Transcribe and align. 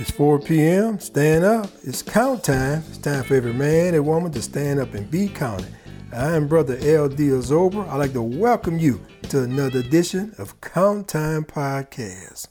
It's 0.00 0.12
4 0.12 0.38
p.m. 0.38 1.00
Stand 1.00 1.44
up. 1.44 1.70
It's 1.82 2.02
count 2.02 2.44
time. 2.44 2.84
It's 2.88 2.98
time 2.98 3.24
for 3.24 3.34
every 3.34 3.52
man 3.52 3.94
and 3.94 4.06
woman 4.06 4.30
to 4.30 4.40
stand 4.40 4.78
up 4.78 4.94
and 4.94 5.10
be 5.10 5.26
counted. 5.28 5.66
I 6.12 6.36
am 6.36 6.46
Brother 6.46 6.78
L.D. 6.80 7.28
Azober. 7.30 7.86
I'd 7.88 7.96
like 7.96 8.12
to 8.12 8.22
welcome 8.22 8.78
you 8.78 9.04
to 9.30 9.42
another 9.42 9.80
edition 9.80 10.34
of 10.38 10.60
Count 10.60 11.08
Time 11.08 11.44
Podcast. 11.44 12.46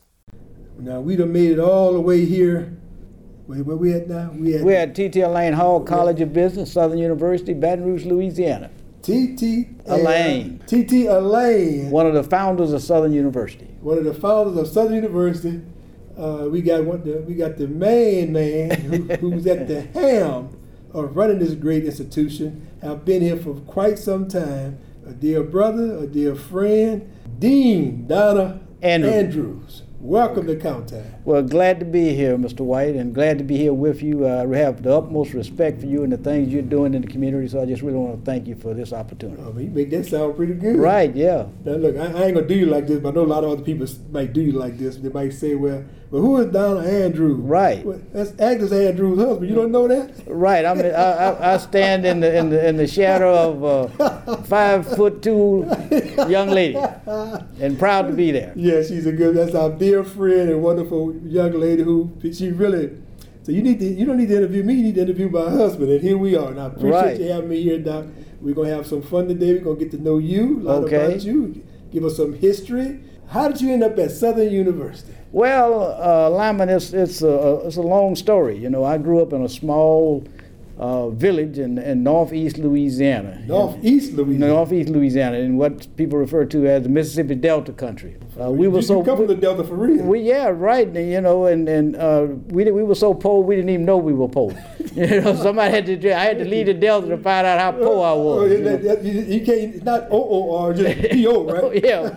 Now, 0.78 1.00
we 1.00 1.16
done 1.16 1.32
made 1.32 1.52
it 1.52 1.60
all 1.60 1.94
the 1.94 2.02
way 2.02 2.26
here. 2.26 2.78
Wait, 3.48 3.62
where 3.62 3.78
we 3.78 3.94
at 3.94 4.10
now? 4.10 4.30
We 4.34 4.58
at, 4.58 4.64
We're 4.66 4.78
at 4.78 4.94
T.T. 4.94 5.22
Allain 5.22 5.54
Hall 5.54 5.82
College 5.82 6.20
of 6.20 6.34
Business, 6.34 6.74
Southern 6.74 6.98
University, 6.98 7.54
Baton 7.54 7.86
Rouge, 7.86 8.06
Louisiana. 8.06 8.70
T.T. 9.04 9.70
Allain. 9.86 10.62
T.T. 10.68 11.06
Allain. 11.06 11.90
One 11.92 12.06
of 12.08 12.14
the 12.14 12.26
founders 12.26 12.74
of 12.74 12.82
Southern 12.82 13.14
University. 13.14 13.68
one 13.80 13.98
of 13.98 14.04
the 14.04 14.14
founders 14.14 14.58
of 14.58 14.68
Southern 14.68 14.96
University. 14.96 15.62
Uh, 16.18 16.48
we 16.50 16.62
got 16.62 16.84
one. 16.84 17.04
The, 17.04 17.22
we 17.22 17.36
got 17.36 17.58
the 17.58 17.68
main 17.68 18.34
man 18.34 18.72
who, 18.72 19.04
who's 19.16 19.46
at 19.46 19.68
the 19.68 19.82
helm 19.94 20.58
of 20.94 21.16
running 21.16 21.40
this 21.40 21.54
great 21.54 21.86
institution. 21.86 22.68
I've 22.82 23.06
been 23.06 23.22
here 23.22 23.38
for 23.38 23.54
quite 23.54 24.00
some 24.00 24.28
time. 24.28 24.80
A 25.06 25.14
dear 25.14 25.44
brother, 25.44 25.98
a 25.98 26.08
dear 26.08 26.36
friend, 26.36 27.10
Dean 27.40 28.08
Donald 28.08 28.60
Andrew. 28.82 29.10
Andrews. 29.10 29.84
Welcome 30.08 30.48
to 30.48 30.56
Count 30.56 30.88
Time. 30.88 31.16
Well, 31.26 31.44
glad 31.44 31.82
to 31.82 31.86
be 31.86 32.16
here, 32.16 32.38
Mr. 32.38 32.62
White, 32.62 32.96
and 32.96 33.14
glad 33.14 33.38
to 33.40 33.44
be 33.44 33.58
here 33.58 33.74
with 33.74 34.02
you. 34.02 34.26
Uh, 34.26 34.48
I 34.50 34.56
have 34.56 34.82
the 34.82 34.96
utmost 34.96 35.34
respect 35.34 35.82
for 35.82 35.86
you 35.86 36.04
and 36.04 36.14
the 36.14 36.18
things 36.18 36.48
you're 36.48 36.62
doing 36.62 36.94
in 36.94 37.02
the 37.02 37.10
community, 37.10 37.50
so 37.50 37.62
I 37.62 37.66
just 37.66 37.82
really 37.82 37.98
want 37.98 38.18
to 38.18 38.26
thank 38.26 38.48
you 38.48 38.56
for 38.56 38.74
this 38.74 38.94
opportunity. 38.94 39.42
Um, 39.42 39.60
you 39.60 39.70
make 39.70 39.90
that 39.90 40.06
sound 40.06 40.38
pretty 40.38 40.54
good. 40.54 40.78
Right, 40.78 41.14
yeah. 41.14 41.48
Now 41.66 41.74
look, 41.74 41.98
I, 41.98 42.06
I 42.06 42.24
ain't 42.24 42.36
gonna 42.36 42.48
do 42.48 42.56
you 42.56 42.68
like 42.68 42.88
this, 42.88 43.02
but 43.02 43.10
I 43.10 43.12
know 43.16 43.24
a 43.24 43.28
lot 43.28 43.44
of 43.44 43.50
other 43.50 43.64
people 43.64 43.86
might 44.10 44.32
do 44.32 44.40
you 44.40 44.54
like 44.54 44.78
this. 44.78 44.96
They 44.96 45.10
might 45.10 45.34
say, 45.34 45.56
"Well, 45.56 45.84
well, 46.10 46.22
who 46.22 46.38
is 46.38 46.54
Donald 46.54 46.86
Andrews?" 46.86 47.40
Right. 47.40 47.86
Well, 47.86 48.00
that's 48.14 48.32
Agnes 48.40 48.72
Andrews' 48.72 49.20
husband. 49.20 49.50
You 49.50 49.56
don't 49.56 49.74
know 49.74 49.90
that? 49.90 50.24
Right, 50.26 50.64
I, 50.64 50.74
mean, 50.74 50.86
I, 50.86 50.90
I, 50.92 51.54
I 51.56 51.58
stand 51.58 52.06
in 52.06 52.22
the, 52.22 52.34
in, 52.34 52.50
the, 52.50 52.66
in 52.66 52.78
the 52.78 52.88
shadow 52.88 53.34
of 53.36 53.92
a 54.00 54.38
five 54.44 54.88
foot 54.96 55.22
two 55.22 55.70
young 56.30 56.48
lady 56.48 56.78
and 57.60 57.78
proud 57.78 58.08
to 58.08 58.14
be 58.14 58.32
there. 58.32 58.54
Yeah, 58.68 58.82
she's 58.82 59.06
a 59.06 59.12
good. 59.12 59.36
That's 59.36 59.56
our 59.56 59.70
dear 59.70 59.97
friend 60.04 60.50
and 60.50 60.62
wonderful 60.64 61.16
young 61.24 61.52
lady 61.54 61.84
who 61.84 62.12
she 62.34 62.50
really. 62.52 62.92
So 63.44 63.52
you 63.52 63.62
need 63.62 63.80
to. 63.80 63.86
You 63.86 64.06
don't 64.06 64.18
need 64.18 64.28
to 64.30 64.36
interview 64.38 64.64
me. 64.64 64.74
You 64.74 64.84
need 64.84 64.96
to 64.96 65.02
interview 65.02 65.30
my 65.30 65.50
husband. 65.50 65.90
And 65.92 66.02
here 66.02 66.18
we 66.18 66.36
are. 66.36 66.50
And 66.52 66.60
I 66.60 66.66
appreciate 66.68 66.92
Right. 66.92 67.20
you 67.20 67.32
having 67.32 67.50
me 67.50 67.62
here, 67.64 67.80
Doc. 67.80 68.06
We're 68.42 68.54
gonna 68.54 68.70
have 68.70 68.86
some 68.86 69.02
fun 69.02 69.28
today. 69.28 69.54
We're 69.54 69.62
gonna 69.64 69.80
get 69.80 69.92
to 69.92 70.02
know 70.02 70.18
you, 70.18 70.60
a 70.60 70.64
lot 70.64 70.84
Okay. 70.84 71.06
about 71.06 71.24
you, 71.24 71.62
give 71.92 72.04
us 72.04 72.18
some 72.18 72.34
history. 72.34 73.00
How 73.28 73.48
did 73.48 73.62
you 73.62 73.72
end 73.72 73.84
up 73.84 73.98
at 74.00 74.12
Southern 74.12 74.52
University? 74.52 75.14
Well, 75.32 75.98
uh, 76.02 76.30
Lyman, 76.30 76.70
it's, 76.70 76.94
it's, 76.94 77.22
a, 77.22 77.62
it's 77.66 77.76
a 77.78 77.82
long 77.82 78.16
story. 78.16 78.58
You 78.58 78.70
know, 78.70 78.84
I 78.86 78.98
grew 78.98 79.22
up 79.22 79.34
in 79.34 79.44
a 79.44 79.50
small 79.50 80.24
uh, 80.78 81.10
village 81.10 81.58
in, 81.58 81.78
in 81.78 82.04
northeast 82.04 82.58
Louisiana. 82.58 83.42
Northeast 83.48 84.14
Louisiana. 84.14 84.48
Northeast 84.54 84.90
Louisiana, 84.90 85.38
in 85.40 85.58
what 85.58 85.88
people 85.98 86.18
refer 86.20 86.46
to 86.46 86.68
as 86.68 86.84
the 86.84 86.90
Mississippi 86.90 87.36
Delta 87.36 87.72
country. 87.74 88.16
Uh, 88.40 88.52
we 88.52 88.68
were 88.68 88.78
you, 88.80 88.82
so 88.84 89.00
you 89.00 89.04
come 89.04 89.18
from 89.18 89.26
the 89.28 89.36
Delta 89.36 89.64
for 89.64 89.74
real. 89.74 90.04
we 90.06 90.20
yeah 90.20 90.48
right 90.48 90.94
you 90.94 91.20
know 91.22 91.48
and 91.48 91.68
and 91.68 91.96
uh, 91.96 92.28
we 92.50 92.70
we 92.72 92.84
were 92.84 92.94
so 92.94 93.12
poor 93.14 93.42
we 93.44 93.56
didn't 93.56 93.72
even 93.72 93.84
know 93.86 93.98
we 93.98 94.14
were 94.14 94.28
poor. 94.28 94.52
you 94.94 95.22
know 95.22 95.36
somebody 95.36 95.72
had 95.72 95.86
to 95.88 96.14
I 96.16 96.26
had 96.26 96.38
to 96.38 96.46
leave 96.46 96.68
the 96.68 96.76
Delta 96.76 97.08
to 97.08 97.18
find 97.18 97.48
out 97.48 97.60
how 97.60 97.72
poor 97.72 98.06
I 98.06 98.14
was. 98.14 98.42
Oh, 98.42 98.46
you 98.46 98.64
that- 98.64 98.84
that- 98.84 99.04
you, 99.04 99.22
you 99.22 99.40
can't. 99.44 99.76
It's 99.76 99.84
not 99.84 100.04
O 100.12 100.22
O 100.52 100.56
R, 100.56 100.74
just 100.74 101.02
P 101.12 101.26
O, 101.26 101.32
Oh, 101.50 101.70
right? 101.72 101.84
yeah, 101.84 102.14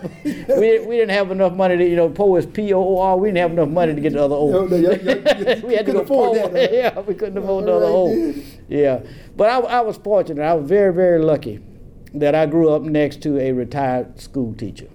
we, 0.59 0.79
we 0.85 0.97
didn't 0.97 1.09
have 1.09 1.31
enough 1.31 1.53
money 1.53 1.75
to, 1.77 1.83
you 1.89 1.95
know, 1.95 2.09
poor 2.09 2.37
is 2.37 2.45
P 2.45 2.71
O 2.73 2.79
O 2.79 2.99
R. 2.99 3.17
We 3.17 3.29
didn't 3.29 3.39
have 3.39 3.51
enough 3.53 3.69
money 3.69 3.95
to 3.95 4.01
get 4.01 4.13
the 4.13 4.23
other 4.23 4.35
O. 4.35 4.51
No, 4.51 4.65
no, 4.67 4.75
you- 4.75 4.91
you- 4.91 4.97
you 5.61 5.65
we 5.65 5.73
had 5.75 5.85
to 5.87 5.91
couldn't 5.91 5.93
go 5.93 6.01
afford 6.01 6.37
poor. 6.37 6.49
that, 6.49 6.71
yeah, 6.73 6.99
we 6.99 7.15
couldn't 7.15 7.37
afford 7.39 7.65
the 7.65 7.71
All 7.71 7.77
other 7.77 7.85
right, 7.87 7.93
O. 7.95 8.31
then. 8.31 8.43
Yeah, 8.69 8.99
but 9.35 9.49
I, 9.49 9.57
I 9.59 9.81
was 9.81 9.97
fortunate. 9.97 10.43
I 10.43 10.53
was 10.53 10.69
very, 10.69 10.93
very 10.93 11.19
lucky 11.19 11.61
that 12.13 12.35
I 12.35 12.45
grew 12.45 12.69
up 12.69 12.83
next 12.83 13.23
to 13.23 13.39
a 13.39 13.51
retired 13.53 14.19
school 14.21 14.53
teacher. 14.53 14.87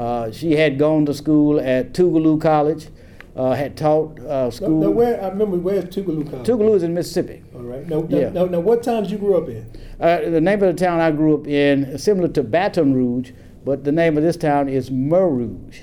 Uh, 0.00 0.30
she 0.32 0.52
had 0.52 0.78
gone 0.78 1.04
to 1.04 1.12
school 1.12 1.60
at 1.60 1.92
Tougaloo 1.92 2.40
College, 2.40 2.88
uh, 3.36 3.52
had 3.52 3.76
taught 3.76 4.18
uh, 4.20 4.50
school. 4.50 4.80
now, 4.80 4.88
where 4.88 5.22
I 5.22 5.28
remember 5.28 5.58
where's 5.58 5.84
Tougaloo 5.84 6.24
College? 6.30 6.46
Tougaloo 6.46 6.74
is 6.74 6.82
in 6.82 6.94
Mississippi. 6.94 7.42
All 7.54 7.60
right. 7.60 7.86
Now, 7.86 8.00
now, 8.08 8.18
Yeah. 8.18 8.30
now, 8.30 8.46
now, 8.46 8.60
what 8.60 8.82
towns 8.82 9.12
you 9.12 9.18
grew 9.18 9.36
up 9.36 9.50
in? 9.50 9.66
Uh, 10.00 10.30
the 10.30 10.40
name 10.40 10.62
of 10.62 10.74
the 10.74 10.84
town 10.84 11.00
I 11.00 11.10
grew 11.10 11.34
up 11.34 11.46
in 11.46 11.84
is 11.84 12.02
similar 12.02 12.28
to 12.28 12.42
Baton 12.42 12.94
Rouge, 12.94 13.32
but 13.62 13.84
the 13.84 13.92
name 13.92 14.16
of 14.16 14.22
this 14.22 14.38
town 14.38 14.70
is 14.70 14.90
Mer 14.90 15.28
Rouge. 15.28 15.80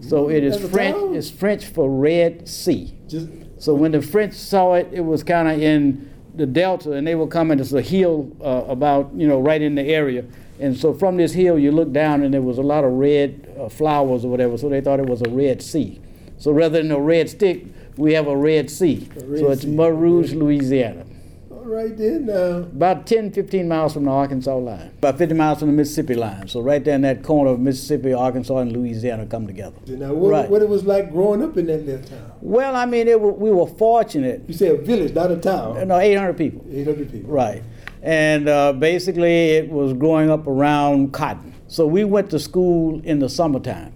So 0.00 0.30
it 0.30 0.44
is 0.44 0.58
That's 0.58 0.72
French. 0.72 1.16
It's 1.16 1.30
French 1.30 1.66
for 1.66 1.90
Red 1.90 2.48
Sea. 2.48 2.94
Just 3.06 3.28
So 3.58 3.74
when 3.74 3.92
the 3.92 4.00
French 4.00 4.32
saw 4.32 4.74
it, 4.74 4.88
it 4.92 5.00
was 5.04 5.22
kind 5.22 5.46
of 5.46 5.60
in 5.60 6.08
the 6.34 6.46
delta, 6.46 6.92
and 6.92 7.06
they 7.06 7.16
were 7.16 7.26
coming. 7.26 7.58
There's 7.58 7.74
a 7.74 7.82
hill 7.82 8.34
uh, 8.40 8.64
about 8.66 9.10
you 9.14 9.28
know 9.28 9.40
right 9.40 9.60
in 9.60 9.74
the 9.74 9.82
area, 9.82 10.24
and 10.60 10.76
so 10.76 10.92
from 10.94 11.16
this 11.16 11.32
hill 11.32 11.58
you 11.58 11.70
look 11.72 11.92
down, 11.92 12.22
and 12.22 12.32
there 12.34 12.42
was 12.42 12.58
a 12.58 12.62
lot 12.62 12.84
of 12.84 12.92
red 12.92 13.54
uh, 13.58 13.68
flowers 13.68 14.24
or 14.24 14.30
whatever. 14.30 14.56
So 14.58 14.68
they 14.68 14.80
thought 14.80 15.00
it 15.00 15.06
was 15.06 15.22
a 15.22 15.28
red 15.30 15.62
sea. 15.62 16.00
So 16.38 16.52
rather 16.52 16.80
than 16.82 16.90
a 16.92 17.00
red 17.00 17.28
stick, 17.30 17.64
we 17.96 18.12
have 18.14 18.28
a 18.28 18.36
red 18.36 18.70
sea. 18.70 19.08
A 19.20 19.24
red 19.24 19.40
so 19.40 19.50
it's 19.50 19.62
sea, 19.62 19.76
Rouge. 19.76 20.32
Louisiana. 20.34 21.04
all 21.50 21.64
right 21.64 21.96
then. 21.96 22.26
Now, 22.26 22.58
About 22.58 23.06
10, 23.08 23.32
15 23.32 23.66
miles 23.66 23.92
from 23.94 24.04
the 24.04 24.10
Arkansas 24.12 24.54
line. 24.56 24.90
About 24.98 25.18
50 25.18 25.34
miles 25.34 25.58
from 25.58 25.68
the 25.68 25.74
Mississippi 25.74 26.14
line. 26.14 26.46
So 26.46 26.60
right 26.60 26.84
there 26.84 26.94
in 26.94 27.00
that 27.02 27.24
corner 27.24 27.50
of 27.50 27.58
Mississippi, 27.58 28.12
Arkansas, 28.12 28.56
and 28.58 28.72
Louisiana 28.72 29.26
come 29.26 29.48
together. 29.48 29.74
now 29.88 30.12
what, 30.14 30.30
Right. 30.30 30.48
what 30.50 30.62
it 30.62 30.68
was 30.68 30.84
like 30.84 31.10
growing 31.10 31.42
up 31.42 31.56
in 31.56 31.66
that 31.66 31.84
little 31.84 32.06
town? 32.08 32.32
Well, 32.40 32.76
I 32.76 32.86
mean, 32.86 33.08
it, 33.08 33.20
we 33.20 33.50
were 33.50 33.66
fortunate. 33.66 34.42
You 34.46 34.54
say 34.54 34.68
a 34.68 34.76
village, 34.76 35.14
not 35.14 35.32
a 35.32 35.36
town. 35.36 35.88
No, 35.88 35.98
800 35.98 36.36
people. 36.36 36.64
Eight 36.70 36.86
hundred 36.86 37.10
people. 37.10 37.30
Right. 37.30 37.64
And 38.02 38.48
uh, 38.48 38.72
basically, 38.72 39.50
it 39.50 39.68
was 39.68 39.92
growing 39.92 40.30
up 40.30 40.46
around 40.46 41.12
cotton. 41.12 41.54
So 41.66 41.86
we 41.86 42.04
went 42.04 42.30
to 42.30 42.38
school 42.38 43.00
in 43.04 43.18
the 43.18 43.28
summertime. 43.28 43.92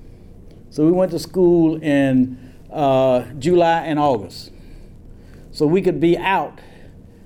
So 0.70 0.84
we 0.84 0.92
went 0.92 1.10
to 1.12 1.18
school 1.18 1.82
in 1.82 2.54
uh, 2.70 3.24
July 3.38 3.82
and 3.82 3.98
August. 3.98 4.50
So 5.52 5.66
we 5.66 5.82
could 5.82 6.00
be 6.00 6.16
out 6.16 6.60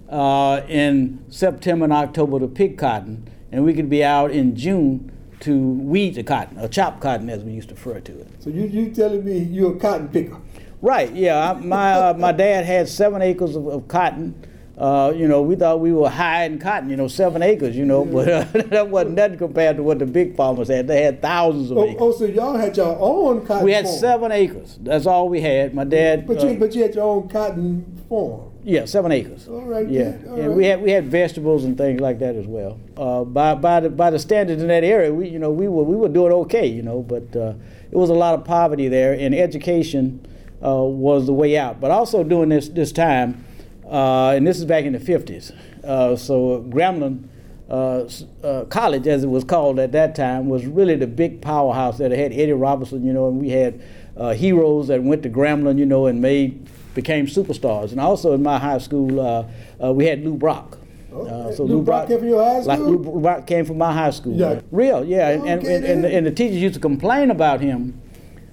uh, 0.09 0.63
in 0.69 1.25
September 1.29 1.85
and 1.85 1.93
October 1.93 2.41
to 2.41 2.49
pick 2.49 2.79
cotton, 2.79 3.29
and 3.53 3.65
we 3.65 3.73
could 3.73 3.89
be 3.89 4.03
out 4.05 4.31
in 4.31 4.57
June 4.57 5.13
to 5.41 5.57
weed 5.57 6.15
the 6.15 6.23
cotton, 6.23 6.59
or 6.59 6.69
chop 6.69 7.01
cotton 7.01 7.29
as 7.31 7.45
we 7.45 7.53
used 7.53 7.69
to 7.69 7.75
refer 7.75 8.01
to 8.01 8.21
it. 8.21 8.29
So 8.41 8.51
you 8.51 8.67
you 8.67 8.91
telling 8.91 9.25
me 9.25 9.39
you're 9.39 9.77
a 9.77 9.79
cotton 9.79 10.09
picker? 10.09 10.41
Right. 10.83 11.13
Yeah. 11.13 11.51
I, 11.51 11.55
my 11.55 11.93
uh, 11.93 12.15
my 12.15 12.33
dad 12.33 12.65
had 12.65 12.89
seven 12.89 13.23
acres 13.23 13.55
of, 13.57 13.67
of 13.67 13.89
cotton. 13.89 14.35
Uh, 14.79 15.11
you 15.17 15.27
know, 15.27 15.41
we 15.41 15.57
thought 15.57 15.81
we 15.81 15.91
were 15.91 16.11
high 16.11 16.45
in 16.45 16.59
cotton. 16.59 16.91
You 16.91 16.97
know, 16.97 17.09
seven 17.09 17.43
acres. 17.43 17.75
You 17.75 17.87
know, 17.87 18.05
but 18.05 18.29
uh, 18.29 18.45
that 18.69 18.89
wasn't 18.91 19.15
nothing 19.15 19.39
compared 19.39 19.77
to 19.79 19.83
what 19.83 19.99
the 19.99 20.05
big 20.07 20.37
farmers 20.37 20.69
had. 20.69 20.87
They 20.87 21.03
had 21.03 21.23
thousands 21.23 21.71
of 21.71 21.79
Oh, 21.79 21.85
acres. 21.85 21.97
oh, 22.01 22.13
so 22.13 22.25
y'all 22.27 22.57
had 22.57 22.77
your 22.77 22.95
own 23.01 23.47
cotton. 23.47 23.65
we 23.65 23.73
had 23.73 23.87
farm. 23.87 23.99
seven 23.99 24.33
acres. 24.33 24.79
That's 24.83 25.07
all 25.07 25.29
we 25.31 25.41
had. 25.41 25.75
My 25.75 25.85
dad. 25.85 26.27
But 26.27 26.43
uh, 26.45 26.49
you 26.49 26.59
but 26.59 26.75
you 26.75 26.83
had 26.83 26.95
your 26.95 27.05
own 27.05 27.29
cotton 27.29 28.03
farm. 28.09 28.51
yeah, 28.65 28.85
seven 28.85 29.13
acres. 29.13 29.49
All 29.49 29.63
right. 29.63 29.89
Yeah, 29.89 30.19
all 30.29 30.35
and 30.35 30.49
right. 30.49 30.57
we 30.57 30.67
had 30.67 30.83
we 30.83 30.91
had 30.91 31.07
vegetables 31.07 31.65
and 31.65 31.79
things 31.79 32.01
like 32.01 32.19
that 32.19 32.37
as 32.37 32.47
well. 32.47 32.79
Uh, 32.99 33.25
by 33.25 33.55
by 33.55 33.81
the 33.81 33.89
by 33.89 34.11
the 34.11 34.19
standards 34.19 34.61
in 34.61 34.69
that 34.69 34.85
area, 34.85 35.11
we 35.13 35.29
you 35.29 35.39
know 35.39 35.51
we 35.51 35.69
were 35.69 35.85
we 35.85 35.97
were 35.97 36.09
doing 36.11 36.33
okay, 36.33 36.67
you 36.67 36.83
know, 36.83 37.01
but 37.01 37.35
uh, 37.35 37.55
it 37.91 37.97
was 37.97 38.11
a 38.11 38.15
lot 38.15 38.35
of 38.35 38.45
poverty 38.45 38.89
there, 38.89 39.15
and 39.15 39.35
education 39.35 40.21
uh, 40.63 40.75
was 40.83 41.25
the 41.25 41.33
way 41.33 41.57
out. 41.57 41.81
But 41.81 41.91
also 41.93 42.23
during 42.23 42.51
this 42.51 42.69
this 42.69 42.93
time, 42.93 43.43
uh, 43.91 44.35
and 44.37 44.47
this 44.47 44.59
is 44.59 44.65
back 44.65 44.85
in 44.85 44.93
the 44.93 45.01
fifties, 45.01 45.53
uh, 45.85 46.17
so 46.17 46.63
Grambling. 46.69 47.29
Uh, 47.69 48.09
uh, 48.45 48.65
college, 48.67 49.09
as 49.09 49.25
it 49.25 49.27
was 49.27 49.43
called 49.43 49.81
at 49.81 49.91
that 49.91 50.15
time, 50.15 50.49
was 50.49 50.65
really 50.67 50.95
the 50.95 51.07
big 51.07 51.43
powerhouse 51.43 51.99
that 51.99 52.13
had 52.13 52.33
Eddie 52.33 52.53
Robinson, 52.53 53.05
you 53.05 53.13
know, 53.13 53.27
and 53.27 53.41
we 53.41 53.49
had 53.51 53.83
uh, 54.17 54.33
heroes 54.35 54.87
that 54.87 55.03
went 55.03 55.25
to 55.25 55.29
Grambling, 55.29 55.77
you 55.77 55.85
know, 55.85 56.07
and 56.07 56.21
made 56.21 56.65
became 56.95 57.27
superstars. 57.27 57.91
And 57.91 58.01
also 58.01 58.35
in 58.35 58.43
my 58.43 58.59
high 58.59 58.79
school, 58.79 59.21
uh, 59.21 59.45
uh, 59.83 59.93
we 59.93 60.07
had 60.07 60.25
Lou 60.25 60.35
Brock. 60.35 60.79
Okay. 61.13 61.57
Lou 61.65 61.83
Brock 61.83 62.09
came 62.09 62.19
from 62.19 62.29
your 62.29 62.45
high 62.45 62.59
Like 62.61 62.79
school? 62.79 62.93
Lou 62.99 63.21
Brock 63.21 63.47
came 63.47 63.65
from 63.65 63.79
my 63.79 63.93
high 63.93 64.11
school. 64.11 64.35
Yeah. 64.35 64.61
Real, 64.71 65.05
yeah. 65.05 65.31
And, 65.31 65.49
and, 65.49 65.61
Okay, 65.61 65.75
and, 65.75 65.85
and, 65.85 66.05
the, 66.05 66.15
and 66.15 66.27
the 66.27 66.31
teachers 66.31 66.59
used 66.59 66.75
to 66.75 66.81
complain 66.81 67.31
about 67.31 67.61
him, 67.61 68.01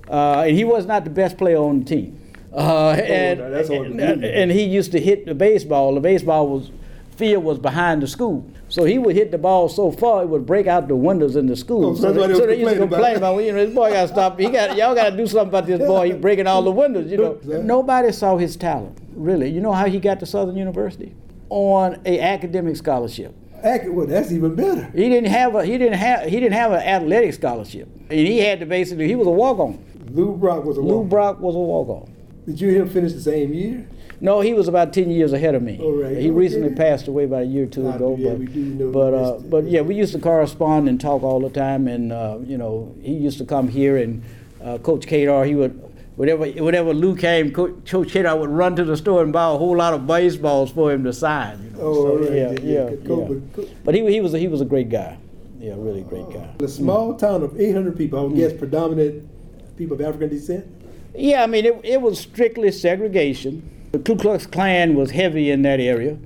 uh, 0.10 0.42
and 0.48 0.58
he 0.58 0.64
was 0.64 0.86
not 0.86 1.04
the 1.04 1.10
best 1.10 1.38
player 1.38 1.58
on 1.58 1.80
the 1.80 1.86
team. 1.86 2.20
Uh, 2.54 2.90
and, 2.92 3.40
now 3.40 3.50
that's 3.50 3.70
hard 3.70 3.98
to 3.98 4.04
and, 4.04 4.24
and 4.24 4.52
he 4.52 4.64
used 4.64 4.92
to 4.92 5.00
hit 5.00 5.26
the 5.26 5.34
baseball. 5.34 5.96
The 5.96 6.00
baseball 6.02 6.48
was 6.48 6.72
field 7.16 7.44
was 7.44 7.60
behind 7.60 8.02
the 8.02 8.08
school. 8.08 8.50
So 8.70 8.86
he 8.86 8.98
would 8.98 9.16
hit 9.16 9.32
the 9.32 9.38
ball 9.38 9.70
so 9.70 9.92
far 9.92 10.24
it 10.24 10.28
would 10.30 10.46
break 10.46 10.66
out 10.68 10.88
the 10.88 10.96
windows 10.96 11.36
in 11.36 11.46
the 11.46 11.56
school. 11.56 11.92
Oh, 11.92 11.96
so 11.96 12.12
they 12.12 12.34
so 12.34 12.48
they 12.48 12.60
used 12.60 12.76
to 12.76 12.84
about 12.84 12.90
complain 12.90 13.14
it. 13.14 13.18
about, 13.18 13.38
you 13.38 13.52
know, 13.52 13.66
this 13.66 13.74
boy 13.74 13.92
got 13.92 14.02
to 14.04 14.08
stop. 14.08 14.40
He 14.40 14.50
got 14.50 14.76
y'all 14.76 14.96
got 14.96 15.12
to 15.12 15.18
do 15.18 15.28
something 15.28 15.50
about 15.50 15.66
this 15.68 15.80
boy. 15.80 16.12
He's 16.12 16.20
breaking 16.20 16.48
all 16.48 16.62
the 16.64 16.72
windows. 16.72 17.12
You 17.12 17.18
know, 17.18 17.40
Yeah. 17.44 17.62
nobody 17.62 18.12
saw 18.12 18.38
his 18.38 18.56
talent 18.56 18.98
really. 19.16 19.50
You 19.50 19.62
know 19.62 19.74
how 19.74 19.86
he 19.86 20.00
got 20.00 20.20
to 20.22 20.26
Southern 20.26 20.56
University 20.56 21.16
on 21.50 22.00
a 22.06 22.20
academic 22.20 22.76
scholarship. 22.76 23.36
Well, 23.64 24.08
that's 24.08 24.32
even 24.32 24.56
better. 24.56 24.92
He 24.94 25.08
didn't 25.08 25.30
have 25.30 25.56
a 25.56 25.66
he 25.66 25.78
didn't 25.78 26.00
have 26.00 26.28
he 26.28 26.40
didn't 26.40 26.54
have 26.54 26.72
an 26.74 26.82
athletic 26.82 27.34
scholarship, 27.34 27.88
and 28.10 28.20
he 28.28 28.40
had 28.40 28.60
to 28.60 28.66
basically 28.66 29.08
he 29.08 29.16
was 29.16 29.28
a 29.28 29.32
walk 29.32 29.60
on. 29.60 29.84
Lou 30.12 30.36
Brock 30.36 30.66
was 30.66 30.78
a 30.78 30.82
Lou 30.82 31.00
walk. 31.00 31.10
Brock 31.10 31.40
was 31.40 31.56
a 31.56 31.60
walk 31.60 31.88
on. 31.90 32.13
Did 32.46 32.60
you 32.60 32.70
and 32.70 32.78
him 32.78 32.90
finish 32.90 33.14
the 33.14 33.22
same 33.22 33.54
year? 33.54 33.88
No, 34.20 34.42
he 34.42 34.54
was 34.54 34.68
about 34.68 34.94
ten 34.94 35.10
years 35.12 35.34
ahead 35.34 35.56
of 35.56 35.64
me. 35.64 35.80
Oh, 35.82 35.92
right. 35.92 36.12
He 36.18 36.30
Okay. 36.30 36.32
recently 36.32 36.74
passed 36.76 37.08
away 37.08 37.26
about 37.26 37.44
a 37.44 37.46
year 37.46 37.64
or 37.64 37.68
two 37.68 37.90
ago. 37.90 38.16
yeah, 38.18 38.30
but 38.32 38.40
we 38.40 38.46
do 38.48 38.60
know 38.64 38.92
but 38.92 39.14
uh, 39.14 39.38
but 39.50 39.64
yeah, 39.66 39.82
we 39.82 39.96
used 39.96 40.14
to 40.14 40.20
correspond 40.20 40.88
and 40.88 41.00
talk 41.00 41.24
all 41.24 41.40
the 41.40 41.50
time. 41.50 41.88
And 41.88 42.12
uh, 42.12 42.38
you 42.46 42.58
know, 42.58 42.94
he 43.02 43.14
used 43.14 43.38
to 43.40 43.46
come 43.46 43.68
here 43.68 43.98
and 43.98 44.24
uh, 44.64 44.78
Coach 44.78 45.08
Cador, 45.08 45.46
he 45.46 45.56
would. 45.56 45.80
Whenever, 46.16 46.46
whenever 46.46 46.94
Lou 46.94 47.16
came, 47.16 47.52
Co- 47.52 47.74
Coach 47.88 48.12
Cador 48.12 48.36
would 48.36 48.52
run 48.52 48.76
to 48.76 48.84
the 48.84 48.96
store 48.96 49.24
and 49.24 49.34
buy 49.34 49.46
a 49.52 49.58
whole 49.58 49.76
lot 49.76 49.96
of 49.96 50.06
baseballs 50.06 50.70
for 50.72 50.92
him 50.92 51.04
to 51.06 51.12
sign. 51.12 51.64
You 51.64 51.70
know? 51.72 51.78
Oh, 51.82 51.94
So, 51.96 52.08
all 52.12 52.18
right. 52.20 52.32
yeah, 52.32 52.52
yeah, 52.62 52.90
Cool, 53.08 53.28
yeah. 53.32 53.40
but- 53.56 53.84
But 53.84 53.96
he, 53.96 54.06
he 54.12 54.22
was 54.22 54.36
a, 54.36 54.38
he 54.38 54.48
was 54.48 54.62
a 54.62 54.66
great 54.66 54.90
guy. 54.90 55.18
Yeah, 55.60 55.74
really 55.76 56.04
great 56.04 56.30
guy. 56.30 56.48
A 56.64 56.68
small 56.68 57.16
town 57.16 57.42
of 57.42 57.60
800 57.60 57.98
people, 57.98 58.20
I 58.20 58.22
would 58.24 58.34
Mm. 58.34 58.38
guess 58.38 58.54
predominant 58.54 59.28
people 59.76 59.96
of 59.96 60.02
African 60.02 60.30
descent. 60.30 60.66
Yeah, 61.16 61.44
I 61.44 61.48
mean, 61.48 61.66
it, 61.66 61.80
it 61.84 62.02
was 62.02 62.20
strictly 62.20 62.72
segregation. 62.72 63.70
The 63.92 64.00
Ku 64.00 64.16
Klux 64.16 64.46
Klan 64.48 64.96
was 64.96 65.12
heavy 65.12 65.52
in 65.52 65.62
that 65.62 65.80
area. 65.80 66.18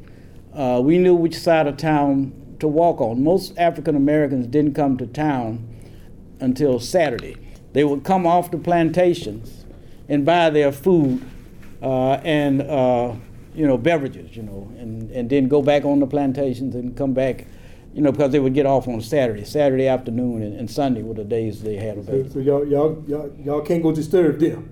Uh, 0.54 0.82
we 0.84 0.98
knew 0.98 1.14
which 1.14 1.36
side 1.38 1.68
of 1.68 1.78
town 1.78 2.32
to 2.60 2.68
walk 2.68 3.02
on. 3.02 3.24
Most 3.24 3.58
African 3.58 3.96
Americans 3.96 4.48
didn't 4.48 4.74
come 4.74 4.98
to 4.98 5.06
town 5.06 5.68
until 6.40 6.80
Saturday. 6.80 7.36
They 7.74 7.84
would 7.84 8.04
come 8.04 8.26
off 8.26 8.50
the 8.50 8.58
plantations 8.58 9.66
and 10.08 10.26
buy 10.26 10.50
their 10.50 10.72
food 10.72 11.22
uh, 11.82 12.14
and 12.24 12.62
uh, 12.62 13.14
you 13.54 13.68
know 13.68 13.78
beverages, 13.78 14.36
you 14.36 14.44
know, 14.44 14.72
and, 14.80 15.12
and 15.12 15.30
then 15.30 15.48
go 15.48 15.62
back 15.62 15.84
on 15.84 16.00
the 16.00 16.08
plantations 16.08 16.74
and 16.76 16.96
come 16.96 17.14
back, 17.14 17.46
you 17.94 18.02
know, 18.02 18.12
because 18.12 18.32
they 18.32 18.40
would 18.40 18.54
get 18.54 18.66
off 18.66 18.88
on 18.88 19.02
Saturday. 19.02 19.44
Saturday 19.44 19.88
afternoon 19.88 20.42
and, 20.42 20.56
and 20.58 20.72
Sunday 20.72 21.04
were 21.04 21.14
the 21.14 21.24
days 21.26 21.62
they 21.62 21.76
had 21.76 21.96
So, 21.96 22.00
available. 22.00 22.32
so 22.32 22.40
y'all, 22.40 22.66
y'all, 22.66 23.04
y'all, 23.08 23.36
y'all 23.44 23.62
can't 23.62 23.84
go 23.84 23.92
disturb 23.92 24.40
them. 24.40 24.70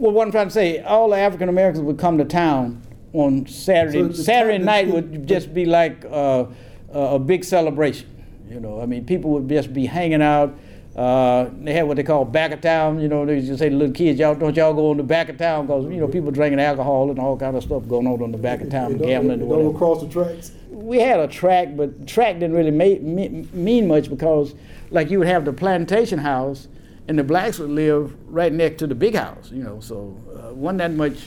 Well, 0.00 0.12
what 0.12 0.24
I'm 0.26 0.32
trying 0.32 0.46
to 0.48 0.50
say, 0.52 0.80
all 0.80 1.10
the 1.10 1.18
African 1.18 1.50
Americans 1.50 1.84
would 1.84 1.98
come 1.98 2.16
to 2.16 2.24
town 2.24 2.80
on 3.12 3.46
Saturday. 3.46 4.14
So 4.14 4.22
Saturday 4.22 4.56
time- 4.56 4.64
night 4.64 4.88
would 4.88 5.26
just 5.28 5.52
be 5.52 5.66
like 5.66 6.06
uh, 6.10 6.46
a 6.90 7.18
big 7.18 7.44
celebration. 7.44 8.08
You 8.48 8.60
know, 8.60 8.80
I 8.80 8.86
mean, 8.86 9.04
people 9.04 9.30
would 9.32 9.46
just 9.46 9.74
be 9.74 9.84
hanging 9.84 10.22
out. 10.22 10.54
Uh, 10.96 11.50
they 11.60 11.74
had 11.74 11.86
what 11.86 11.98
they 11.98 12.02
call 12.02 12.24
back 12.24 12.50
of 12.52 12.62
town. 12.62 12.98
You 12.98 13.08
know, 13.08 13.26
they 13.26 13.36
used 13.36 13.48
to 13.48 13.58
say 13.58 13.68
to 13.68 13.76
little 13.76 13.94
kids, 13.94 14.18
"Y'all 14.18 14.34
don't 14.34 14.56
y'all 14.56 14.72
go 14.72 14.88
on 14.90 14.96
the 14.96 15.02
back 15.02 15.28
of 15.28 15.36
town 15.36 15.66
because 15.66 15.84
you 15.84 16.00
know 16.00 16.08
people 16.08 16.30
drinking 16.30 16.60
alcohol 16.60 17.10
and 17.10 17.18
all 17.18 17.36
kind 17.36 17.54
of 17.54 17.62
stuff 17.62 17.86
going 17.86 18.06
on 18.06 18.22
on 18.22 18.32
the 18.32 18.38
back 18.38 18.62
of 18.62 18.70
town, 18.70 18.96
don't- 18.96 19.06
gambling 19.06 19.38
they 19.38 19.44
and 19.44 19.50
don't 19.50 19.64
whatever." 19.66 19.76
cross 19.78 20.00
the 20.00 20.08
tracks. 20.08 20.52
we 20.70 20.98
had 20.98 21.20
a 21.20 21.28
track, 21.28 21.76
but 21.76 22.06
track 22.06 22.38
didn't 22.40 22.56
really 22.56 22.70
ma- 22.70 23.46
mean 23.52 23.86
much 23.86 24.08
because, 24.08 24.54
like, 24.90 25.10
you 25.10 25.18
would 25.18 25.28
have 25.28 25.44
the 25.44 25.52
plantation 25.52 26.18
house, 26.18 26.66
and 27.10 27.18
the 27.18 27.24
blacks 27.24 27.58
would 27.58 27.70
live 27.70 28.14
right 28.32 28.52
next 28.52 28.78
to 28.78 28.86
the 28.86 28.94
big 28.94 29.16
house. 29.16 29.50
You 29.50 29.64
know, 29.64 29.80
so 29.80 30.16
uh, 30.32 30.54
wasn't 30.54 30.78
that 30.78 30.92
much 30.92 31.18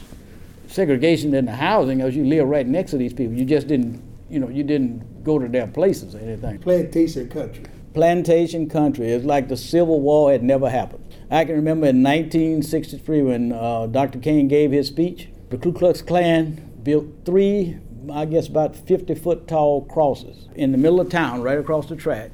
segregation 0.68 1.34
in 1.34 1.44
the 1.44 1.52
housing, 1.52 2.00
as 2.00 2.16
you 2.16 2.24
live 2.24 2.48
right 2.48 2.66
next 2.66 2.92
to 2.92 2.98
these 2.98 3.12
people. 3.12 3.34
You 3.36 3.44
just 3.44 3.68
didn't, 3.68 4.02
you 4.30 4.40
know, 4.40 4.48
you 4.48 4.64
didn't 4.64 5.26
go 5.26 5.38
to 5.38 5.50
their 5.50 5.68
places 5.68 6.16
or 6.16 6.20
anything. 6.20 6.60
Plantation 6.60 7.28
country. 7.28 7.66
Plantation 7.94 8.70
country. 8.70 9.10
It's 9.10 9.26
like 9.26 9.50
the 9.50 9.58
Civil 9.58 10.00
War 10.00 10.32
had 10.32 10.42
never 10.42 10.70
happened. 10.70 11.04
I 11.30 11.44
can 11.44 11.56
remember 11.56 11.88
in 11.88 12.02
1963 12.02 13.22
when 13.22 13.52
uh, 13.52 13.88
Dr. 13.88 14.20
King 14.20 14.48
gave 14.48 14.72
his 14.72 14.88
speech, 14.88 15.28
the 15.50 15.58
Ku 15.58 15.74
Klux 15.74 16.02
Klan 16.02 16.80
built 16.82 17.08
three, 17.26 17.78
I 18.10 18.24
guess 18.24 18.48
about 18.48 18.78
50 18.78 19.16
foot 19.16 19.50
tall 19.50 19.84
crosses 19.84 20.48
in 20.56 20.72
the 20.72 20.78
middle 20.78 21.02
of 21.02 21.10
town, 21.10 21.42
right 21.42 21.58
across 21.58 21.90
the 21.90 21.98
track, 21.98 22.32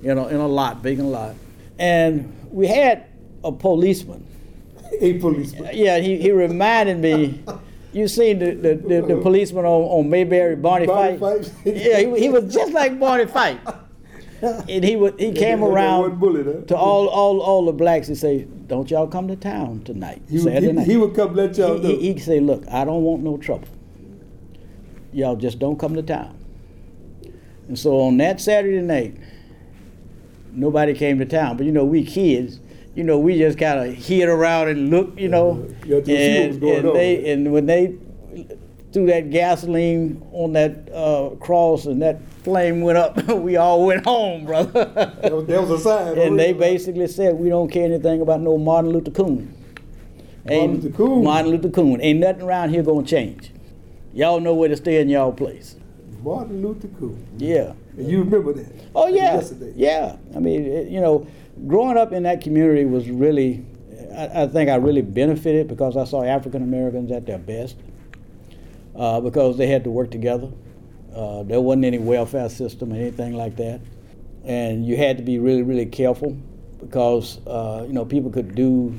you 0.00 0.14
know, 0.14 0.28
in 0.28 0.36
a 0.36 0.48
lot, 0.48 0.82
big 0.82 0.98
and 0.98 1.12
lot. 1.12 1.34
And 1.80 2.32
we 2.52 2.66
had 2.66 3.06
a 3.42 3.50
policeman. 3.50 4.26
A 5.00 5.18
policeman. 5.18 5.70
Yeah, 5.74 5.98
he, 5.98 6.18
he 6.18 6.30
reminded 6.30 6.98
me. 6.98 7.42
You 7.92 8.06
seen 8.06 8.38
the, 8.38 8.52
the, 8.54 8.74
the, 8.76 9.02
the 9.02 9.16
policeman 9.20 9.64
on, 9.64 9.82
on 9.82 10.08
Mayberry, 10.08 10.54
Barney, 10.54 10.86
Barney 10.86 11.18
Fife? 11.18 11.48
Fife? 11.48 11.56
yeah, 11.64 11.98
he, 11.98 12.20
he 12.20 12.28
was 12.28 12.54
just 12.54 12.72
like 12.72 13.00
Barney 13.00 13.26
Fife. 13.26 13.58
And 14.42 14.84
he 14.84 14.96
would 14.96 15.18
he 15.20 15.32
came 15.32 15.62
around 15.62 16.18
bullet, 16.18 16.46
huh? 16.46 16.64
to 16.68 16.76
all, 16.76 17.08
all 17.08 17.40
all 17.42 17.66
the 17.66 17.72
blacks 17.74 18.08
and 18.08 18.16
say, 18.16 18.46
"Don't 18.68 18.90
y'all 18.90 19.06
come 19.06 19.28
to 19.28 19.36
town 19.36 19.82
tonight, 19.84 20.22
He 20.30 20.36
would, 20.36 20.44
Saturday 20.44 20.66
he, 20.68 20.72
night." 20.72 20.86
he 20.86 20.96
would 20.96 21.14
come 21.14 21.34
let 21.34 21.58
y'all 21.58 21.76
he, 21.76 21.82
know. 21.82 21.88
he, 21.88 22.12
he'd 22.14 22.22
say, 22.22 22.40
"Look, 22.40 22.66
I 22.70 22.86
don't 22.86 23.02
want 23.02 23.22
no 23.22 23.36
trouble. 23.36 23.68
Y'all 25.12 25.36
just 25.36 25.58
don't 25.58 25.78
come 25.78 25.94
to 25.94 26.02
town." 26.02 26.38
And 27.68 27.78
so 27.78 28.00
on 28.00 28.16
that 28.16 28.40
Saturday 28.40 28.80
night, 28.80 29.18
nobody 30.52 30.94
came 30.94 31.18
to 31.18 31.24
town. 31.26 31.56
But 31.56 31.66
you 31.66 31.72
know, 31.72 31.84
we 31.84 32.04
kids, 32.04 32.60
you 32.94 33.04
know, 33.04 33.18
we 33.18 33.38
just 33.38 33.58
kind 33.58 33.80
of 33.80 33.94
hid 33.94 34.28
around 34.28 34.68
and 34.68 34.90
looked, 34.90 35.18
you 35.18 35.28
know. 35.28 35.66
You 35.84 36.04
see 36.04 36.40
what 36.40 36.48
was 36.48 36.56
and, 36.56 36.86
and 36.86 36.96
they 36.96 37.32
and 37.32 37.52
when 37.52 37.66
they 37.66 37.96
threw 38.92 39.06
that 39.06 39.30
gasoline 39.30 40.20
on 40.32 40.52
that 40.52 40.92
uh, 40.92 41.30
cross 41.36 41.86
and 41.86 42.02
that 42.02 42.20
flame 42.42 42.80
went 42.80 42.98
up, 42.98 43.22
we 43.28 43.56
all 43.56 43.86
went 43.86 44.04
home, 44.04 44.44
brother. 44.44 44.84
that, 44.84 45.32
was, 45.32 45.46
that 45.46 45.60
was 45.60 45.70
a 45.70 45.78
sign. 45.78 46.18
And 46.18 46.38
they 46.38 46.52
basically 46.52 47.06
said, 47.06 47.36
we 47.36 47.48
don't 47.48 47.70
care 47.70 47.84
anything 47.84 48.20
about 48.20 48.40
no 48.40 48.58
Martin 48.58 48.90
Luther 48.90 49.10
King. 49.10 49.54
Ain't- 50.48 50.82
Luther 50.82 50.96
King? 50.96 51.24
Martin 51.24 51.50
Luther 51.52 51.70
King. 51.70 52.00
Ain't 52.00 52.20
nothing 52.20 52.42
around 52.42 52.70
here 52.70 52.82
gonna 52.82 53.06
change. 53.06 53.52
Y'all 54.12 54.40
know 54.40 54.54
where 54.54 54.68
to 54.68 54.76
stay 54.76 55.00
in 55.00 55.08
y'all 55.08 55.32
place. 55.32 55.76
Martin 56.22 56.62
Luther 56.62 56.88
King. 56.88 57.26
Yeah. 57.38 57.72
And 58.00 58.10
you 58.10 58.18
remember 58.20 58.52
that? 58.54 58.72
Oh 58.94 59.08
yeah. 59.08 59.34
Yesterday. 59.34 59.72
Yeah. 59.76 60.16
I 60.34 60.38
mean, 60.38 60.64
it- 60.64 60.88
you 60.88 61.00
know, 61.00 61.26
growing 61.66 61.96
up 61.96 62.12
in 62.12 62.22
that 62.24 62.40
community 62.40 62.84
was 62.84 63.08
really, 63.10 63.64
I, 64.16 64.42
I 64.42 64.46
think 64.46 64.70
I 64.70 64.76
really 64.76 65.02
benefited 65.02 65.68
because 65.68 65.96
I 65.96 66.04
saw 66.04 66.22
African 66.24 66.62
Americans 66.62 67.10
at 67.12 67.26
their 67.26 67.38
best. 67.38 67.76
Uh, 68.96 69.20
because 69.20 69.56
they 69.56 69.68
had 69.68 69.84
to 69.84 69.90
work 69.90 70.10
together. 70.10 70.50
Uh, 71.14 71.42
there 71.44 71.60
wasn't 71.60 71.84
any 71.84 71.98
welfare 71.98 72.48
system 72.48 72.92
or 72.92 72.96
anything 72.96 73.34
like 73.34 73.56
that, 73.56 73.80
and 74.44 74.84
you 74.84 74.96
had 74.96 75.16
to 75.16 75.22
be 75.22 75.38
really, 75.38 75.62
really 75.62 75.86
careful 75.86 76.36
because 76.80 77.38
uh, 77.46 77.84
you 77.86 77.92
know 77.92 78.04
people 78.04 78.30
could 78.30 78.54
do 78.54 78.92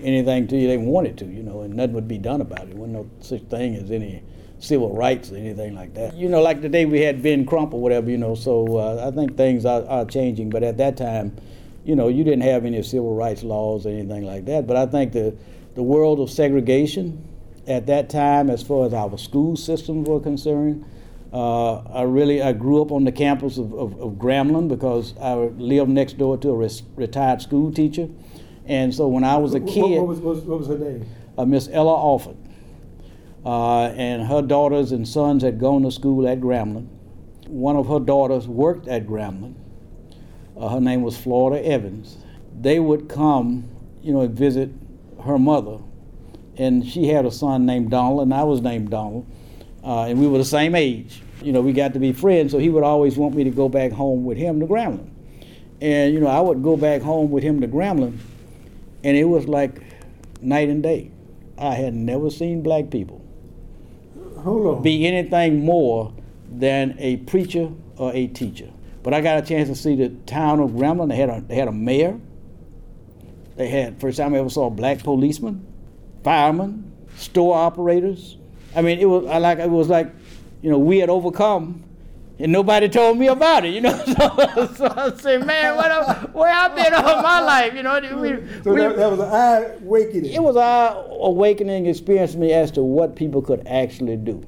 anything 0.00 0.46
to 0.46 0.56
you 0.56 0.68
they 0.68 0.76
wanted 0.78 1.18
to, 1.18 1.24
you 1.26 1.42
know, 1.42 1.62
and 1.62 1.74
nothing 1.74 1.94
would 1.94 2.08
be 2.08 2.18
done 2.18 2.40
about 2.40 2.60
it. 2.62 2.68
There 2.70 2.76
wasn't 2.78 2.94
no 2.94 3.10
such 3.20 3.42
thing 3.50 3.74
as 3.74 3.90
any 3.90 4.22
civil 4.66 4.92
rights 4.94 5.30
or 5.30 5.36
anything 5.36 5.74
like 5.74 5.94
that. 5.94 6.14
You 6.14 6.28
know, 6.28 6.42
like 6.42 6.60
the 6.60 6.68
day 6.68 6.84
we 6.84 7.00
had 7.00 7.22
Ben 7.22 7.46
Crump 7.46 7.72
or 7.72 7.80
whatever, 7.80 8.10
you 8.10 8.18
know. 8.18 8.34
So 8.34 8.76
uh, 8.78 9.06
I 9.08 9.14
think 9.14 9.36
things 9.36 9.64
are, 9.64 9.84
are 9.86 10.04
changing, 10.04 10.50
but 10.50 10.62
at 10.62 10.76
that 10.78 10.96
time, 10.96 11.36
you 11.84 11.94
know, 11.94 12.08
you 12.08 12.24
didn't 12.24 12.42
have 12.42 12.64
any 12.64 12.82
civil 12.82 13.14
rights 13.14 13.42
laws 13.44 13.86
or 13.86 13.90
anything 13.90 14.24
like 14.24 14.44
that. 14.46 14.66
But 14.66 14.76
I 14.76 14.86
think 14.86 15.12
the 15.12 15.36
the 15.74 15.82
world 15.82 16.20
of 16.20 16.30
segregation 16.30 17.22
at 17.68 17.86
that 17.86 18.08
time, 18.08 18.48
as 18.50 18.62
far 18.62 18.86
as 18.86 18.94
our 18.94 19.16
school 19.18 19.56
systems 19.56 20.08
were 20.08 20.20
concerned, 20.20 20.84
uh, 21.32 21.76
I 21.76 22.02
really 22.02 22.40
I 22.42 22.52
grew 22.52 22.80
up 22.82 22.90
on 22.92 23.04
the 23.04 23.12
campus 23.12 23.58
of, 23.58 23.72
of, 23.74 24.00
of 24.00 24.12
Grambling 24.14 24.68
because 24.68 25.14
I 25.20 25.34
lived 25.34 25.90
next 25.90 26.16
door 26.18 26.36
to 26.38 26.50
a 26.50 26.54
res- 26.54 26.82
retired 26.96 27.42
school 27.42 27.72
teacher, 27.72 28.08
and 28.66 28.94
so 28.94 29.06
when 29.08 29.22
I 29.24 29.36
was 29.36 29.54
a 29.54 29.60
kid, 29.60 29.82
What, 29.98 30.06
was, 30.06 30.18
what, 30.20 30.34
was, 30.36 30.44
what 30.44 30.58
was 30.60 30.68
her 30.68 30.78
name? 30.78 31.06
uh, 31.38 31.44
Miss 31.44 31.68
Ella 31.72 31.94
Alford, 31.96 32.36
uh, 33.46 33.92
and 33.96 34.26
her 34.26 34.42
daughters 34.42 34.90
and 34.90 35.06
sons 35.06 35.44
had 35.44 35.60
gone 35.60 35.84
to 35.84 35.90
school 35.92 36.26
at 36.26 36.40
Grambling. 36.40 36.88
One 37.46 37.76
of 37.76 37.86
her 37.86 38.00
daughters 38.00 38.48
worked 38.48 38.88
at 38.88 39.06
Grambling. 39.06 39.54
Uh, 40.56 40.68
her 40.68 40.80
name 40.80 41.02
was 41.02 41.16
Florida 41.16 41.64
Evans. 41.64 42.16
They 42.60 42.80
would 42.80 43.08
come, 43.08 43.68
you 44.02 44.12
know, 44.12 44.22
and 44.22 44.36
visit 44.36 44.70
her 45.24 45.38
mother, 45.38 45.78
and 46.56 46.84
she 46.84 47.06
had 47.06 47.24
a 47.24 47.30
son 47.30 47.66
named 47.66 47.92
Donald, 47.92 48.22
and 48.22 48.34
I 48.34 48.42
was 48.42 48.62
named 48.62 48.90
Donald, 48.90 49.24
uh, 49.84 50.06
and 50.06 50.18
we 50.18 50.26
were 50.26 50.38
the 50.38 50.44
same 50.44 50.74
age. 50.74 51.22
You 51.40 51.52
know, 51.52 51.60
we 51.60 51.72
got 51.72 51.92
to 51.92 52.00
be 52.00 52.12
friends, 52.12 52.50
so 52.50 52.58
he 52.58 52.68
would 52.68 52.82
always 52.82 53.16
want 53.16 53.36
me 53.36 53.44
to 53.44 53.50
go 53.50 53.68
back 53.68 53.92
home 53.92 54.24
with 54.24 54.38
him 54.38 54.58
to 54.58 54.66
Grambling. 54.66 55.10
And 55.80 56.12
you 56.12 56.18
know, 56.18 56.26
I 56.26 56.40
would 56.40 56.64
go 56.64 56.76
back 56.76 57.00
home 57.00 57.30
with 57.30 57.44
him 57.44 57.60
to 57.60 57.68
Grambling, 57.68 58.18
and 59.04 59.16
it 59.16 59.24
was 59.24 59.46
like 59.46 59.82
night 60.42 60.68
and 60.68 60.82
day. 60.82 61.12
I 61.56 61.74
had 61.74 61.94
never 61.94 62.28
seen 62.28 62.62
black 62.62 62.90
people. 62.90 63.22
Be 64.82 65.06
anything 65.06 65.64
more 65.64 66.12
than 66.50 66.96
a 66.98 67.18
preacher 67.18 67.70
or 67.96 68.12
a 68.14 68.26
teacher. 68.28 68.70
But 69.02 69.14
I 69.14 69.20
got 69.20 69.38
a 69.38 69.46
chance 69.46 69.68
to 69.68 69.74
see 69.74 69.94
the 69.94 70.08
town 70.26 70.60
of 70.60 70.70
Grambling. 70.70 71.08
They 71.08 71.16
had 71.16 71.28
a, 71.28 71.40
they 71.40 71.54
had 71.54 71.68
a 71.68 71.72
mayor. 71.72 72.18
They 73.56 73.68
had 73.68 74.00
first 74.00 74.18
time 74.18 74.34
I 74.34 74.38
ever 74.38 74.50
saw 74.50 74.66
a 74.66 74.70
black 74.70 75.02
policeman, 75.02 75.66
firemen, 76.22 76.92
store 77.16 77.56
operators. 77.56 78.36
I 78.74 78.82
mean, 78.82 78.98
it 78.98 79.06
was 79.06 79.26
I 79.26 79.38
like 79.38 79.58
it 79.58 79.70
was 79.70 79.88
like, 79.88 80.12
you 80.60 80.70
know, 80.70 80.78
we 80.78 80.98
had 80.98 81.08
overcome, 81.08 81.84
and 82.38 82.52
nobody 82.52 82.88
told 82.88 83.18
me 83.18 83.28
about 83.28 83.64
it. 83.64 83.74
You 83.74 83.80
know, 83.82 83.96
so, 84.04 84.66
so 84.74 84.86
I 84.96 85.12
said, 85.16 85.46
man, 85.46 85.76
what 85.76 86.34
where 86.34 86.52
I 86.52 86.68
been 86.74 86.92
all 86.94 87.22
my 87.22 87.40
life? 87.40 87.74
You 87.74 87.82
know, 87.82 87.98
we, 88.20 88.62
so 88.62 88.72
we- 88.72 88.80
that, 88.80 88.96
that 88.96 89.10
was 89.10 89.20
an 89.20 89.26
eye 89.32 89.76
awakening. 89.82 90.32
it 90.32 90.42
was 90.42 90.56
our 90.56 91.04
awakening 91.10 91.86
experience 91.86 92.32
for 92.32 92.38
me 92.38 92.52
as 92.52 92.70
to 92.72 92.82
what 92.82 93.16
people 93.16 93.40
could 93.42 93.66
actually 93.66 94.16
do. 94.16 94.44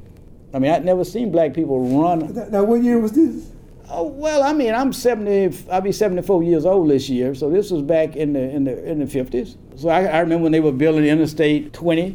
I 0.54 0.58
mean, 0.58 0.70
I'd 0.70 0.84
never 0.84 1.04
seen 1.04 1.30
black 1.30 1.52
people 1.54 2.00
run. 2.00 2.34
Now, 2.34 2.44
now, 2.44 2.64
what 2.64 2.82
year 2.82 2.98
was 2.98 3.12
this? 3.12 3.50
Oh 3.90 4.06
well, 4.06 4.42
I 4.42 4.52
mean, 4.52 4.74
I'm 4.74 4.92
70. 4.92 5.70
I'll 5.70 5.80
be 5.80 5.92
74 5.92 6.42
years 6.42 6.66
old 6.66 6.90
this 6.90 7.08
year. 7.08 7.34
So 7.34 7.48
this 7.48 7.70
was 7.70 7.80
back 7.82 8.16
in 8.16 8.34
the 8.34 8.40
in 8.40 8.64
the 8.64 8.84
in 8.86 8.98
the 8.98 9.06
50s. 9.06 9.56
So 9.76 9.88
I, 9.88 10.04
I 10.04 10.20
remember 10.20 10.42
when 10.44 10.52
they 10.52 10.60
were 10.60 10.72
building 10.72 11.04
Interstate 11.06 11.72
20. 11.72 12.14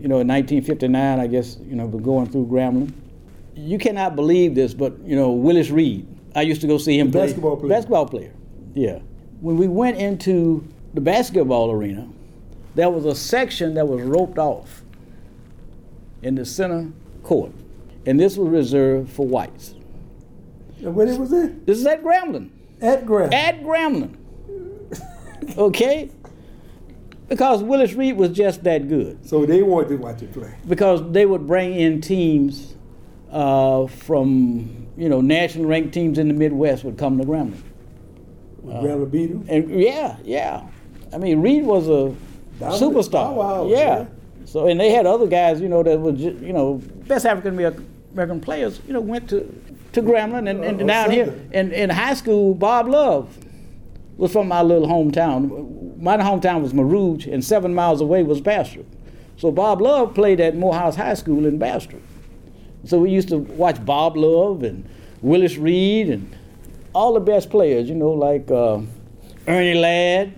You 0.00 0.08
know, 0.08 0.20
in 0.20 0.28
1959, 0.28 1.20
I 1.20 1.26
guess. 1.26 1.58
You 1.62 1.76
know, 1.76 1.86
going 1.88 2.26
through 2.30 2.46
Grambling. 2.46 2.92
You 3.66 3.78
cannot 3.78 4.16
believe 4.16 4.54
this, 4.54 4.74
but 4.74 4.98
you 5.04 5.16
know, 5.16 5.32
Willis 5.32 5.70
Reed. 5.70 6.06
I 6.34 6.42
used 6.42 6.60
to 6.60 6.66
go 6.66 6.78
see 6.78 6.98
him 6.98 7.10
play. 7.10 7.26
basketball 7.26 7.56
player. 7.56 7.68
Basketball 7.68 8.06
player. 8.06 8.32
Yeah. 8.74 9.00
When 9.40 9.56
we 9.56 9.68
went 9.68 9.98
into 9.98 10.66
the 10.94 11.00
basketball 11.00 11.70
arena, 11.70 12.08
there 12.74 12.90
was 12.90 13.04
a 13.04 13.14
section 13.14 13.74
that 13.74 13.86
was 13.86 14.02
roped 14.02 14.38
off 14.38 14.82
in 16.22 16.34
the 16.36 16.44
center 16.44 16.90
court, 17.22 17.52
and 18.06 18.18
this 18.18 18.36
was 18.36 18.48
reserved 18.48 19.10
for 19.10 19.26
whites. 19.26 19.74
And 20.78 20.94
when 20.94 21.08
it 21.08 21.18
was 21.18 21.32
it? 21.32 21.66
This 21.66 21.78
is 21.78 21.86
at 21.86 22.02
Grambling. 22.02 22.50
At 22.80 23.04
Graham. 23.04 23.32
At 23.32 23.62
Grambling. 23.62 24.16
okay? 25.58 26.10
Because 27.28 27.62
Willis 27.62 27.92
Reed 27.92 28.16
was 28.16 28.30
just 28.30 28.64
that 28.64 28.88
good. 28.88 29.26
so 29.28 29.46
they 29.46 29.62
wanted 29.62 29.90
to 29.90 29.96
watch 29.96 30.22
it 30.22 30.32
play. 30.32 30.54
Because 30.66 31.12
they 31.12 31.26
would 31.26 31.46
bring 31.46 31.74
in 31.74 32.00
teams 32.00 32.69
uh, 33.30 33.86
from, 33.86 34.86
you 34.96 35.08
know, 35.08 35.20
national 35.20 35.66
ranked 35.66 35.94
teams 35.94 36.18
in 36.18 36.28
the 36.28 36.34
Midwest 36.34 36.84
would 36.84 36.98
come 36.98 37.18
to 37.18 37.24
Grambling. 37.24 37.62
Uh, 38.68 38.80
Graham 38.80 39.04
beat 39.08 39.28
them. 39.28 39.46
And 39.48 39.70
yeah, 39.70 40.16
yeah. 40.24 40.66
I 41.12 41.18
mean, 41.18 41.40
Reed 41.40 41.64
was 41.64 41.88
a 41.88 42.14
superstar. 42.60 43.34
powerhouse, 43.34 43.70
yeah. 43.70 43.76
yeah. 44.00 44.06
So 44.44 44.66
and 44.66 44.78
they 44.80 44.90
had 44.90 45.06
other 45.06 45.26
guys, 45.26 45.60
you 45.60 45.68
know, 45.68 45.82
that 45.82 45.98
were 46.00 46.12
ju- 46.12 46.38
you 46.42 46.52
know 46.52 46.74
best 47.06 47.24
African 47.24 47.58
American 48.12 48.40
players. 48.40 48.80
You 48.86 48.92
know, 48.92 49.00
went 49.00 49.28
to 49.30 49.40
to 49.92 50.02
Grambling 50.02 50.48
and, 50.48 50.64
and 50.64 50.82
Uh, 50.82 50.86
down 50.86 51.10
here 51.10 51.34
in 51.52 51.72
in 51.72 51.90
high 51.90 52.14
school. 52.14 52.54
Bob 52.54 52.88
Love 52.88 53.36
was 54.16 54.32
from 54.32 54.48
my 54.48 54.62
little 54.62 54.88
hometown. 54.88 55.96
My 55.98 56.16
hometown 56.16 56.62
was 56.62 56.74
Mer 56.74 56.84
Rouge, 56.84 57.26
and 57.26 57.44
seven 57.44 57.74
miles 57.74 58.00
away 58.00 58.22
was 58.22 58.40
Bastrop. 58.40 58.86
So 59.36 59.50
Bob 59.50 59.80
Love 59.80 60.14
played 60.14 60.40
at 60.40 60.56
Morehouse 60.56 60.96
High 60.96 61.14
School 61.14 61.46
in 61.46 61.58
Bastrop. 61.58 62.02
So 62.84 62.98
we 62.98 63.10
used 63.10 63.28
to 63.28 63.38
watch 63.38 63.84
Bob 63.84 64.16
Love 64.16 64.62
and 64.62 64.84
Willis 65.22 65.56
Reed 65.56 66.08
and 66.10 66.34
all 66.94 67.14
the 67.14 67.20
best 67.20 67.50
players, 67.50 67.88
you 67.88 67.94
know, 67.94 68.10
like 68.10 68.50
uh, 68.50 68.80
Ernie 69.46 69.74
Ladd, 69.78 70.32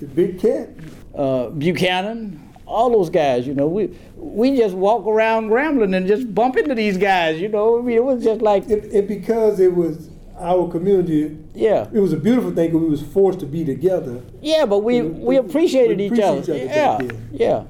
The 0.00 0.06
big 0.06 0.40
cat. 0.40 0.68
uh, 1.14 1.48
Buchanan, 1.50 2.40
all 2.66 2.90
those 2.90 3.10
guys. 3.10 3.46
You 3.46 3.54
know, 3.54 3.66
we 3.68 3.96
we 4.16 4.56
just 4.56 4.74
walk 4.74 5.06
around 5.06 5.48
Grambling 5.50 5.94
and 5.96 6.06
just 6.06 6.34
bump 6.34 6.56
into 6.56 6.74
these 6.74 6.96
guys. 6.98 7.40
You 7.40 7.48
know, 7.48 7.78
I 7.78 7.82
mean, 7.82 7.96
it 7.96 8.04
was 8.04 8.22
just 8.24 8.42
like, 8.42 8.68
It, 8.68 8.84
it 8.92 9.08
because 9.08 9.60
it 9.60 9.74
was 9.74 10.10
our 10.38 10.68
community. 10.68 11.36
yeah, 11.54 11.86
It 11.92 12.00
was 12.00 12.12
a 12.12 12.16
beautiful 12.16 12.50
thing 12.50 12.70
because 12.70 12.82
we 12.82 12.88
was 12.90 13.02
forced 13.02 13.38
to 13.40 13.46
be 13.46 13.64
together. 13.64 14.20
yeah. 14.42 14.66
But 14.66 14.78
we 14.80 15.00
we 15.02 15.36
appreciated 15.36 15.98
We 15.98 16.06
each 16.06 16.12
appreciate 16.18 16.58
other. 16.58 16.64
each 16.64 16.70
other 16.76 17.04
Yeah, 17.04 17.10
yeah. 17.32 17.64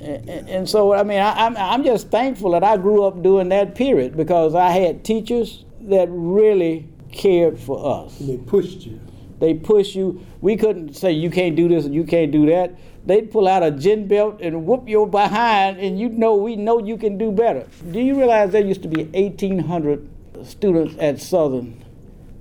And, 0.00 0.48
and- 0.48 0.68
so 0.68 0.92
I 0.92 1.02
mean, 1.02 1.18
I, 1.20 1.46
I'm 1.46 1.56
I'm 1.56 1.84
just 1.84 2.10
thankful 2.10 2.50
that 2.52 2.64
I 2.64 2.76
grew 2.76 3.02
up 3.04 3.22
during 3.22 3.48
that 3.50 3.74
period 3.74 4.16
because 4.16 4.54
I 4.54 4.70
had 4.70 5.04
teachers 5.04 5.64
that 5.82 6.08
really 6.10 6.88
cared 7.12 7.58
for 7.58 8.04
us. 8.04 8.18
And 8.20 8.28
they 8.28 8.36
pushed 8.38 8.82
you. 8.86 9.00
They 9.38 9.54
push 9.54 9.94
you. 9.94 10.24
We 10.40 10.56
couldn't 10.56 10.94
say 10.94 11.12
you 11.12 11.30
can't 11.30 11.56
do 11.56 11.68
this 11.68 11.84
and 11.84 11.94
you 11.94 12.04
can't 12.04 12.32
do 12.32 12.46
that. 12.46 12.74
They'd 13.04 13.30
pull 13.30 13.46
out 13.46 13.62
a 13.62 13.70
gin 13.70 14.08
belt 14.08 14.40
and 14.40 14.66
whoop 14.66 14.88
your 14.88 15.06
behind, 15.06 15.78
and 15.78 15.98
you 16.00 16.08
know 16.08 16.34
we 16.36 16.56
know 16.56 16.80
you 16.84 16.96
can 16.96 17.16
do 17.18 17.30
better. 17.30 17.66
Do 17.92 18.00
you 18.00 18.16
realize 18.16 18.50
there 18.50 18.64
used 18.64 18.82
to 18.82 18.88
be 18.88 19.04
1,800 19.04 20.08
students 20.42 20.96
at 20.98 21.20
Southern 21.20 21.84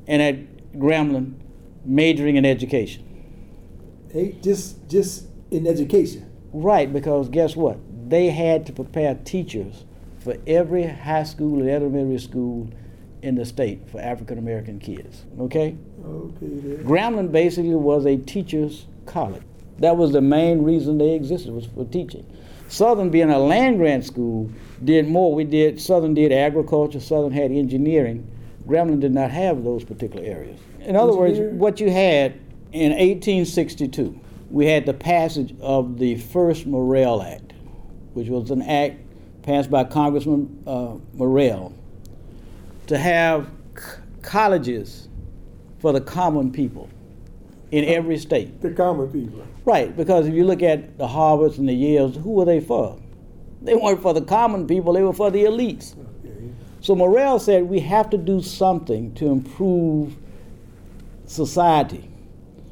and 0.08 0.22
at 0.22 0.74
Grambling 0.74 1.36
majoring 1.86 2.36
in 2.38 2.46
education? 2.46 3.04
Hey, 4.12 4.38
just 4.42 4.90
just 4.90 5.28
in 5.52 5.68
education. 5.68 6.32
Right, 6.56 6.92
because 6.92 7.28
guess 7.28 7.56
what? 7.56 7.78
They 8.10 8.30
had 8.30 8.66
to 8.68 8.72
prepare 8.72 9.16
teachers 9.26 9.84
for 10.20 10.38
every 10.48 10.88
high 10.88 11.24
school 11.24 11.60
and 11.60 11.70
elementary 11.70 12.18
school 12.18 12.70
in 13.22 13.36
the 13.36 13.46
state 13.46 13.90
for 13.90 14.00
African 14.00 14.38
American 14.38 14.80
kids. 14.80 15.26
Okay? 15.38 15.76
Okay. 16.06 16.36
Then. 16.40 16.86
Grambling 16.86 17.32
basically 17.32 17.76
was 17.76 18.06
a 18.06 18.16
teacher's 18.16 18.86
college. 19.06 19.44
That 19.80 19.98
was 19.98 20.14
the 20.14 20.22
main 20.22 20.64
reason 20.64 20.98
they 20.98 21.14
existed 21.14 21.52
was 21.52 21.66
for 21.66 21.84
teaching. 21.84 22.26
Southern, 22.70 23.10
being 23.10 23.30
a 23.30 23.38
land 23.38 23.78
grant 23.78 24.06
school, 24.06 24.50
did 24.84 25.10
more. 25.10 25.36
We 25.36 25.44
did 25.44 25.82
Southern 25.82 26.14
did 26.14 26.32
agriculture. 26.32 27.02
Southern 27.02 27.34
had 27.34 27.52
engineering. 27.52 28.26
Grambling 28.66 29.02
did 29.02 29.14
not 29.14 29.30
have 29.30 29.66
those 29.66 29.84
particular 29.84 30.26
areas. 30.26 30.58
In 30.80 30.96
other 30.96 31.14
words, 31.14 31.38
what 31.60 31.82
you 31.82 31.92
had 31.92 32.34
in 32.72 32.92
1862, 32.92 34.20
we 34.50 34.66
had 34.68 34.86
the 34.86 34.94
passage 34.94 35.56
of 35.60 35.98
the 35.98 36.18
first 36.18 36.66
Morrill 36.66 37.22
Act, 37.22 37.54
which 38.14 38.30
was 38.30 38.52
an 38.52 38.62
act 38.62 39.00
passed 39.44 39.70
by 39.70 39.84
Congressman 39.84 40.64
uh, 40.66 40.96
Morrill 41.14 41.74
to 42.88 42.98
have 42.98 43.50
c- 43.76 44.02
colleges 44.22 45.08
for 45.80 45.92
the 45.92 46.02
common 46.02 46.52
people 46.52 46.90
in 47.72 47.84
every 47.86 48.18
state. 48.18 48.62
The 48.62 48.72
common 48.72 49.10
people. 49.12 49.46
Right, 49.66 49.96
because 49.96 50.28
if 50.28 50.34
you 50.34 50.46
look 50.46 50.62
at 50.62 50.98
the 50.98 51.08
Harvards 51.08 51.58
and 51.58 51.68
the 51.68 51.74
Yales, 51.74 52.16
who 52.22 52.32
were 52.32 52.46
they 52.46 52.60
for? 52.60 53.00
They 53.62 53.76
weren't 53.76 54.02
for 54.02 54.14
the 54.14 54.22
common 54.22 54.68
people, 54.68 54.94
they 54.94 55.02
were 55.02 55.14
for 55.14 55.32
the 55.32 55.44
elites. 55.44 55.96
Okay. 56.24 56.50
So 56.82 56.96
Morrill 56.96 57.40
said 57.40 57.64
we 57.64 57.80
have 57.80 58.10
to 58.12 58.18
do 58.18 58.42
something 58.42 59.14
to 59.16 59.28
improve 59.28 60.16
society. 61.26 62.10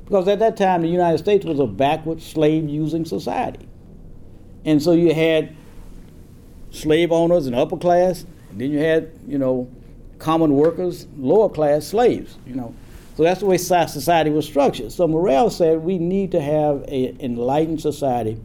Because 0.05 0.27
at 0.27 0.39
that 0.39 0.57
time, 0.57 0.81
the 0.81 0.87
United 0.87 1.17
States 1.17 1.45
was 1.45 1.59
a 1.59 1.67
backward 1.67 2.21
slave 2.21 2.67
using 2.67 3.05
society. 3.05 3.67
And 4.65 4.81
so 4.81 4.91
you 4.91 5.13
had 5.13 5.55
slave 6.71 7.11
owners 7.11 7.47
and 7.47 7.55
upper 7.55 7.77
class, 7.77 8.25
and 8.51 8.59
then 8.59 8.71
you 8.71 8.79
had, 8.79 9.11
you 9.27 9.37
know, 9.37 9.69
common 10.19 10.53
workers, 10.53 11.07
lower 11.17 11.49
class 11.49 11.85
slaves, 11.87 12.37
you 12.45 12.55
know. 12.55 12.73
So 13.15 13.23
that's 13.23 13.41
the 13.41 13.45
way 13.45 13.57
society 13.57 14.31
was 14.31 14.45
structured. 14.45 14.91
So 14.91 15.07
Morrill 15.07 15.49
said 15.49 15.79
we 15.79 15.99
need 15.99 16.31
to 16.31 16.41
have 16.41 16.83
an 16.83 17.17
enlightened 17.19 17.81
society. 17.81 18.41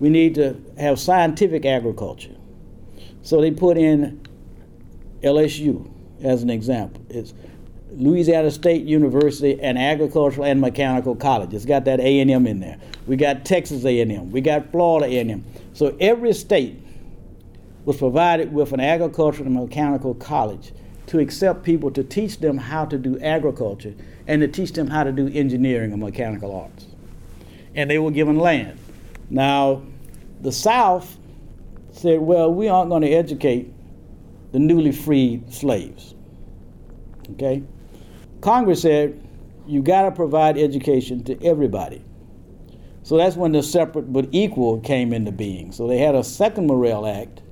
We 0.00 0.08
need 0.08 0.34
to 0.34 0.60
have 0.78 0.98
scientific 0.98 1.64
agriculture. 1.64 2.34
So 3.22 3.40
they 3.40 3.50
put 3.50 3.76
in 3.76 4.20
LSU 5.22 5.88
as 6.22 6.42
an 6.42 6.50
example. 6.50 7.04
It's 7.08 7.34
Louisiana 7.92 8.50
State 8.50 8.84
University 8.84 9.60
and 9.60 9.78
Agricultural 9.78 10.46
and 10.46 10.60
Mechanical 10.60 11.16
College. 11.16 11.52
It's 11.54 11.64
got 11.64 11.84
that 11.86 12.00
A&M 12.00 12.46
in 12.46 12.60
there. 12.60 12.78
We 13.06 13.16
got 13.16 13.44
Texas 13.44 13.84
A&M. 13.84 14.30
We 14.30 14.40
got 14.40 14.70
Florida 14.70 15.06
A&M. 15.06 15.44
So 15.72 15.96
every 16.00 16.32
state 16.32 16.80
was 17.84 17.96
provided 17.96 18.52
with 18.52 18.72
an 18.72 18.80
agricultural 18.80 19.46
and 19.46 19.56
mechanical 19.56 20.14
college 20.14 20.72
to 21.06 21.18
accept 21.18 21.64
people 21.64 21.90
to 21.90 22.04
teach 22.04 22.38
them 22.38 22.56
how 22.56 22.84
to 22.84 22.96
do 22.96 23.18
agriculture 23.18 23.94
and 24.28 24.40
to 24.42 24.48
teach 24.48 24.72
them 24.72 24.86
how 24.86 25.02
to 25.02 25.10
do 25.10 25.28
engineering 25.28 25.92
and 25.92 26.00
mechanical 26.00 26.54
arts. 26.54 26.86
And 27.74 27.90
they 27.90 27.98
were 27.98 28.12
given 28.12 28.38
land. 28.38 28.78
Now, 29.28 29.82
the 30.40 30.52
South 30.52 31.18
said, 31.92 32.20
well, 32.20 32.52
we 32.52 32.68
aren't 32.68 32.90
going 32.90 33.02
to 33.02 33.10
educate 33.10 33.72
the 34.52 34.58
newly 34.58 34.92
freed 34.92 35.52
slaves. 35.52 36.14
Okay? 37.32 37.62
Congress 38.40 38.82
said, 38.82 39.20
you 39.66 39.82
got 39.82 40.02
to 40.02 40.10
provide 40.10 40.56
education 40.56 41.22
to 41.24 41.42
everybody. 41.44 42.02
So 43.02 43.16
that's 43.16 43.36
when 43.36 43.52
the 43.52 43.62
separate 43.62 44.12
but 44.12 44.28
equal 44.32 44.80
came 44.80 45.12
into 45.12 45.32
being. 45.32 45.72
So 45.72 45.86
they 45.86 45.98
had 45.98 46.14
a 46.14 46.24
second 46.24 46.66
Morrill 46.66 47.06
Act 47.06 47.42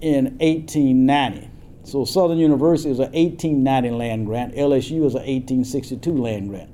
in 0.00 0.24
1890. 0.38 1.50
So 1.84 2.04
Southern 2.04 2.38
University 2.38 2.90
is 2.90 2.98
an 2.98 3.12
1890 3.12 3.90
land 3.90 4.26
grant. 4.26 4.54
LSU 4.54 5.04
is 5.04 5.14
an 5.14 5.22
1862 5.22 6.12
land 6.12 6.48
grant. 6.48 6.70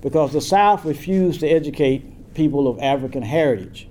Because 0.00 0.32
the 0.32 0.40
South 0.40 0.84
refused 0.84 1.40
to 1.40 1.48
educate 1.48 2.34
people 2.34 2.68
of 2.68 2.78
African 2.80 3.22
heritage. 3.22 3.88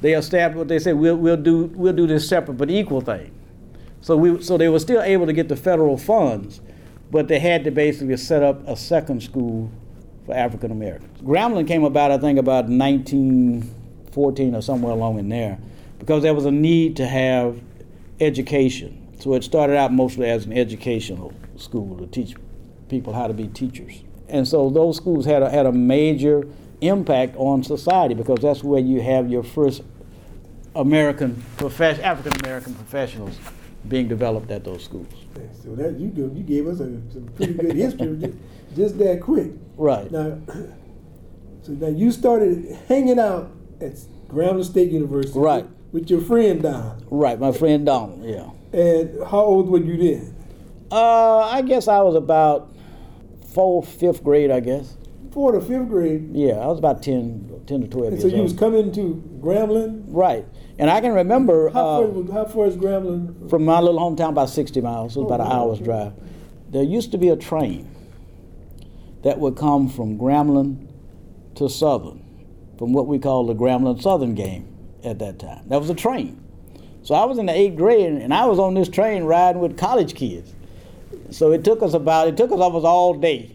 They 0.00 0.14
established 0.14 0.58
what 0.58 0.68
they 0.68 0.78
said, 0.78 0.96
we'll, 0.96 1.16
we'll, 1.16 1.36
do, 1.36 1.64
we'll 1.74 1.92
do 1.92 2.06
this 2.06 2.28
separate 2.28 2.54
but 2.54 2.70
equal 2.70 3.00
thing. 3.00 3.32
So, 4.00 4.16
we, 4.16 4.42
so 4.42 4.56
they 4.56 4.68
were 4.68 4.78
still 4.78 5.02
able 5.02 5.26
to 5.26 5.32
get 5.32 5.48
the 5.48 5.56
federal 5.56 5.96
funds, 5.96 6.60
but 7.10 7.28
they 7.28 7.38
had 7.38 7.64
to 7.64 7.70
basically 7.70 8.16
set 8.16 8.42
up 8.42 8.66
a 8.66 8.76
second 8.76 9.22
school 9.22 9.70
for 10.24 10.34
African 10.34 10.70
Americans. 10.70 11.20
Grambling 11.22 11.68
came 11.68 11.84
about, 11.84 12.10
I 12.10 12.18
think, 12.18 12.38
about 12.38 12.68
1914 12.68 14.54
or 14.54 14.62
somewhere 14.62 14.92
along 14.92 15.18
in 15.18 15.28
there, 15.28 15.58
because 15.98 16.22
there 16.22 16.34
was 16.34 16.44
a 16.44 16.50
need 16.50 16.96
to 16.96 17.06
have 17.06 17.60
education. 18.20 19.02
So 19.18 19.34
it 19.34 19.44
started 19.44 19.76
out 19.76 19.92
mostly 19.92 20.28
as 20.28 20.44
an 20.46 20.52
educational 20.52 21.32
school 21.56 21.96
to 21.98 22.06
teach 22.06 22.34
people 22.88 23.12
how 23.12 23.26
to 23.26 23.34
be 23.34 23.48
teachers. 23.48 24.02
And 24.28 24.46
so 24.46 24.70
those 24.70 24.96
schools 24.96 25.24
had 25.24 25.42
a, 25.42 25.50
had 25.50 25.66
a 25.66 25.72
major 25.72 26.46
impact 26.80 27.36
on 27.36 27.62
society 27.62 28.14
because 28.14 28.40
that's 28.40 28.62
where 28.62 28.80
you 28.80 29.00
have 29.00 29.30
your 29.30 29.42
first 29.42 29.82
American 30.74 31.42
African 31.58 32.32
American 32.44 32.74
professionals 32.74 33.38
being 33.88 34.08
developed 34.08 34.50
at 34.50 34.64
those 34.64 34.84
schools. 34.84 35.06
So 35.62 35.74
that 35.74 35.98
you 35.98 36.08
you 36.34 36.42
gave 36.42 36.66
us 36.66 36.80
a, 36.80 36.86
some 37.12 37.28
pretty 37.36 37.54
good 37.54 37.76
history 37.76 38.16
just, 38.18 38.34
just 38.76 38.98
that 38.98 39.20
quick. 39.20 39.50
Right. 39.76 40.10
Now, 40.10 40.38
so 41.62 41.72
now 41.72 41.88
you 41.88 42.10
started 42.12 42.76
hanging 42.88 43.18
out 43.18 43.50
at 43.80 43.92
Grambling 44.28 44.64
State 44.64 44.90
University. 44.90 45.38
Right. 45.38 45.66
With, 45.92 46.10
your 46.10 46.20
friend 46.20 46.62
Don. 46.62 47.06
Right, 47.10 47.38
my 47.40 47.52
friend 47.52 47.86
Donald. 47.86 48.22
Yeah. 48.24 48.50
And 48.78 49.22
how 49.28 49.40
old 49.40 49.68
were 49.68 49.78
you 49.78 49.96
then? 49.96 50.34
Uh, 50.90 51.38
I 51.38 51.62
guess 51.62 51.88
I 51.88 52.00
was 52.00 52.14
about 52.14 52.70
fourth, 53.52 53.88
fifth 53.88 54.22
grade. 54.22 54.50
I 54.50 54.60
guess. 54.60 54.96
Fourth 55.32 55.54
or 55.56 55.60
fifth 55.60 55.88
grade. 55.88 56.30
Yeah, 56.32 56.54
I 56.54 56.66
was 56.66 56.78
about 56.78 57.02
10, 57.02 57.62
10 57.66 57.80
to 57.82 57.88
twelve 57.88 58.06
And 58.06 58.12
years 58.14 58.22
so 58.22 58.28
you 58.28 58.36
old. 58.36 58.44
was 58.44 58.52
coming 58.54 58.90
to 58.92 59.22
Grambling. 59.40 60.04
right, 60.08 60.46
and 60.78 60.90
I 60.90 61.00
can 61.00 61.12
remember 61.12 61.70
How 61.70 61.80
uh, 61.80 62.00
far, 62.00 62.06
was- 62.06 62.30
how 62.32 62.44
far 62.46 62.66
is 62.66 62.76
Grambling? 62.76 63.48
from 63.50 63.64
my 63.64 63.80
little 63.80 64.00
hometown 64.00 64.30
about 64.30 64.50
sixty 64.50 64.80
miles. 64.80 65.16
It 65.16 65.20
was 65.20 65.26
about 65.26 65.40
an 65.40 65.46
Oh, 65.50 65.54
hour's 65.70 65.80
drive. 65.80 66.12
There 66.70 66.82
used 66.82 67.12
to 67.12 67.18
be 67.18 67.28
a 67.28 67.36
train 67.36 67.88
that 69.22 69.38
would 69.38 69.56
come 69.56 69.88
from 69.88 70.18
Grambling 70.18 70.88
to 71.56 71.68
Southern, 71.68 72.22
from 72.78 72.92
what 72.92 73.06
we 73.06 73.18
call 73.18 73.46
the 73.46 73.54
Grambling 73.54 74.00
Southern 74.02 74.34
game 74.34 74.66
at 75.04 75.18
that 75.20 75.38
time. 75.38 75.62
That 75.68 75.80
was 75.80 75.90
a 75.90 75.94
train. 75.94 76.42
So 77.02 77.14
I 77.14 77.24
was 77.24 77.38
in 77.38 77.46
the 77.46 77.52
eighth 77.54 77.76
grade, 77.76 78.12
and 78.14 78.34
I 78.34 78.44
was 78.46 78.58
on 78.58 78.74
this 78.74 78.88
train 78.88 79.24
riding 79.24 79.60
with 79.62 79.78
college 79.78 80.14
kids. 80.14 80.52
So 81.30 81.52
it 81.52 81.62
took 81.64 81.82
us 81.82 81.94
about 81.94 82.28
it 82.28 82.36
took 82.36 82.50
us 82.52 82.58
almost 82.58 82.84
all 82.84 83.14
day 83.14 83.52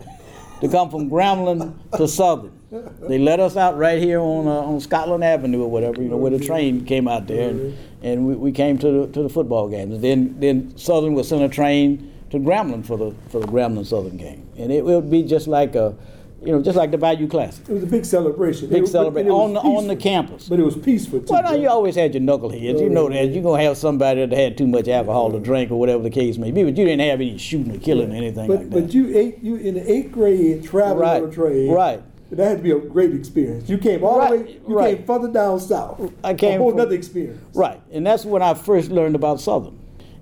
to 0.62 0.68
come 0.70 0.90
from 0.90 1.10
Grambling 1.10 1.78
to 1.98 2.08
Southern. 2.08 2.54
They 3.01 3.20
let 3.20 3.42
us 3.42 3.58
out 3.58 3.78
right 3.78 4.01
here 4.01 4.20
on 4.22 4.48
uh, 4.48 4.51
on 4.51 4.80
Scotland 4.80 5.25
Avenue 5.25 5.62
or 5.63 5.70
whatever, 5.70 6.01
you 6.01 6.08
know, 6.08 6.16
where 6.16 6.32
the 6.32 6.40
train 6.40 6.86
came 6.86 7.06
out 7.06 7.28
there, 7.28 7.50
and, 7.50 7.78
and 8.01 8.25
we, 8.25 8.36
we 8.36 8.51
came 8.54 8.78
to 8.78 8.92
the 8.92 9.08
to 9.12 9.24
the 9.24 9.30
football 9.30 9.68
games. 9.68 9.96
And 9.96 10.01
then 10.04 10.36
then 10.40 10.78
Southern 10.78 11.13
would 11.16 11.25
send 11.25 11.44
a 11.44 11.50
train 11.50 12.10
to 12.30 12.38
Grambling 12.40 12.86
for 12.86 12.98
the 12.98 13.13
for 13.30 13.42
the 13.42 13.48
Grambling 13.48 13.86
Southern 13.86 14.16
game, 14.16 14.48
and 14.58 14.72
it 14.72 14.86
would 14.86 15.12
be 15.12 15.22
just 15.22 15.48
like 15.50 15.75
a, 15.75 15.94
you 16.42 16.54
know, 16.54 16.62
just 16.62 16.78
like 16.78 16.92
the 16.92 16.98
Bayou 16.98 17.28
Classic, 17.28 17.68
It 17.68 17.74
was 17.74 17.84
a 17.84 17.88
big 17.88 18.06
celebration. 18.06 18.70
big 18.70 18.88
celebration 18.88 19.28
and 19.28 19.28
it 19.28 19.32
was 19.34 19.42
on 19.48 19.54
the 19.54 19.60
on 19.60 19.88
the 19.88 19.96
campus. 19.98 20.48
But 20.48 20.62
it 20.62 20.63
was 20.63 20.78
peaceful 20.78 21.20
too. 21.20 21.25
Well, 21.34 21.44
right? 21.44 21.60
you 21.60 21.68
always 21.68 21.96
had 21.96 22.13
your 22.13 22.24
knuckleheads. 22.24 22.80
You 22.80 22.88
know 22.90 23.10
that 23.10 23.32
you're 23.34 23.44
gonna 23.44 23.62
have 23.63 23.75
somebody 23.75 24.25
that 24.25 24.32
had 24.34 24.58
too 24.58 24.68
much 24.68 24.88
alcohol 24.88 25.30
to 25.34 25.42
drink 25.42 25.72
or 25.72 25.75
whatever 25.78 26.04
the 26.04 26.10
case 26.10 26.38
may 26.38 26.51
be. 26.51 26.63
But 26.63 26.78
you 26.78 26.86
didn't 26.86 27.01
have 27.06 27.20
any 27.20 27.38
shooting 27.38 27.75
or 27.75 27.80
killing 27.80 28.13
or 28.13 28.16
anything 28.16 28.48
But 28.48 28.58
like 28.60 28.70
that. 28.70 28.82
but 28.86 28.94
you 28.94 29.13
eight 29.18 29.40
you 29.44 29.58
in 29.58 29.74
the 29.75 29.92
eighth 29.92 30.13
grade 30.13 30.63
traveling 30.63 31.00
Right, 31.00 31.22
on 31.24 31.30
a 31.30 31.34
train. 31.34 31.70
right. 31.70 32.01
That 32.32 32.48
had 32.48 32.58
to 32.60 32.64
be 32.64 32.72
a 32.72 32.80
great 32.80 33.14
experience. 33.14 33.70
You 33.70 33.78
came 33.78 34.04
all 34.06 34.18
Right, 34.20 34.32
the 34.32 34.38
way. 34.46 34.60
You 34.68 34.76
right. 34.76 34.98
came 34.98 35.06
further 35.06 35.28
down 35.28 35.60
south. 35.60 36.12
I 36.24 36.34
came 36.34 36.56
a 36.62 36.64
whole 36.64 36.72
from- 36.72 36.80
other 36.80 36.96
experience. 36.96 37.42
Right, 37.54 37.82
and 37.92 38.08
that's 38.08 38.24
when 38.24 38.42
I 38.42 38.54
first 38.54 38.90
learned 38.90 39.16
about 39.16 39.42
Southern. 39.42 39.78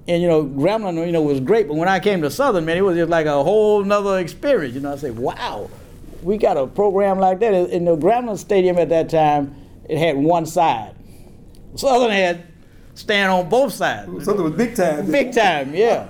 And 0.07 0.19
you 0.21 0.27
know, 0.27 0.43
Grambling, 0.43 1.05
you 1.05 1.11
know, 1.11 1.21
was 1.21 1.39
great, 1.39 1.67
but 1.67 1.75
when 1.75 1.87
I 1.87 1.99
came 1.99 2.23
to 2.23 2.31
Southern, 2.31 2.65
man, 2.65 2.77
it 2.77 2.81
was 2.81 2.97
just 2.97 3.11
like 3.11 3.27
a 3.27 3.43
whole 3.43 3.83
nother 3.83 4.17
experience. 4.17 4.73
You 4.73 4.81
know, 4.81 4.93
I 4.93 4.95
said, 4.95 5.19
"Wow, 5.19 5.69
we 6.23 6.37
got 6.37 6.57
a 6.57 6.65
program 6.65 7.19
like 7.19 7.39
that." 7.41 7.53
In 7.69 7.85
the 7.85 7.95
Grambling 7.95 8.39
Stadium 8.39 8.79
at 8.79 8.89
that 8.89 9.09
time, 9.09 9.53
it 9.87 9.99
had 9.99 10.17
one 10.17 10.47
side. 10.47 10.95
Southern 11.75 12.09
had 12.09 12.41
stand 12.99 13.31
on 13.31 13.47
both 13.47 13.73
sides. 13.73 14.25
Something 14.25 14.43
was 14.43 14.53
big 14.53 14.75
time. 14.75 15.09
Big 15.09 15.33
time, 15.33 15.73
yeah. 15.73 16.07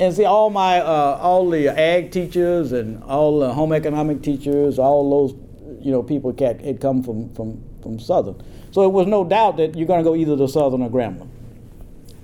and 0.00 0.12
see, 0.12 0.24
all 0.24 0.50
my, 0.50 0.80
uh, 0.80 1.18
all 1.20 1.48
the 1.48 1.68
ag 1.68 2.10
teachers 2.10 2.72
and 2.72 3.02
all 3.04 3.38
the 3.38 3.54
home 3.54 3.72
economic 3.72 4.22
teachers, 4.22 4.78
all 4.78 5.08
those, 5.08 5.38
you 5.80 5.92
know, 5.92 6.02
people 6.02 6.34
had, 6.38 6.60
had 6.60 6.80
come 6.80 7.02
from, 7.02 7.32
from, 7.34 7.62
from 7.82 8.00
Southern. 8.00 8.42
So 8.72 8.82
it 8.82 8.92
was 8.92 9.06
no 9.06 9.24
doubt 9.24 9.56
that 9.58 9.76
you're 9.76 9.86
going 9.86 10.00
to 10.00 10.04
go 10.04 10.16
either 10.16 10.36
to 10.36 10.48
Southern 10.48 10.82
or 10.82 10.90
Grambling 10.90 11.30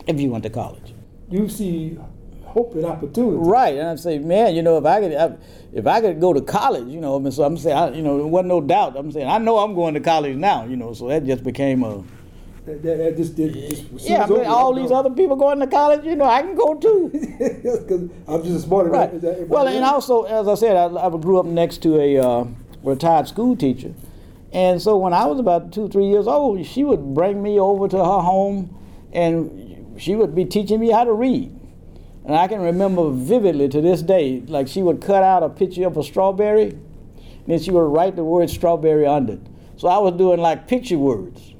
if 0.06 0.20
you 0.20 0.30
went 0.30 0.42
to 0.42 0.50
college. 0.50 0.94
You 1.30 1.48
see 1.48 1.98
hope 2.44 2.74
and 2.74 2.84
opportunity. 2.84 3.36
Right, 3.36 3.76
and 3.76 3.88
I 3.88 3.96
say, 3.96 4.18
man, 4.18 4.54
you 4.54 4.62
know, 4.62 4.76
if 4.76 4.84
I 4.84 5.00
could, 5.00 5.14
I, 5.14 5.36
if 5.72 5.86
I 5.86 6.00
could 6.00 6.20
go 6.20 6.32
to 6.32 6.40
college, 6.40 6.88
you 6.88 7.00
know, 7.00 7.16
I 7.16 7.18
mean, 7.20 7.32
so 7.32 7.44
I'm 7.44 7.56
saying, 7.56 7.76
I, 7.76 7.90
you 7.94 8.02
know, 8.02 8.18
there 8.18 8.26
wasn't 8.26 8.48
no 8.48 8.60
doubt. 8.60 8.96
I'm 8.96 9.12
saying, 9.12 9.28
I 9.28 9.38
know 9.38 9.58
I'm 9.58 9.74
going 9.74 9.94
to 9.94 10.00
college 10.00 10.36
now, 10.36 10.64
you 10.64 10.76
know, 10.76 10.92
so 10.92 11.08
that 11.08 11.24
just 11.24 11.44
became 11.44 11.84
a, 11.84 12.02
That, 12.64 12.82
that, 12.82 12.98
that 12.98 13.16
just 13.16 13.34
did. 13.34 13.54
Just, 13.54 14.08
yeah, 14.08 14.22
I 14.22 14.26
mean, 14.26 14.38
over, 14.38 14.48
all 14.48 14.74
these 14.74 14.92
other 14.92 15.10
people 15.10 15.34
going 15.34 15.58
to 15.58 15.66
college, 15.66 16.04
you 16.04 16.14
know, 16.14 16.26
I 16.26 16.42
can 16.42 16.54
go 16.54 16.74
too. 16.74 17.10
Because 17.38 18.10
I'm 18.28 18.42
just 18.42 18.54
as 18.54 18.62
smart 18.62 18.86
as 18.86 18.92
Right. 18.92 19.14
as 19.14 19.48
Well, 19.48 19.66
and 19.66 19.84
also, 19.84 20.22
as 20.22 20.46
I 20.46 20.54
said, 20.54 20.76
I, 20.76 20.86
I 20.86 21.10
grew 21.10 21.40
up 21.40 21.46
next 21.46 21.82
to 21.82 21.98
a 21.98 22.18
uh, 22.18 22.44
retired 22.84 23.26
school 23.26 23.56
teacher. 23.56 23.92
And 24.52 24.80
so 24.80 24.96
when 24.96 25.12
I 25.12 25.24
was 25.26 25.40
about 25.40 25.72
two, 25.72 25.88
three 25.88 26.06
years 26.06 26.26
old, 26.26 26.64
she 26.66 26.84
would 26.84 27.14
bring 27.14 27.42
me 27.42 27.58
over 27.58 27.88
to 27.88 27.96
her 27.96 28.20
home 28.20 28.78
and 29.12 29.96
she 29.98 30.14
would 30.14 30.34
be 30.34 30.44
teaching 30.44 30.78
me 30.80 30.90
how 30.90 31.04
to 31.04 31.12
read. 31.12 31.58
And 32.24 32.36
I 32.36 32.46
can 32.46 32.60
remember 32.60 33.10
vividly 33.10 33.68
to 33.70 33.80
this 33.80 34.02
day, 34.02 34.40
like 34.46 34.68
she 34.68 34.82
would 34.82 35.00
cut 35.00 35.22
out 35.22 35.42
a 35.42 35.48
picture 35.48 35.86
of 35.86 35.96
a 35.96 36.02
strawberry, 36.04 36.70
and 36.70 37.46
then 37.46 37.58
she 37.58 37.70
would 37.70 37.80
write 37.92 38.14
the 38.14 38.24
word 38.24 38.48
strawberry 38.48 39.06
under 39.06 39.34
it. 39.34 39.40
So 39.76 39.88
I 39.88 39.98
was 39.98 40.14
doing 40.14 40.38
like 40.38 40.68
picture 40.68 40.98
words, 40.98 41.51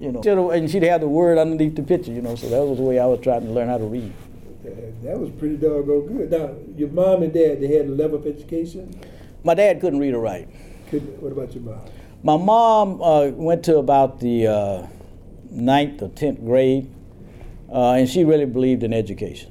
you 0.00 0.10
know. 0.12 0.50
And 0.50 0.70
she'd 0.70 0.82
have 0.84 1.00
the 1.02 1.08
word 1.08 1.38
underneath 1.38 1.76
the 1.76 1.82
picture, 1.82 2.10
you 2.12 2.22
know. 2.22 2.34
So 2.34 2.48
that 2.48 2.62
was 2.62 2.78
the 2.78 2.84
way 2.84 2.98
I 2.98 3.06
was 3.06 3.20
trying 3.20 3.44
to 3.44 3.50
learn 3.52 3.68
how 3.68 3.78
to 3.78 3.84
read. 3.84 4.12
That- 4.64 5.02
that 5.02 5.18
was 5.18 5.30
pretty 5.30 5.56
doggone 5.56 6.06
good. 6.06 6.30
Now, 6.30 6.50
your 6.76 6.88
mom 6.90 7.22
and 7.22 7.32
dad, 7.32 7.60
they 7.60 7.68
had 7.68 7.86
a 7.86 7.90
level 7.90 8.18
of 8.18 8.26
education. 8.26 8.94
My 9.44 9.54
dad 9.54 9.80
couldn't 9.80 9.98
read 9.98 10.12
or 10.14 10.20
write. 10.20 10.48
Could, 10.90 11.20
what 11.22 11.32
about 11.32 11.54
your 11.54 11.64
mom? 11.64 11.80
My 12.22 12.36
mom 12.36 13.00
uh, 13.00 13.28
went 13.28 13.62
to 13.64 13.78
about 13.78 14.20
the 14.20 14.46
uh, 14.46 14.86
ninth 15.50 16.02
or 16.02 16.08
tenth 16.10 16.40
grade, 16.44 16.90
uh, 17.72 17.92
and 17.92 18.06
she 18.08 18.24
really 18.24 18.44
believed 18.44 18.82
in 18.82 18.92
education. 18.92 19.50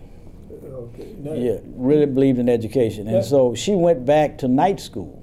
Okay. 0.53 1.15
Now, 1.19 1.33
Yeah, 1.33 1.57
really 1.75 2.05
believed 2.05 2.37
in 2.39 2.47
education, 2.47 3.07
and 3.07 3.17
Yeah. 3.17 3.21
so 3.21 3.55
she 3.55 3.73
went 3.73 4.05
back 4.05 4.37
to 4.39 4.47
night 4.47 4.79
school. 4.79 5.21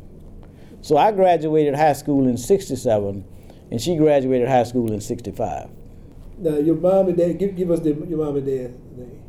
So 0.83 0.97
I 0.97 1.13
graduated 1.13 1.75
high 1.77 1.93
school 1.95 2.27
in 2.27 2.37
'67, 2.37 3.25
and 3.71 3.81
she 3.81 3.97
graduated 3.97 4.49
high 4.49 4.65
school 4.65 4.93
in 4.93 5.01
'65. 5.01 5.69
Now, 6.39 6.57
your 6.59 6.77
mom 6.77 7.09
and 7.09 7.17
dad, 7.17 7.39
give, 7.39 7.57
give 7.57 7.71
us 7.71 7.81
the, 7.81 7.91
your 8.07 8.19
mom 8.19 8.37
and 8.37 8.47
dad's 8.47 8.75
name. 8.97 9.23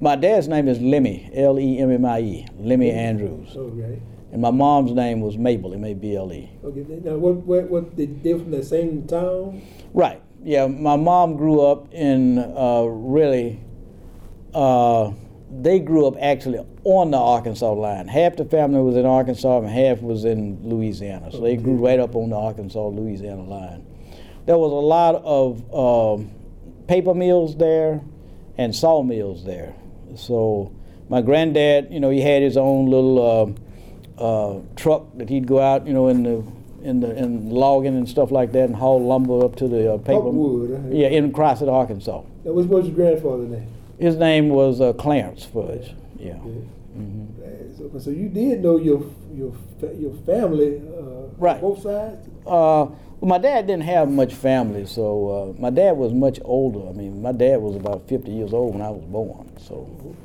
My 0.00 0.16
dad's 0.16 0.48
name 0.48 0.66
is 0.68 0.78
Lemmie, 0.78 1.28
L-E-M-M-I-E, 1.34 2.46
Lemmie 2.58 2.90
Andrews, 2.92 3.54
Okay. 3.56 4.00
and 4.32 4.40
my 4.40 4.50
mom's 4.50 4.92
name 4.92 5.20
was 5.20 5.36
Mable, 5.36 5.74
M-A-B-L-E. 5.74 6.50
Okay. 6.64 6.86
Now, 7.04 7.16
what, 7.16 7.34
what, 7.44 7.68
what, 7.68 7.96
they, 7.96 8.06
they 8.06 8.32
from 8.32 8.50
the 8.50 8.62
same 8.64 9.06
town? 9.06 9.60
Right. 9.92 10.22
Yeah, 10.42 10.68
my 10.68 10.96
mom 10.96 11.36
grew 11.36 11.60
up 11.60 11.92
in 11.92 12.38
uh, 12.38 12.82
really. 12.84 13.60
Uh, 14.54 15.12
they 15.50 15.78
grew 15.78 16.06
up 16.06 16.14
actually 16.20 16.64
on 16.84 17.10
the 17.10 17.16
Arkansas 17.16 17.72
line. 17.72 18.08
Half 18.08 18.36
the 18.36 18.44
family 18.44 18.80
was 18.82 18.96
in 18.96 19.06
Arkansas 19.06 19.58
and 19.58 19.68
half 19.68 20.00
was 20.02 20.24
in 20.24 20.58
Louisiana. 20.62 21.32
So 21.32 21.40
they 21.40 21.56
grew 21.56 21.76
right 21.76 21.98
up 21.98 22.14
on 22.14 22.30
the 22.30 22.36
Arkansas 22.36 22.88
Louisiana 22.88 23.42
line. 23.42 23.86
There 24.46 24.58
was 24.58 24.72
a 24.72 24.74
lot 24.74 25.16
of 25.16 25.74
um, 25.74 26.30
paper 26.86 27.14
mills 27.14 27.56
there 27.56 28.00
and 28.56 28.74
sawmills 28.74 29.44
there. 29.44 29.74
So 30.16 30.72
my 31.08 31.22
granddad, 31.22 31.88
you 31.90 32.00
know, 32.00 32.10
he 32.10 32.20
had 32.20 32.42
his 32.42 32.56
own 32.56 32.86
little 32.86 33.56
uh, 34.18 34.22
uh, 34.22 34.60
truck 34.76 35.06
that 35.16 35.28
he'd 35.28 35.46
go 35.46 35.60
out, 35.60 35.86
you 35.86 35.92
know, 35.92 36.08
in 36.08 36.22
the 36.22 36.44
in 36.82 37.00
the 37.00 37.16
in 37.16 37.50
logging 37.50 37.96
and 37.96 38.08
stuff 38.08 38.30
like 38.30 38.52
that, 38.52 38.64
and 38.64 38.76
haul 38.76 39.04
lumber 39.04 39.44
up 39.44 39.56
to 39.56 39.66
the 39.66 39.94
uh, 39.94 39.98
paper. 39.98 40.20
Pulpwood. 40.20 40.94
Yeah, 40.94 41.08
in 41.08 41.32
Crossett, 41.32 41.68
Arkansas. 41.68 42.22
Now, 42.44 42.52
what 42.52 42.66
was 42.66 42.86
your 42.86 42.94
grandfather's 42.94 43.50
name? 43.50 43.77
His 43.98 44.16
name 44.16 44.48
was 44.50 44.80
uh, 44.80 44.92
Clarence 44.94 45.44
Fudge. 45.44 45.94
Yeah. 46.18 46.32
Okay. 46.34 46.64
hmm 46.94 47.24
Uh, 47.42 47.48
So, 47.76 47.98
so 47.98 48.10
you 48.10 48.28
did 48.28 48.62
know 48.62 48.76
your 48.78 49.02
your 49.34 49.52
your 49.98 50.12
family, 50.26 50.80
uh, 50.98 51.28
Right. 51.38 51.60
Both 51.60 51.82
sides. 51.82 52.26
Uh, 52.46 52.86
well, 53.20 53.28
my 53.28 53.38
dad 53.38 53.66
didn't 53.66 53.84
have 53.84 54.08
much 54.10 54.32
family, 54.34 54.86
so 54.86 55.54
uh, 55.56 55.60
my 55.60 55.70
dad 55.70 55.96
was 55.96 56.12
much 56.12 56.38
older. 56.44 56.88
I 56.88 56.92
mean, 56.92 57.20
my 57.22 57.32
dad 57.32 57.60
was 57.60 57.74
about 57.76 58.08
50 58.08 58.30
years 58.30 58.52
old 58.52 58.74
when 58.74 58.82
I 58.82 58.90
was 58.90 59.04
born. 59.04 59.50
So, 59.58 59.74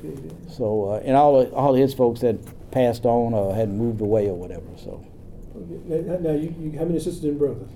Okay. 0.04 0.16
Then. 0.16 0.50
so 0.50 0.66
uh, 0.92 1.02
and 1.08 1.16
all 1.16 1.40
of, 1.42 1.54
all 1.54 1.74
of 1.74 1.80
his 1.80 1.94
folks 1.94 2.22
had 2.22 2.40
passed 2.72 3.06
on 3.06 3.34
or 3.34 3.54
had 3.56 3.70
moved 3.70 4.02
away 4.02 4.28
or 4.28 4.36
whatever. 4.36 4.66
So, 4.78 5.04
Okay. 5.58 6.02
Now, 6.08 6.18
now 6.18 6.32
you, 6.32 6.54
you, 6.60 6.78
how 6.80 6.86
many 6.86 7.00
sisters 7.00 7.24
and 7.26 7.38
brothers? 7.40 7.70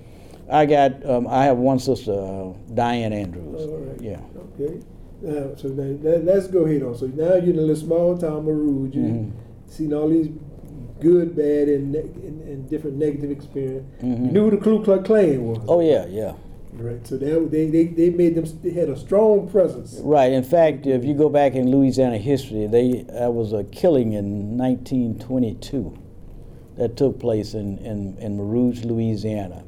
I 0.50 0.66
got 0.66 1.04
um, 1.04 1.26
I 1.28 1.44
have 1.44 1.58
one 1.58 1.78
sister, 1.78 2.12
uh, 2.12 2.52
Diane 2.74 3.12
Andrews. 3.12 3.62
All 3.66 3.78
right. 3.78 4.00
Yeah. 4.00 4.20
Okay. 4.58 4.80
Now, 5.20 5.54
so 5.56 5.68
now, 5.68 5.96
let, 6.02 6.24
let's 6.24 6.46
go 6.46 6.60
ahead 6.64 6.82
on. 6.82 6.96
So 6.96 7.06
now 7.06 7.34
you're 7.34 7.52
in 7.54 7.58
a 7.58 7.62
little 7.62 7.76
small 7.76 8.16
town, 8.16 8.44
Mer 8.46 8.52
Rouge. 8.52 8.94
You 8.94 9.02
Mhm. 9.02 9.30
seen 9.66 9.92
all 9.92 10.08
these 10.08 10.28
good, 11.00 11.34
bad, 11.36 11.68
and, 11.68 11.92
ne- 11.92 11.98
and, 12.00 12.40
and 12.42 12.68
different 12.70 12.96
negative 12.98 13.30
experience. 13.30 13.84
You 14.02 14.14
Mhm. 14.14 14.32
knew 14.32 14.44
who 14.44 14.50
the 14.50 14.56
Ku 14.58 14.82
Klux 14.82 15.06
Klan 15.06 15.46
was. 15.48 15.58
Oh 15.68 15.80
yeah, 15.80 16.06
yeah. 16.08 16.34
Right. 16.78 17.04
So 17.04 17.16
that, 17.16 17.50
they, 17.50 17.66
they 17.66 17.84
they 17.86 18.10
made 18.10 18.36
them. 18.36 18.44
They 18.62 18.70
had 18.70 18.88
a 18.88 18.96
strong 18.96 19.48
presence. 19.48 20.00
Right. 20.04 20.32
In 20.32 20.44
fact, 20.44 20.86
if 20.86 21.04
you 21.04 21.14
go 21.14 21.28
back 21.28 21.56
in 21.56 21.70
Louisiana 21.72 22.18
history, 22.18 22.66
they 22.68 23.02
there 23.08 23.32
was 23.32 23.52
a 23.52 23.64
killing 23.64 24.12
in 24.12 24.56
1922 24.56 25.92
that 26.76 26.96
took 26.96 27.18
place 27.18 27.54
in 27.54 27.78
in, 27.78 28.16
in 28.20 28.36
Mer 28.36 28.44
Rouge, 28.44 28.84
Louisiana, 28.84 29.64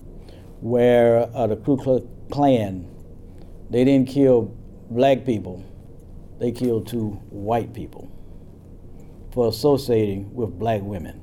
where 0.60 1.28
uh, 1.34 1.48
the 1.48 1.56
Ku 1.56 1.76
Klux 1.76 2.04
Klan 2.30 2.84
they 3.70 3.84
didn't 3.84 4.08
kill 4.08 4.52
black 4.90 5.24
people, 5.24 5.64
they 6.38 6.52
killed 6.52 6.86
two 6.86 7.10
white 7.30 7.72
people 7.72 8.10
for 9.32 9.48
associating 9.48 10.34
with 10.34 10.58
black 10.58 10.82
women. 10.82 11.20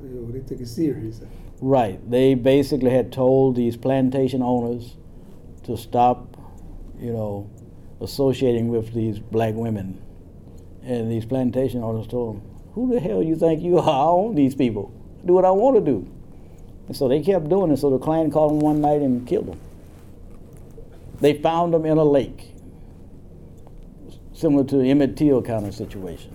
Oh, 0.00 0.30
they 0.30 0.40
took 0.40 0.60
it 0.60 0.68
serious. 0.68 1.20
Right. 1.60 1.98
They 2.08 2.34
basically 2.34 2.90
had 2.90 3.12
told 3.12 3.56
these 3.56 3.76
plantation 3.76 4.42
owners 4.42 4.96
to 5.64 5.76
stop, 5.76 6.36
you 6.98 7.12
know, 7.12 7.50
associating 8.00 8.68
with 8.68 8.92
these 8.92 9.18
black 9.18 9.54
women. 9.54 10.00
And 10.82 11.10
these 11.10 11.24
plantation 11.24 11.82
owners 11.82 12.06
told 12.06 12.36
them, 12.36 12.50
Who 12.74 12.94
the 12.94 13.00
hell 13.00 13.22
you 13.22 13.36
think 13.36 13.62
you 13.62 13.78
are? 13.78 13.88
I 13.88 14.10
own 14.10 14.34
these 14.34 14.54
people. 14.54 14.92
Do 15.24 15.32
what 15.32 15.44
I 15.44 15.50
want 15.50 15.76
to 15.76 15.80
do. 15.80 16.08
And 16.86 16.96
so 16.96 17.08
they 17.08 17.20
kept 17.20 17.48
doing 17.48 17.72
it. 17.72 17.78
So 17.78 17.90
the 17.90 17.98
Klan 17.98 18.30
called 18.30 18.52
them 18.52 18.60
one 18.60 18.80
night 18.80 19.02
and 19.02 19.26
killed 19.26 19.48
them. 19.48 19.60
They 21.20 21.34
found 21.34 21.74
them 21.74 21.84
in 21.84 21.98
a 21.98 22.04
lake, 22.04 22.54
similar 24.32 24.64
to 24.64 24.76
the 24.76 24.90
Emmett 24.90 25.16
Till 25.16 25.42
kind 25.42 25.66
of 25.66 25.74
situation. 25.74 26.34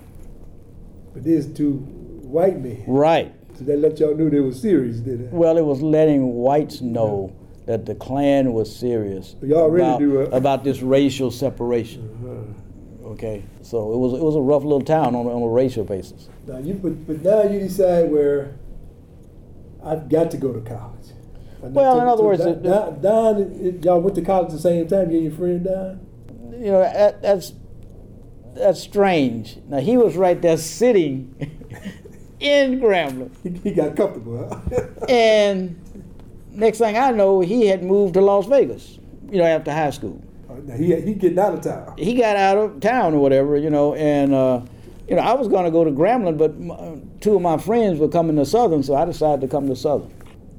But 1.13 1.24
these 1.24 1.46
two 1.48 1.78
white 1.78 2.60
men. 2.60 2.84
Right. 2.88 3.34
So 3.58 3.63
that 3.65 3.80
let 3.80 4.00
y'all 4.00 4.15
know 4.15 4.30
they 4.30 4.39
were 4.39 4.52
serious, 4.52 4.98
did 4.98 5.22
it? 5.22 5.32
Well, 5.32 5.58
it 5.58 5.65
was 5.65 5.82
letting 5.82 6.34
whites 6.34 6.82
know 6.82 7.36
that 7.65 7.86
the 7.86 7.96
Klan 7.96 8.52
was 8.52 8.76
serious 8.76 9.36
Y'all 9.41 9.69
really 9.69 9.88
about, 9.88 10.00
do, 10.00 10.22
uh, 10.22 10.26
about 10.26 10.63
this 10.63 10.82
racial 10.82 11.32
separation. 11.32 12.10
Uh-huh. 12.26 13.10
Okay, 13.12 13.43
so 13.62 13.93
it 13.93 13.98
was 13.98 14.13
it 14.13 14.24
was 14.24 14.36
a 14.36 14.41
rough 14.41 14.63
little 14.63 14.82
town 14.82 15.13
on, 15.15 15.26
a- 15.28 15.30
on 15.36 15.43
a 15.43 15.48
racial 15.48 15.84
basis. 15.84 16.30
Now 16.48 16.58
you, 16.58 16.74
but, 16.74 17.06
but 17.06 17.22
now 17.22 17.43
you 17.43 17.60
decide 17.60 18.10
where 18.10 18.56
I've 19.84 20.10
got 20.10 20.32
to 20.32 20.38
go 20.38 20.52
to 20.52 20.62
college. 20.62 21.10
Well, 21.71 22.02
in 22.02 22.08
other 22.08 22.23
words, 22.23 22.43
Don, 22.43 22.62
Don, 22.62 23.02
Don, 23.02 23.82
y'all 23.82 24.02
went 24.02 24.15
to 24.15 24.21
college 24.21 24.47
at 24.47 24.52
the 24.52 24.60
same 24.60 24.88
time. 24.88 25.12
You 25.12 25.17
and 25.17 25.26
your 25.26 25.34
friend 25.34 25.63
Don. 25.63 26.08
You 26.60 26.71
know 26.71 26.80
that, 26.80 27.21
that's 27.21 27.54
that's 28.54 28.82
strange. 28.82 29.58
Now 29.67 29.80
he 29.80 29.95
was 29.95 30.17
right 30.17 30.41
there 30.41 30.58
sitting 30.58 31.34
in 32.39 32.82
Grambling, 32.82 33.32
He, 33.43 33.69
he 33.69 33.76
got 33.76 33.95
comfortable. 33.95 34.47
Huh? 34.49 35.06
and 35.10 35.80
next 36.52 36.80
thing 36.80 36.97
I 36.97 37.12
know, 37.12 37.39
he 37.39 37.67
had 37.67 37.84
moved 37.84 38.15
to 38.15 38.21
Las 38.21 38.45
Vegas. 38.45 38.99
You 39.32 39.39
know, 39.39 39.45
after 39.45 39.71
high 39.71 39.89
school. 39.89 40.21
now 40.63 40.76
he 40.76 40.99
he 41.02 41.13
getting 41.15 41.39
out 41.39 41.54
of 41.54 41.62
town. 41.62 41.95
he 41.97 42.13
got 42.13 42.36
out 42.36 42.58
of 42.58 42.80
town 42.82 43.13
or 43.13 43.19
whatever, 43.19 43.56
you 43.58 43.69
know, 43.69 43.95
and 43.95 44.34
uh, 44.34 44.62
you 45.08 45.15
know 45.15 45.21
I 45.21 45.34
was 45.34 45.47
going 45.47 45.63
to 45.65 45.71
go 45.71 45.86
to 45.86 45.91
Grambling, 45.91 46.38
but 46.38 46.52
uh, 46.71 46.97
two 47.21 47.36
of 47.36 47.41
my 47.41 47.58
friends 47.58 47.99
were 47.99 48.10
coming 48.10 48.36
to 48.36 48.45
Southern, 48.45 48.84
so 48.84 48.95
I 48.95 49.06
decided 49.06 49.41
to 49.41 49.47
come 49.47 49.67
to 49.69 49.76
Southern. 49.76 50.12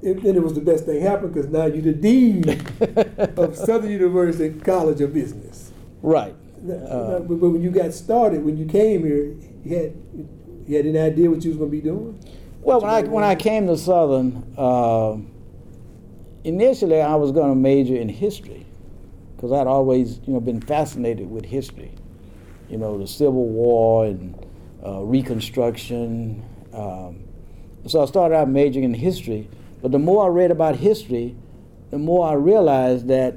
And 0.04 0.22
then 0.22 0.36
it 0.36 0.42
was 0.42 0.52
the 0.54 0.60
best 0.60 0.84
thing 0.84 1.00
happened 1.00 1.32
because 1.34 1.50
now 1.50 1.64
you're 1.64 1.82
the 1.82 1.92
dean 1.94 2.44
of 3.38 3.56
Southern 3.56 3.90
University 3.90 4.58
College 4.60 5.00
of 5.00 5.14
Business. 5.14 5.72
Right. 6.02 6.34
Now- 6.62 6.74
Uh, 6.74 7.18
but, 7.20 7.40
but 7.40 7.48
when 7.50 7.62
you 7.62 7.70
got 7.70 7.92
started, 7.94 8.44
when 8.44 8.56
you 8.58 8.66
came 8.66 9.04
here, 9.04 9.34
you 9.64 9.76
had 9.76 9.92
you 10.66 10.76
had 10.76 10.86
any 10.86 10.98
idea 10.98 11.30
what 11.30 11.42
you 11.44 11.50
was 11.50 11.58
going 11.58 11.70
to 11.70 11.76
be 11.76 11.82
doing? 11.82 12.18
Well, 12.62 12.80
when 12.80 12.90
I 12.90 13.02
when 13.02 13.24
I 13.24 13.34
came 13.34 13.66
to 13.66 13.76
Southern, 13.76 14.42
uh, 14.56 15.16
initially 16.44 17.00
I 17.00 17.14
was 17.16 17.32
going 17.32 17.48
to 17.50 17.54
major 17.54 17.96
in 17.96 18.08
history 18.08 18.66
because 19.36 19.52
I'd 19.52 19.66
always 19.66 20.20
you 20.26 20.32
know 20.34 20.40
been 20.40 20.60
fascinated 20.60 21.30
with 21.30 21.44
history, 21.44 21.92
you 22.70 22.78
know 22.78 22.98
the 22.98 23.06
Civil 23.06 23.46
War 23.48 24.06
and 24.06 24.34
uh, 24.84 25.02
Reconstruction. 25.02 26.42
Um, 26.72 27.20
so 27.86 28.02
I 28.02 28.06
started 28.06 28.34
out 28.34 28.48
majoring 28.48 28.84
in 28.84 28.94
history, 28.94 29.48
but 29.84 29.92
the 29.92 29.98
more 29.98 30.24
I 30.24 30.28
read 30.28 30.50
about 30.50 30.76
history, 30.76 31.36
the 31.90 31.98
more 31.98 32.26
I 32.26 32.32
realized 32.32 33.06
that 33.08 33.36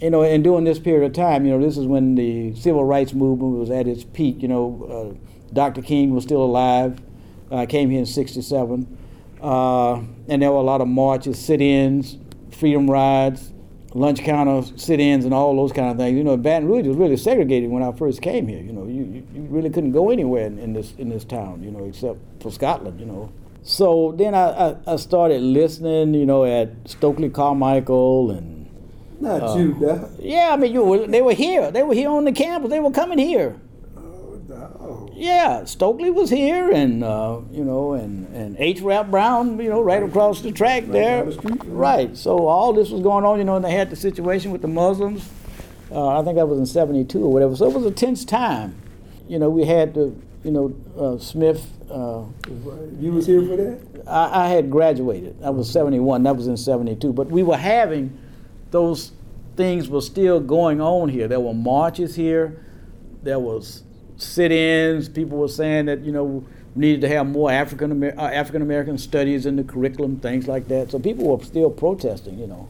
you 0.00 0.08
know, 0.08 0.22
and 0.22 0.42
during 0.42 0.64
this 0.64 0.78
period 0.78 1.04
of 1.04 1.12
time, 1.12 1.44
you 1.44 1.52
know, 1.52 1.62
this 1.62 1.76
is 1.76 1.86
when 1.86 2.14
the 2.14 2.54
civil 2.54 2.82
rights 2.82 3.12
movement 3.12 3.58
was 3.58 3.68
at 3.68 3.86
its 3.86 4.02
peak. 4.02 4.40
You 4.40 4.48
know, 4.48 5.14
uh, 5.20 5.52
Dr. 5.52 5.82
King 5.82 6.14
was 6.14 6.24
still 6.24 6.42
alive. 6.42 6.98
I 7.50 7.66
came 7.66 7.90
here 7.90 7.98
in 7.98 8.06
'67, 8.06 8.98
uh, 9.42 10.00
and 10.28 10.40
there 10.40 10.50
were 10.50 10.56
a 10.56 10.62
lot 10.62 10.80
of 10.80 10.88
marches, 10.88 11.38
sit-ins, 11.38 12.16
freedom 12.52 12.90
rides, 12.90 13.52
lunch 13.92 14.20
counter 14.20 14.66
sit-ins, 14.78 15.26
and 15.26 15.34
all 15.34 15.54
those 15.54 15.72
kind 15.72 15.90
of 15.90 15.98
things. 15.98 16.16
You 16.16 16.24
know, 16.24 16.38
Baton 16.38 16.68
Rouge 16.68 16.86
was 16.86 16.96
really 16.96 17.18
segregated 17.18 17.68
when 17.68 17.82
I 17.82 17.92
first 17.92 18.22
came 18.22 18.48
here. 18.48 18.62
You 18.62 18.72
know, 18.72 18.86
you, 18.86 19.04
you 19.04 19.26
you 19.34 19.42
really 19.42 19.68
couldn't 19.68 19.92
go 19.92 20.08
anywhere 20.08 20.46
in, 20.46 20.58
in 20.58 20.72
this 20.72 20.94
in 20.96 21.10
this 21.10 21.26
town. 21.26 21.62
You 21.62 21.70
know, 21.70 21.84
except 21.84 22.18
for 22.40 22.50
Scotland. 22.50 22.98
You 22.98 23.04
know. 23.04 23.30
So 23.62 24.12
then 24.16 24.34
I, 24.34 24.70
I, 24.70 24.76
I 24.86 24.96
started 24.96 25.40
listening. 25.40 26.14
You 26.14 26.26
know, 26.26 26.44
at 26.44 26.70
Stokely 26.86 27.28
Carmichael 27.30 28.30
and 28.32 28.68
Not 29.20 29.42
Uh, 29.42 29.56
you, 29.56 29.74
Doc. 29.74 30.10
yeah, 30.18 30.50
I 30.52 30.56
mean, 30.56 30.72
you 30.72 30.82
were, 30.84 31.06
they 31.06 31.22
were 31.22 31.34
here. 31.34 31.70
They 31.70 31.82
were 31.82 31.94
here 31.94 32.10
on 32.10 32.24
the 32.24 32.32
campus. 32.32 32.70
They 32.70 32.80
were 32.80 32.90
coming 32.90 33.18
here. 33.18 33.56
Oh, 33.96 34.40
no. 34.48 35.08
Yeah, 35.14 35.64
Stokely 35.64 36.10
was 36.10 36.28
here, 36.30 36.72
and 36.72 37.04
uh, 37.04 37.38
you 37.52 37.62
know, 37.64 37.92
and 37.92 38.26
and 38.34 38.56
H. 38.58 38.80
Rap 38.80 39.10
Brown, 39.10 39.60
you 39.60 39.68
know, 39.70 39.80
right 39.80 40.02
across 40.02 40.40
the 40.40 40.50
track 40.50 40.86
there. 40.88 41.24
the 41.24 41.32
street, 41.32 41.54
yeah. 41.58 41.62
Right. 41.68 42.16
So 42.16 42.48
all 42.48 42.72
this 42.72 42.90
was 42.90 43.00
going 43.02 43.24
on, 43.24 43.38
you 43.38 43.44
know, 43.44 43.54
and 43.56 43.64
they 43.64 43.70
had 43.70 43.90
the 43.90 43.96
situation 43.96 44.50
with 44.50 44.62
the 44.62 44.68
Muslims. 44.68 45.28
Uh, 45.92 46.18
I 46.18 46.24
think 46.24 46.36
that 46.36 46.48
was 46.48 46.58
in 46.58 46.66
'72 46.66 47.22
or 47.22 47.32
whatever. 47.32 47.54
So 47.54 47.68
it 47.70 47.74
was 47.74 47.84
a 47.86 47.90
tense 47.92 48.24
time. 48.24 48.74
You 49.28 49.38
know, 49.38 49.48
we 49.50 49.64
had 49.64 49.94
the, 49.94 50.12
you 50.44 50.50
know, 50.50 50.74
uh, 50.98 51.18
Smith. 51.18 51.66
Uh, 51.90 52.24
You 53.00 53.12
was 53.12 53.26
here 53.26 53.42
for 53.42 53.56
that? 53.56 53.78
I, 54.06 54.46
I 54.46 54.48
had 54.48 54.70
graduated. 54.70 55.36
I 55.44 55.50
was 55.50 55.70
71. 55.70 56.22
That 56.22 56.36
was 56.36 56.46
in 56.46 56.56
72. 56.56 57.12
But 57.12 57.28
we 57.28 57.42
were 57.42 57.56
having 57.56 58.18
those 58.70 59.12
things 59.56 59.88
were 59.88 60.00
still 60.00 60.40
going 60.40 60.80
on 60.80 61.08
here. 61.08 61.28
There 61.28 61.40
were 61.40 61.54
marches 61.54 62.14
here. 62.16 62.64
There 63.22 63.38
was 63.38 63.82
sit-ins. 64.16 65.08
People 65.08 65.38
were 65.38 65.48
saying 65.48 65.86
that 65.86 66.00
you 66.00 66.12
know 66.12 66.24
we 66.24 66.44
needed 66.80 67.02
to 67.02 67.08
have 67.08 67.26
more 67.26 67.50
African 67.52 67.92
Amer- 67.92 68.14
uh, 68.18 68.30
African 68.30 68.62
American 68.62 68.96
studies 68.98 69.46
in 69.46 69.56
the 69.56 69.64
curriculum, 69.64 70.18
things 70.18 70.48
like 70.48 70.68
that. 70.68 70.90
So 70.90 70.98
people 70.98 71.26
were 71.28 71.44
still 71.44 71.70
protesting. 71.70 72.38
You 72.38 72.46
know. 72.46 72.68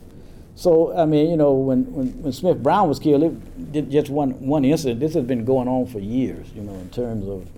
So 0.55 0.95
I 0.97 1.07
mean, 1.07 1.31
you 1.31 1.37
know, 1.37 1.53
when, 1.53 1.91
when, 1.93 2.23
when 2.23 2.33
Smith 2.33 2.63
Brown 2.63 2.89
was 2.89 2.99
killed, 2.99 3.23
it 3.23 3.73
did 3.73 3.91
just 3.91 4.11
one 4.11 4.33
one 4.47 4.65
incident. 4.65 5.01
This 5.01 5.15
has 5.15 5.25
been 5.25 5.45
going 5.45 5.69
on 5.69 5.87
for 5.87 6.01
years. 6.01 6.47
You 6.55 6.63
know, 6.63 6.75
in 6.75 6.91
terms 6.91 7.27
of 7.29 7.49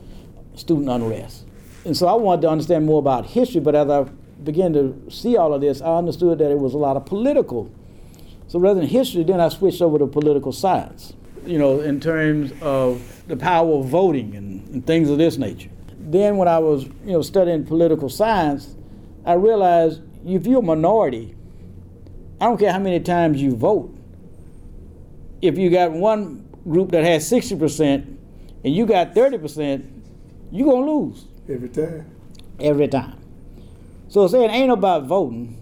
student 0.54 0.88
unrest. 0.88 1.44
And 1.84 1.96
so 1.96 2.06
I 2.06 2.14
wanted 2.14 2.42
to 2.42 2.50
understand 2.50 2.86
more 2.86 2.98
about 2.98 3.26
history, 3.26 3.60
but 3.60 3.74
as 3.74 3.88
I 3.90 4.04
began 4.42 4.72
to 4.72 5.10
see 5.10 5.36
all 5.36 5.52
of 5.52 5.60
this, 5.60 5.80
I 5.80 5.96
understood 5.96 6.38
that 6.38 6.50
it 6.50 6.58
was 6.58 6.74
a 6.74 6.78
lot 6.78 6.96
of 6.96 7.04
political. 7.06 7.70
So 8.48 8.58
rather 8.58 8.80
than 8.80 8.88
history, 8.88 9.24
then 9.24 9.40
I 9.40 9.48
switched 9.48 9.82
over 9.82 9.98
to 9.98 10.06
political 10.06 10.52
science, 10.52 11.14
you 11.44 11.58
know, 11.58 11.80
in 11.80 12.00
terms 12.00 12.52
of 12.60 13.22
the 13.26 13.36
power 13.36 13.78
of 13.78 13.86
voting 13.86 14.34
and, 14.36 14.66
and 14.68 14.86
things 14.86 15.10
of 15.10 15.18
this 15.18 15.36
nature. 15.36 15.70
Then 15.98 16.36
when 16.36 16.48
I 16.48 16.58
was, 16.58 16.84
you 16.84 17.12
know, 17.12 17.22
studying 17.22 17.64
political 17.64 18.08
science, 18.08 18.76
I 19.24 19.34
realized 19.34 20.02
if 20.26 20.46
you're 20.46 20.60
a 20.60 20.62
minority, 20.62 21.34
I 22.40 22.46
don't 22.46 22.58
care 22.58 22.72
how 22.72 22.78
many 22.78 23.00
times 23.00 23.40
you 23.40 23.56
vote, 23.56 23.96
if 25.40 25.58
you 25.58 25.70
got 25.70 25.92
one 25.92 26.46
group 26.66 26.90
that 26.92 27.04
has 27.04 27.30
60% 27.30 28.16
and 28.64 28.74
you 28.74 28.86
got 28.86 29.14
30%, 29.14 29.93
you're 30.54 30.68
going 30.68 30.84
to 30.86 30.92
lose 30.92 31.24
Every 31.48 31.68
time. 31.68 32.06
every 32.60 32.88
time. 32.88 33.18
So 34.08 34.26
saying 34.28 34.50
ain't 34.50 34.70
about 34.70 35.04
voting, 35.04 35.60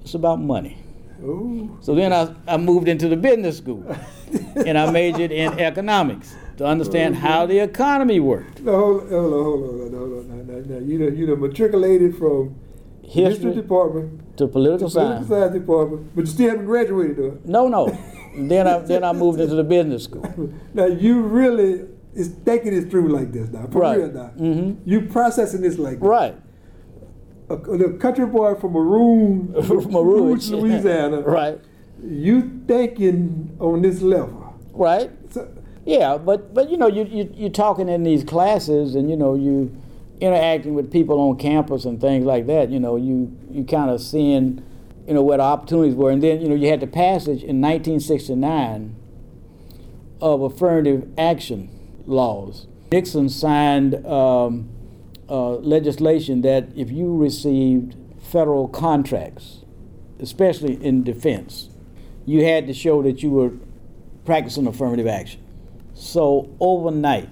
it's 0.00 0.14
about 0.14 0.40
money. 0.40 0.78
Oh. 1.22 1.76
So 1.80 1.94
then 1.94 2.12
I, 2.12 2.34
I 2.48 2.56
moved 2.56 2.88
into 2.88 3.08
the 3.08 3.16
business 3.16 3.58
school 3.58 3.84
and 4.66 4.78
I 4.78 4.90
majored 4.90 5.30
in 5.30 5.58
economics 5.58 6.34
to 6.56 6.64
understand 6.64 7.16
oh, 7.16 7.20
how 7.20 7.46
the 7.46 7.58
economy 7.58 8.18
worked. 8.20 8.60
No, 8.62 8.72
hold, 8.72 9.10
hold 9.10 9.12
on, 9.12 9.30
hold 9.30 9.62
on, 9.62 9.68
hold 9.68 9.82
on, 9.82 9.98
hold 9.98 10.12
on. 10.12 10.46
Now, 10.46 10.54
now, 10.54 10.78
now, 10.78 10.86
you 10.86 10.98
done, 10.98 11.16
you 11.16 11.26
done 11.26 11.40
matriculated 11.40 12.16
from 12.16 12.56
history 13.02 13.24
History 13.24 13.54
department 13.54 14.36
to 14.38 14.46
political 14.46 14.88
to 14.88 14.94
political 14.94 15.26
science. 15.26 15.28
science 15.28 15.52
department, 15.52 16.14
but 16.14 16.22
you 16.22 16.26
still 16.26 16.50
haven't 16.50 16.64
graduated 16.66 17.16
though. 17.18 17.38
No, 17.44 17.68
no. 17.68 17.86
then 18.38 18.66
I 18.66 18.78
then 18.78 19.04
I 19.04 19.12
moved 19.12 19.40
into 19.40 19.54
the 19.56 19.64
business 19.64 20.04
school. 20.04 20.52
Now 20.72 20.86
you 20.86 21.20
really 21.20 21.86
is 22.14 22.28
thinking 22.44 22.72
it 22.74 22.90
through 22.90 23.08
like 23.08 23.32
this 23.32 23.50
now, 23.50 23.66
for 23.70 23.80
Right. 23.80 23.98
real 23.98 24.12
now. 24.12 24.30
Mhm. 24.38 24.76
You 24.84 25.02
processing 25.02 25.60
this 25.62 25.78
like 25.78 26.00
this. 26.00 26.08
Right. 26.08 26.34
A, 27.48 27.54
a 27.54 27.92
country 27.94 28.26
boy 28.26 28.54
from 28.54 28.72
Maroon, 28.72 29.54
From 29.62 29.90
Maroon, 29.90 30.38
Louisiana. 30.38 31.20
Right. 31.20 31.58
You 32.04 32.50
thinking 32.66 33.56
on 33.60 33.82
this 33.82 34.00
level. 34.02 34.54
Right. 34.72 35.10
So, 35.30 35.48
Yeah, 35.84 36.18
but 36.18 36.52
but 36.54 36.70
you 36.70 36.76
know 36.76 36.86
you 36.88 37.04
you 37.04 37.30
you're 37.34 37.50
talking 37.50 37.88
in 37.88 38.02
these 38.02 38.22
classes 38.24 38.94
and 38.94 39.08
you 39.10 39.16
know 39.16 39.34
you 39.34 39.70
interacting 40.20 40.74
with 40.74 40.90
people 40.92 41.18
on 41.18 41.36
campus 41.38 41.84
and 41.84 42.00
things 42.00 42.24
like 42.24 42.46
that. 42.46 42.70
You 42.70 42.78
know 42.80 42.96
you 42.96 43.32
you 43.50 43.64
kind 43.64 43.90
of 43.90 44.00
seeing 44.00 44.62
you 45.08 45.14
know 45.14 45.22
what 45.22 45.38
the 45.38 45.42
opportunities 45.44 45.94
were, 45.94 46.10
and 46.10 46.22
then 46.22 46.40
you 46.40 46.48
know 46.48 46.54
you 46.54 46.68
had 46.68 46.80
the 46.80 46.86
passage 46.86 47.42
in 47.42 47.60
1969 47.60 48.94
of 50.20 50.42
affirmative 50.42 51.08
action 51.18 51.68
laws. 52.06 52.66
Nixon 52.92 53.28
signed 53.28 54.04
um, 54.06 54.68
uh, 55.28 55.56
legislation 55.56 56.42
that 56.42 56.68
if 56.76 56.90
you 56.90 57.16
received 57.16 57.96
federal 58.20 58.68
contracts, 58.68 59.64
especially 60.18 60.82
in 60.84 61.02
defense, 61.02 61.70
you 62.26 62.44
had 62.44 62.66
to 62.66 62.74
show 62.74 63.02
that 63.02 63.22
you 63.22 63.30
were 63.30 63.52
practicing 64.24 64.66
affirmative 64.66 65.06
action. 65.06 65.40
So 65.94 66.54
overnight, 66.60 67.28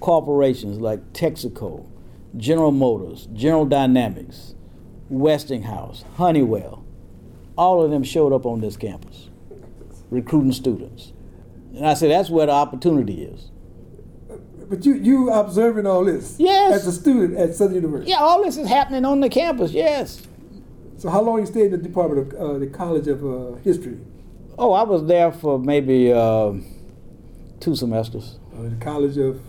corporations 0.00 0.78
like 0.78 1.12
Texaco, 1.12 1.86
General 2.36 2.72
Motors, 2.72 3.28
General 3.32 3.66
Dynamics, 3.66 4.54
Westinghouse, 5.08 6.04
Honeywell, 6.16 6.84
all 7.56 7.82
of 7.82 7.90
them 7.90 8.04
showed 8.04 8.32
up 8.32 8.46
on 8.46 8.60
this 8.60 8.76
campus 8.76 9.28
recruiting 10.10 10.52
students. 10.52 11.12
And 11.74 11.86
I 11.86 11.94
said, 11.94 12.10
that's 12.10 12.30
where 12.30 12.46
the 12.46 12.52
opportunity 12.52 13.22
is. 13.22 13.50
But 14.68 14.84
you 14.84 14.94
you 14.94 15.30
observing 15.30 15.86
all 15.86 16.04
this? 16.04 16.36
Yes. 16.38 16.74
As 16.74 16.86
a 16.86 16.92
student 16.92 17.38
at 17.38 17.54
Southern 17.54 17.76
University. 17.76 18.10
Yeah, 18.10 18.18
all 18.18 18.44
this 18.44 18.56
is 18.58 18.68
happening 18.68 19.04
on 19.04 19.20
the 19.20 19.28
campus, 19.30 19.72
yes. 19.72 20.22
So 20.98 21.08
how 21.08 21.22
long 21.22 21.40
you 21.40 21.46
stayed 21.46 21.66
in 21.66 21.70
the 21.70 21.78
Department 21.78 22.32
of 22.34 22.40
uh, 22.40 22.58
the 22.58 22.66
College 22.66 23.06
of 23.08 23.24
uh, 23.24 23.56
History? 23.62 23.98
Oh, 24.58 24.72
I 24.72 24.82
was 24.82 25.06
there 25.06 25.30
for 25.32 25.58
maybe 25.58 26.12
uh, 26.12 26.52
two 27.60 27.76
semesters. 27.76 28.38
Uh, 28.54 28.62
the 28.68 28.76
College 28.80 29.16
of 29.16 29.40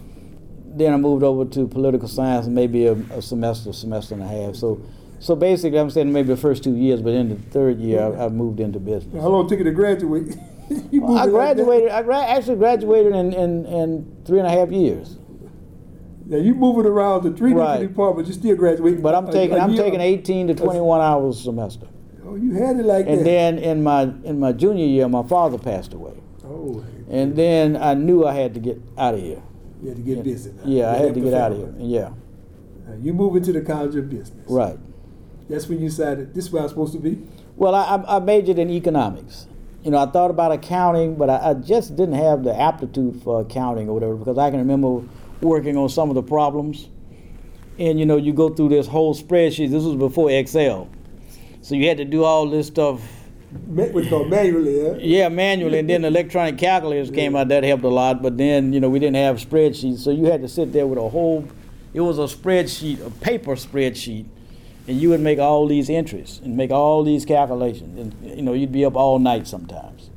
Then 0.78 0.94
I 0.94 0.98
moved 0.98 1.24
over 1.24 1.46
to 1.46 1.68
political 1.68 2.08
science, 2.08 2.48
maybe 2.48 2.86
a, 2.86 2.94
a 2.94 3.22
semester, 3.22 3.74
semester 3.74 4.14
and 4.14 4.24
a 4.24 4.28
half. 4.28 4.56
So, 4.56 4.80
so 5.20 5.36
basically, 5.36 5.80
I'm 5.80 5.90
saying 5.90 6.14
maybe 6.14 6.28
the 6.30 6.38
first 6.38 6.64
two 6.64 6.76
years, 6.76 7.02
but 7.02 7.14
in 7.14 7.30
the 7.30 7.36
third 7.36 7.80
year, 7.80 8.02
I, 8.04 8.26
I 8.26 8.30
moved 8.30 8.60
into 8.60 8.80
business. 8.80 9.22
how 9.22 9.30
long 9.30 9.48
it 9.48 9.50
took 9.50 9.58
you 9.58 9.66
to 9.66 9.72
graduate? 9.72 10.38
Well, 10.92 11.18
I 11.18 11.26
moved 11.26 11.30
it 11.30 11.34
like 11.34 11.58
that? 11.58 11.64
graduated. 11.66 11.90
I 11.90 12.02
gra- 12.04 12.18
actually 12.26 12.56
graduated 12.58 13.14
in, 13.16 13.34
in, 13.34 13.66
in 13.66 14.18
three 14.26 14.40
and 14.40 14.48
a 14.48 14.52
half 14.52 14.70
years. 14.72 15.18
Now 16.26 16.38
you 16.38 16.54
moving 16.54 16.86
around 16.86 17.24
to 17.24 17.32
three 17.34 17.54
Right. 17.54 17.74
different 17.78 17.92
departments, 17.94 18.30
you 18.30 18.36
still 18.36 18.56
graduating. 18.56 19.02
But 19.02 19.16
I'm 19.16 19.32
taking 19.32 19.58
I'm 19.60 19.72
year- 19.72 19.84
taking 19.84 20.02
18 20.02 20.48
to 20.48 20.54
21 20.56 21.02
hours 21.02 21.40
a 21.40 21.44
semester. 21.44 21.88
Oh, 22.26 22.36
you 22.36 22.54
had 22.54 22.78
it 22.78 22.86
like 22.86 23.08
And 23.08 23.20
that. 23.20 23.24
then 23.24 23.58
in 23.58 23.82
my 23.84 24.04
in 24.24 24.40
my 24.40 24.52
junior 24.52 24.86
year, 24.86 25.08
my 25.08 25.24
father 25.24 25.58
passed 25.58 25.94
away, 25.96 26.14
oh, 26.46 26.84
and 27.10 27.36
then 27.36 27.76
I 27.76 27.96
knew 27.96 28.26
I 28.26 28.34
had 28.34 28.54
to 28.54 28.60
get 28.60 28.80
out 29.00 29.16
of 29.16 29.22
here. 29.22 29.42
you 29.82 29.88
had 29.90 29.98
to 29.98 30.04
get 30.04 30.24
busy. 30.24 30.52
now. 30.52 30.62
Yeah, 30.66 30.92
I 30.92 30.98
had 30.98 31.16
to 31.16 31.22
get 31.22 31.34
out 31.34 31.52
of 31.54 31.58
here. 31.58 31.74
Yeah, 31.80 32.10
Now, 32.88 32.94
you 33.02 33.14
move 33.14 33.36
into 33.36 33.52
the 33.52 33.62
College 33.62 33.96
of 33.96 34.10
Business. 34.12 34.46
right. 34.48 34.78
That's 35.50 35.68
when 35.68 35.80
you 35.80 35.90
decided 35.90 36.36
this 36.36 36.46
is 36.46 36.52
where 36.52 36.62
I'm 36.62 36.70
supposed 36.70 36.94
to 36.94 37.00
be. 37.00 37.24
Well, 37.56 37.74
I 37.74 38.04
I 38.08 38.20
majored 38.20 38.60
in 38.60 38.70
economics. 38.70 39.48
You 39.84 39.92
know, 39.92 39.98
I 39.98 40.08
thought 40.08 40.30
about 40.30 40.52
accounting, 40.52 41.16
but 41.16 41.30
I, 41.30 41.52
I 41.52 41.54
just 41.54 41.96
didn't 41.96 42.16
have 42.16 42.44
the 42.44 42.60
aptitude 42.60 43.22
for 43.24 43.42
accounting 43.42 43.88
or 43.88 43.94
whatever 43.94 44.16
because 44.16 44.38
I 44.38 44.50
can 44.50 44.60
remember 44.60 45.08
working 45.42 45.78
on 45.78 45.88
some 45.90 46.10
of 46.10 46.16
the 46.16 46.24
problems. 46.24 46.90
And 47.78 47.98
you 47.98 48.06
know, 48.06 48.18
you 48.18 48.34
go 48.34 48.50
through 48.50 48.70
this 48.70 48.88
whole 48.88 49.16
spreadsheet. 49.16 49.72
This 49.72 49.84
was 49.84 49.96
before 49.96 50.30
Excel, 50.32 50.90
so 51.62 51.76
you 51.76 51.88
had 51.88 51.98
to 51.98 52.06
do 52.06 52.26
all 52.26 52.50
this 52.50 52.68
stuff. 52.68 53.02
What's 53.66 54.10
called 54.10 54.30
manually, 54.30 54.84
yeah. 54.84 54.94
Yeah, 55.00 55.30
manually, 55.30 55.80
and 55.80 55.90
then 55.90 56.04
electronic 56.04 56.58
calculators 56.58 57.10
came 57.10 57.36
out. 57.36 57.48
That 57.48 57.64
helped 57.64 57.84
a 57.84 57.90
lot. 57.90 58.22
But 58.22 58.38
then, 58.38 58.74
you 58.74 58.80
know, 58.80 58.90
we 58.90 59.00
didn't 59.00 59.16
have 59.16 59.38
spreadsheets, 59.38 60.00
so 60.00 60.12
you 60.12 60.26
had 60.26 60.42
to 60.42 60.50
sit 60.50 60.74
there 60.74 60.86
with 60.86 61.00
a 61.00 61.10
whole. 61.10 61.48
It 61.94 62.02
was 62.02 62.20
a 62.20 62.24
spreadsheet, 62.24 63.04
a 63.04 63.10
paper 63.10 63.56
spreadsheet, 63.56 64.26
and 64.90 65.00
you 65.00 65.10
would 65.10 65.20
make 65.20 65.38
all 65.38 65.68
these 65.68 65.88
entries 65.88 66.42
and 66.44 66.58
make 66.58 66.72
all 66.72 67.04
these 67.04 67.24
calculations, 67.24 68.00
and 68.00 68.36
you 68.38 68.42
know, 68.42 68.54
you'd 68.54 68.72
be 68.72 68.84
up 68.84 68.96
all 68.96 69.20
night 69.20 69.46
sometimes. 69.46 70.10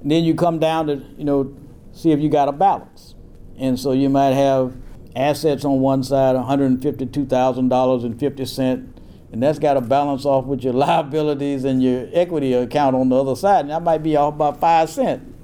And 0.00 0.08
then 0.12 0.22
you 0.22 0.36
come 0.36 0.60
down 0.60 0.86
to, 0.86 1.02
you 1.16 1.24
know, 1.24 1.52
see 1.92 2.12
if 2.12 2.20
you 2.20 2.28
got 2.28 2.48
a 2.48 2.52
balance, 2.52 3.16
and 3.58 3.78
so 3.78 3.90
you 3.90 4.08
might 4.08 4.34
have 4.34 4.76
assets 5.16 5.64
on 5.64 5.80
one 5.80 6.04
side, 6.04 6.36
one 6.36 6.44
hundred 6.44 6.66
and 6.66 6.80
fifty-two 6.80 7.26
thousand 7.26 7.70
dollars 7.70 8.04
and 8.04 8.20
fifty 8.20 8.44
cent. 8.44 9.00
And 9.32 9.42
that's 9.42 9.58
got 9.58 9.74
to 9.74 9.80
balance 9.80 10.24
off 10.24 10.44
with 10.44 10.62
your 10.62 10.72
liabilities 10.86 11.64
and 11.64 11.82
your 11.82 12.08
equity 12.12 12.52
account 12.52 12.94
on 12.94 13.08
the 13.08 13.16
other 13.16 13.34
side. 13.34 13.62
And 13.62 13.70
that 13.70 13.82
might 13.82 14.04
be 14.04 14.14
off 14.14 14.38
by 14.38 14.52
five 14.52 14.90
cent. 14.90 15.34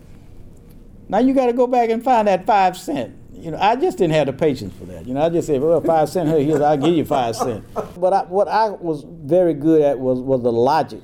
Now 1.09 1.19
you 1.19 1.35
got 1.35 1.47
to 1.47 1.53
go 1.53 1.67
back 1.67 1.91
and 1.91 2.05
find 2.05 2.29
that 2.29 2.47
five 2.47 2.77
cent. 2.77 3.17
You 3.35 3.51
know, 3.51 3.59
I 3.61 3.77
just 3.77 3.99
didn't 3.99 4.15
have 4.15 4.27
the 4.27 4.33
patience 4.33 4.75
for 4.79 4.85
that. 4.87 5.07
You 5.07 5.15
know, 5.15 5.23
I 5.23 5.29
just 5.29 5.47
said, 5.49 5.61
well, 5.61 5.81
five 5.81 6.09
cent, 6.09 6.29
here, 6.29 6.41
here's, 6.41 6.61
I'll 6.61 6.77
give 6.77 6.95
you 6.95 7.05
five 7.05 7.37
cent. 7.37 7.65
But 7.75 8.13
I, 8.13 8.23
what 8.23 8.49
I 8.49 8.71
was 8.71 9.05
very 9.07 9.55
good 9.55 9.83
at 9.83 9.99
was, 9.99 10.21
was 10.21 10.43
the 10.43 10.53
logic 10.53 11.03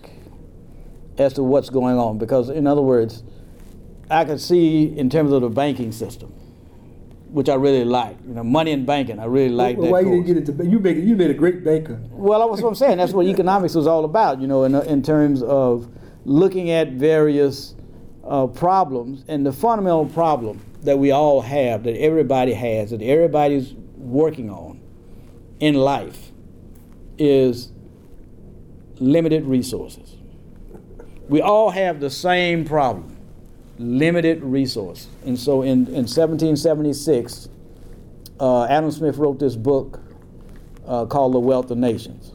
as 1.18 1.34
to 1.34 1.42
what's 1.42 1.68
going 1.70 1.98
on. 1.98 2.18
Because, 2.18 2.48
in 2.48 2.66
other 2.66 2.82
words, 2.82 3.22
I 4.08 4.24
could 4.24 4.40
see 4.40 4.84
in 4.96 5.10
terms 5.10 5.32
of 5.32 5.42
the 5.42 5.50
banking 5.50 5.92
system, 5.92 6.30
which 7.30 7.48
I 7.48 7.54
really 7.54 7.84
liked. 7.84 8.24
You 8.26 8.34
know, 8.34 8.44
money 8.44 8.72
and 8.72 8.86
banking, 8.86 9.18
I 9.18 9.24
really 9.24 9.50
liked 9.50 9.78
Well, 9.78 9.86
that. 9.86 9.92
why 9.92 10.00
you 10.00 10.22
didn't 10.22 10.26
get 10.26 10.36
into 10.48 10.64
you 10.64 10.78
make 10.78 10.96
you 10.96 11.16
made 11.16 11.30
a 11.30 11.34
great 11.34 11.64
banker. 11.64 12.00
Well, 12.10 12.48
that's 12.48 12.62
what 12.62 12.68
I'm 12.68 12.74
saying. 12.74 12.98
That's 12.98 13.12
what 13.12 13.26
economics 13.26 13.74
was 13.74 13.86
all 13.86 14.04
about, 14.04 14.40
you 14.40 14.46
know, 14.46 14.64
in, 14.64 14.74
in 14.74 15.02
terms 15.02 15.42
of 15.42 15.88
looking 16.24 16.70
at 16.70 16.92
various 16.92 17.74
uh, 18.24 18.46
problems. 18.46 19.24
And 19.28 19.44
the 19.44 19.52
fundamental 19.52 20.06
problem 20.06 20.60
that 20.82 20.98
we 20.98 21.10
all 21.10 21.40
have, 21.42 21.84
that 21.84 21.96
everybody 21.96 22.52
has, 22.52 22.90
that 22.90 23.02
everybody's 23.02 23.74
working 23.96 24.50
on 24.50 24.80
in 25.60 25.74
life 25.74 26.32
is 27.18 27.70
limited 28.98 29.44
resources. 29.44 30.16
We 31.28 31.40
all 31.42 31.70
have 31.70 32.00
the 32.00 32.10
same 32.10 32.64
problem 32.64 33.16
limited 33.80 34.42
resources. 34.42 35.08
And 35.24 35.38
so 35.38 35.62
in, 35.62 35.86
in 35.86 36.06
1776, 36.06 37.48
uh, 38.38 38.64
Adam 38.64 38.90
Smith 38.90 39.16
wrote 39.16 39.38
this 39.38 39.56
book 39.56 40.00
uh, 40.86 41.06
called 41.06 41.32
The 41.32 41.40
Wealth 41.40 41.70
of 41.70 41.78
Nations, 41.78 42.32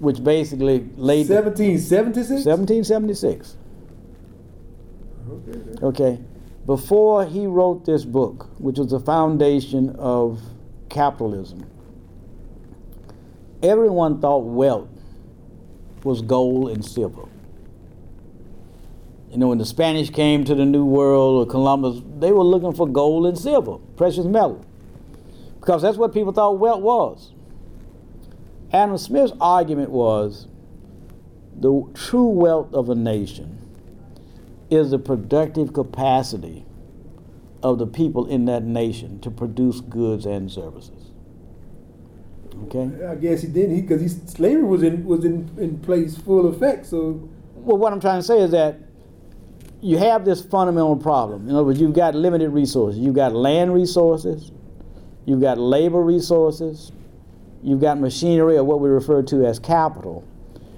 which 0.00 0.22
basically 0.22 0.88
laid 0.96 1.28
the- 1.28 1.34
1776. 1.34 2.44
1776. 2.44 3.56
Okay. 5.82 6.18
Before 6.66 7.26
he 7.26 7.46
wrote 7.46 7.84
this 7.84 8.04
book, 8.04 8.48
which 8.58 8.78
was 8.78 8.90
the 8.90 9.00
foundation 9.00 9.90
of 9.98 10.40
capitalism, 10.88 11.66
everyone 13.62 14.20
thought 14.20 14.44
wealth 14.44 14.88
was 16.02 16.22
gold 16.22 16.70
and 16.70 16.84
silver. 16.84 17.28
You 19.30 19.38
know, 19.38 19.48
when 19.48 19.58
the 19.58 19.66
Spanish 19.66 20.10
came 20.10 20.44
to 20.44 20.54
the 20.54 20.64
New 20.64 20.84
World 20.84 21.46
or 21.46 21.50
Columbus, 21.50 22.00
they 22.18 22.30
were 22.32 22.44
looking 22.44 22.72
for 22.72 22.86
gold 22.86 23.26
and 23.26 23.36
silver, 23.36 23.78
precious 23.96 24.24
metal, 24.24 24.64
because 25.60 25.82
that's 25.82 25.96
what 25.96 26.14
people 26.14 26.32
thought 26.32 26.58
wealth 26.58 26.80
was. 26.80 27.32
Adam 28.72 28.96
Smith's 28.96 29.32
argument 29.40 29.90
was 29.90 30.46
the 31.56 31.88
true 31.94 32.28
wealth 32.28 32.72
of 32.72 32.88
a 32.88 32.94
nation 32.94 33.63
is 34.70 34.90
the 34.90 34.98
productive 34.98 35.72
capacity 35.72 36.64
of 37.62 37.78
the 37.78 37.86
people 37.86 38.26
in 38.26 38.44
that 38.44 38.62
nation 38.62 39.18
to 39.20 39.30
produce 39.30 39.80
goods 39.80 40.26
and 40.26 40.50
services. 40.50 41.10
Okay? 42.64 43.04
I 43.06 43.14
guess 43.16 43.42
he 43.42 43.48
didn't 43.48 43.80
because 43.80 44.00
he, 44.00 44.08
slavery 44.08 44.62
was 44.62 44.82
in 44.82 45.04
was 45.04 45.24
in, 45.24 45.50
in 45.58 45.78
place 45.80 46.16
full 46.16 46.46
effect. 46.46 46.86
So 46.86 47.28
Well, 47.56 47.78
what 47.78 47.92
I'm 47.92 48.00
trying 48.00 48.20
to 48.20 48.26
say 48.26 48.40
is 48.40 48.50
that 48.52 48.78
you 49.80 49.98
have 49.98 50.24
this 50.24 50.42
fundamental 50.42 50.96
problem. 50.96 51.48
In 51.48 51.54
other 51.54 51.64
words, 51.64 51.80
you've 51.80 51.94
got 51.94 52.14
limited 52.14 52.50
resources. 52.50 52.98
You've 53.00 53.14
got 53.14 53.34
land 53.34 53.74
resources, 53.74 54.50
you've 55.26 55.40
got 55.40 55.58
labor 55.58 56.00
resources, 56.00 56.92
you've 57.62 57.80
got 57.80 57.98
machinery 57.98 58.56
or 58.56 58.64
what 58.64 58.80
we 58.80 58.88
refer 58.88 59.22
to 59.22 59.44
as 59.44 59.58
capital, 59.58 60.24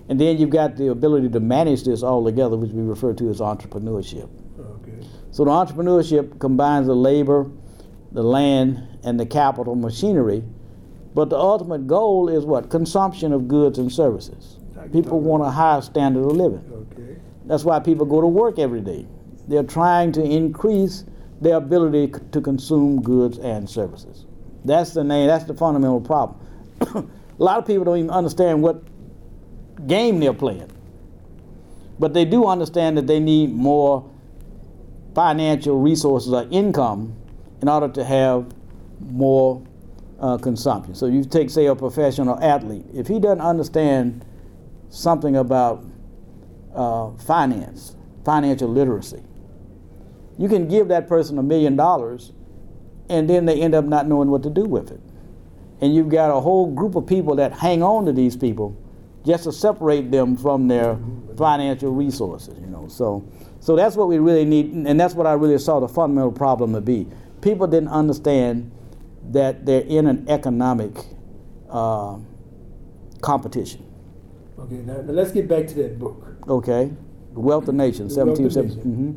and 0.09 0.21
then 0.21 0.38
you've 0.38 0.51
got 0.51 0.77
the 0.77 0.88
ability 0.88 1.29
to 1.31 1.40
manage 1.40 1.85
this 1.85 2.03
all 2.03 2.25
together, 2.25 2.57
which 2.57 2.71
we 2.71 2.83
refer 2.83 3.12
to 3.14 3.29
as 3.31 3.40
entrepreneurship. 3.40 4.29
okay. 4.59 5.07
So 5.31 5.45
the 5.45 5.51
entrepreneurship 5.51 6.38
combines 6.38 6.87
the 6.87 6.95
labor, 6.97 7.51
the 8.12 8.23
land, 8.23 8.87
and 9.05 9.19
the 9.19 9.27
capital 9.27 9.75
machinery. 9.75 10.42
But 11.14 11.31
the 11.31 11.37
ultimate 11.37 11.87
goal 11.87 12.29
is 12.29 12.45
what? 12.45 12.71
Consumption 12.71 13.33
of 13.33 13.49
goods 13.49 13.79
and 13.79 13.90
services. 13.92 14.59
People 14.92 15.21
want 15.21 15.42
a 15.42 15.51
higher 15.51 15.81
standard 15.81 16.25
of 16.25 16.33
living. 16.33 16.62
Okay. 16.92 17.16
That's 17.47 17.64
why 17.64 17.81
people 17.81 18.07
go 18.07 18.21
to 18.21 18.27
work 18.27 18.59
every 18.59 18.81
day. 18.81 19.07
They're 19.49 19.62
trying 19.64 20.12
to 20.12 20.23
increase 20.23 21.05
their 21.40 21.57
ability 21.57 22.12
c- 22.12 22.21
to 22.33 22.40
consume 22.40 23.03
goods 23.03 23.38
and 23.38 23.69
services. 23.69 24.27
That's 24.64 24.92
the 24.92 25.05
name, 25.05 25.27
that's 25.29 25.45
the 25.45 25.55
fundamental 25.55 26.01
problem. 26.01 26.38
a 26.81 27.05
lot 27.38 27.59
of 27.59 27.66
people 27.66 27.85
don't 27.85 27.99
even 27.99 28.11
understand 28.11 28.62
what 28.62 28.83
game 29.87 30.21
they're 30.21 30.33
playing. 30.33 30.71
But 31.99 32.15
they 32.15 32.25
do 32.25 32.47
understand 32.47 32.99
that 32.99 33.07
they 33.07 33.21
need 33.21 33.53
more 33.53 34.09
financial 35.15 35.81
resources 35.81 36.33
or 36.33 36.47
income 36.51 37.17
in 37.62 37.69
order 37.69 37.89
to 37.89 38.05
have 38.05 38.47
more 39.01 39.62
uh, 40.21 40.37
consumption. 40.39 40.95
So 40.95 41.07
you 41.07 41.25
take, 41.25 41.51
say, 41.51 41.67
a 41.67 41.75
professional 41.75 42.39
athlete. 42.43 42.85
If 42.95 43.07
he 43.07 43.19
doesn't 43.19 43.41
understand 43.41 44.25
something 44.91 45.37
about 45.37 45.85
uh, 46.75 47.12
finance, 47.12 47.97
financial 48.25 48.69
literacy, 48.69 49.23
you 50.39 50.49
can 50.49 50.69
give 50.69 50.89
that 50.89 51.09
person 51.09 51.39
a 51.39 51.43
million 51.43 51.77
dollars 51.77 52.33
and 53.09 53.31
then 53.31 53.47
they 53.47 53.61
end 53.61 53.75
up 53.75 53.85
not 53.85 54.07
knowing 54.07 54.31
what 54.31 54.43
to 54.43 54.51
do 54.51 54.65
with 54.65 54.91
it. 54.91 55.01
And 55.81 55.95
you've 55.95 56.09
got 56.09 56.31
a 56.31 56.41
whole 56.41 56.71
group 56.71 56.95
of 56.95 57.07
people 57.07 57.37
that 57.37 57.53
hang 57.53 57.83
on 57.83 58.05
to 58.07 58.12
these 58.12 58.37
people 58.37 58.77
just 59.27 59.45
to 59.45 59.53
separate 59.53 60.11
them 60.12 60.37
from 60.37 60.69
their 60.69 60.99
financial 61.37 61.93
resources, 61.93 62.59
you 62.61 62.69
know. 62.69 62.89
So 62.89 63.27
So 63.61 63.77
that's 63.77 63.97
what 63.97 64.09
we 64.09 64.19
really 64.19 64.45
need, 64.47 64.73
and 64.73 65.01
that's 65.01 65.15
what 65.15 65.27
I 65.27 65.35
really 65.35 65.59
saw 65.59 65.81
the 65.81 65.89
fundamental 65.89 66.33
problem 66.33 66.73
to 66.75 66.81
be. 66.83 67.09
People 67.43 67.67
didn't 67.67 67.91
understand 67.91 68.71
that 69.33 69.67
they're 69.67 69.83
in 69.83 70.07
an 70.07 70.27
economic 70.29 70.93
uh, 71.71 72.19
competition. 73.23 73.85
Okay, 74.59 74.77
now, 74.77 74.95
now 75.03 75.12
let's 75.12 75.33
get 75.33 75.49
back 75.49 75.67
to 75.69 75.75
that 75.77 75.99
book. 75.99 76.25
Okay, 76.49 76.93
The 77.35 77.41
Wealth 77.41 77.69
of 77.69 77.75
Nations, 77.75 78.15
The 78.15 78.25
Wealth 78.25 78.39
1770. 78.39 78.69
Nations. 78.69 78.85
hmm 78.85 79.12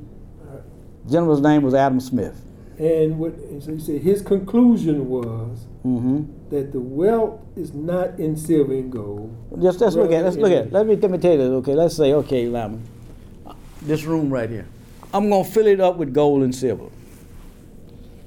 Gentleman's 1.12 1.42
name 1.42 1.64
was 1.64 1.74
Adam 1.74 2.00
Smith. 2.00 2.46
And 2.80 3.20
what 3.20 3.34
and 3.36 3.64
so 3.64 3.72
you 3.72 3.80
said 3.80 4.02
his 4.02 4.22
conclusion 4.22 5.10
was 5.10 5.68
hmm 5.84 6.24
that 6.50 6.72
the 6.72 6.80
wealth 6.80 7.40
is 7.56 7.74
not 7.74 8.20
in 8.20 8.36
silver 8.36 8.74
and 8.74 8.92
gold. 8.92 9.36
Just 9.62 9.80
let's 9.80 9.96
look 9.96 10.12
at 10.12 10.24
let's 10.24 10.36
look 10.38 10.52
at 10.52 10.72
let 10.72 10.86
me 10.86 10.96
let 10.96 11.12
me 11.12 11.18
tell 11.18 11.32
you 11.32 11.38
this. 11.38 11.50
Okay, 11.50 11.74
let's 11.74 11.96
say 11.96 12.14
okay, 12.14 12.48
Lyman, 12.48 12.84
this 13.82 14.04
room 14.04 14.30
right 14.30 14.50
here. 14.50 14.68
I'm 15.14 15.30
gonna 15.30 15.44
fill 15.44 15.68
it 15.68 15.80
up 15.80 15.98
with 15.98 16.14
gold 16.14 16.44
and 16.44 16.54
silver. 16.54 16.90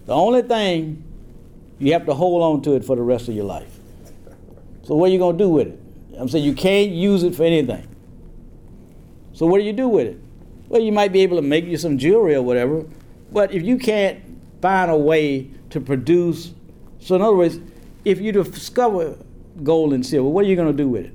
The 0.07 0.15
only 0.15 0.43
thing 0.43 1.05
you 1.79 1.93
have 1.93 2.07
to 2.07 2.15
hold 2.15 2.43
on 2.43 2.63
to 2.63 2.75
it 2.75 2.85
for 2.85 2.97
the 2.97 3.03
rest 3.03 3.29
of 3.29 3.35
your 3.35 3.45
life. 3.45 3.79
So 4.85 4.95
what 4.95 5.11
are 5.11 5.13
you 5.13 5.19
gonna 5.19 5.39
do 5.39 5.49
with 5.49 5.69
it? 5.69 5.81
I'm 6.19 6.29
saying 6.29 6.45
you 6.45 6.55
can't 6.55 6.91
use 6.91 7.23
it 7.23 7.35
for 7.35 7.45
anything. 7.45 7.87
So 9.33 9.47
what 9.47 9.59
do 9.59 9.65
you 9.65 9.73
do 9.73 9.89
with 9.89 10.07
it? 10.07 10.21
Well, 10.69 10.81
you 10.81 10.93
might 10.93 11.13
be 11.13 11.21
able 11.21 11.37
to 11.37 11.43
make 11.43 11.65
you 11.65 11.77
some 11.77 11.99
jewelry 11.99 12.35
or 12.35 12.43
whatever, 12.43 12.85
but 13.33 13.53
if 13.53 13.63
you 13.63 13.79
can't 13.79 14.21
find 14.61 14.91
a 14.91 14.97
way 14.97 15.51
to 15.71 15.81
produce, 15.81 16.53
so 17.03 17.17
in 17.17 17.23
other 17.23 17.37
words, 17.37 17.59
if 18.05 18.21
you 18.21 18.33
discover 18.33 19.17
gold 19.63 19.93
and 19.93 20.05
silver, 20.07 20.29
what 20.29 20.45
are 20.45 20.49
you 20.49 20.57
going 20.57 20.75
to 20.75 20.83
do 20.83 20.89
with 20.89 21.07
it? 21.07 21.15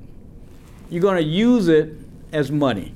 You're 0.90 1.02
going 1.02 1.18
to 1.18 1.24
use 1.30 1.68
it 1.68 1.94
as 2.32 2.52
money 2.52 2.94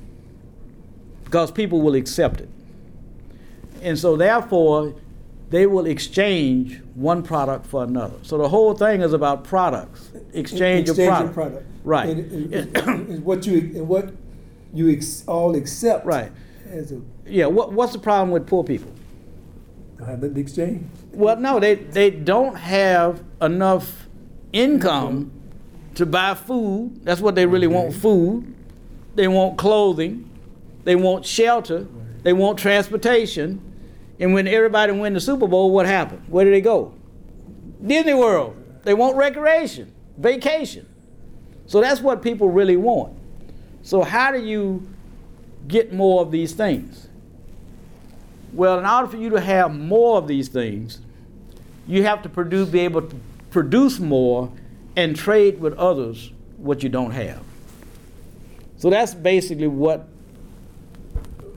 because 1.24 1.50
people 1.50 1.80
will 1.80 1.94
accept 1.94 2.40
it. 2.40 2.48
And 3.80 3.98
so 3.98 4.16
therefore, 4.16 4.94
they 5.50 5.66
will 5.66 5.86
exchange 5.86 6.80
one 6.94 7.22
product 7.22 7.66
for 7.66 7.82
another. 7.84 8.16
So 8.22 8.38
the 8.38 8.48
whole 8.48 8.74
thing 8.74 9.00
is 9.00 9.12
about 9.12 9.44
products, 9.44 10.10
exchange 10.32 10.88
of 10.88 10.98
Exchanging 10.98 11.32
product. 11.32 11.66
Right. 11.84 12.08
And 12.10 12.54
it- 12.54 12.76
is 13.10 13.20
what 13.20 13.46
you 13.46 13.58
and 13.58 13.88
what 13.88 14.12
you 14.74 14.90
ex, 14.90 15.24
all 15.26 15.54
accept. 15.56 16.06
Right. 16.06 16.30
As 16.70 16.92
a 16.92 17.00
Yeah, 17.26 17.46
what, 17.46 17.72
what's 17.72 17.92
the 17.92 17.98
problem 17.98 18.30
with 18.30 18.46
poor 18.46 18.64
people? 18.64 18.92
Uh, 20.00 20.06
have 20.06 20.20
the 20.20 20.40
exchange. 20.40 20.86
Well, 21.12 21.36
no, 21.36 21.60
they, 21.60 21.74
they 21.74 22.10
don't 22.10 22.56
have 22.56 23.22
enough 23.40 24.08
income 24.52 25.30
to 25.94 26.06
buy 26.06 26.34
food. 26.34 27.04
That's 27.04 27.20
what 27.20 27.34
they 27.34 27.46
really 27.46 27.66
want 27.66 27.90
mm-hmm. 27.90 28.00
food. 28.00 28.54
They 29.14 29.28
want 29.28 29.58
clothing. 29.58 30.28
They 30.84 30.96
want 30.96 31.26
shelter. 31.26 31.86
They 32.22 32.32
want 32.32 32.58
transportation. 32.58 33.60
And 34.18 34.32
when 34.32 34.46
everybody 34.46 34.92
win 34.92 35.14
the 35.14 35.20
Super 35.20 35.46
Bowl, 35.46 35.70
what 35.70 35.86
happened? 35.86 36.24
Where 36.28 36.44
do 36.44 36.50
they 36.50 36.60
go? 36.60 36.94
Disney 37.84 38.14
World. 38.14 38.56
They 38.84 38.94
want 38.94 39.16
recreation, 39.16 39.92
vacation. 40.16 40.88
So 41.66 41.80
that's 41.80 42.00
what 42.00 42.22
people 42.22 42.48
really 42.50 42.76
want. 42.76 43.16
So, 43.82 44.02
how 44.02 44.30
do 44.32 44.44
you 44.44 44.88
get 45.66 45.92
more 45.92 46.22
of 46.22 46.30
these 46.30 46.52
things? 46.52 47.08
Well, 48.52 48.78
in 48.78 48.86
order 48.86 49.08
for 49.08 49.16
you 49.16 49.30
to 49.30 49.40
have 49.40 49.74
more 49.74 50.18
of 50.18 50.28
these 50.28 50.48
things, 50.48 51.00
you 51.86 52.02
have 52.04 52.22
to 52.22 52.28
produce, 52.28 52.68
be 52.68 52.80
able 52.80 53.02
to 53.02 53.16
produce 53.50 53.98
more 53.98 54.50
and 54.96 55.16
trade 55.16 55.60
with 55.60 55.74
others 55.74 56.30
what 56.58 56.82
you 56.82 56.88
don't 56.88 57.12
have. 57.12 57.42
So 58.76 58.90
that's 58.90 59.14
basically 59.14 59.68
what 59.68 60.06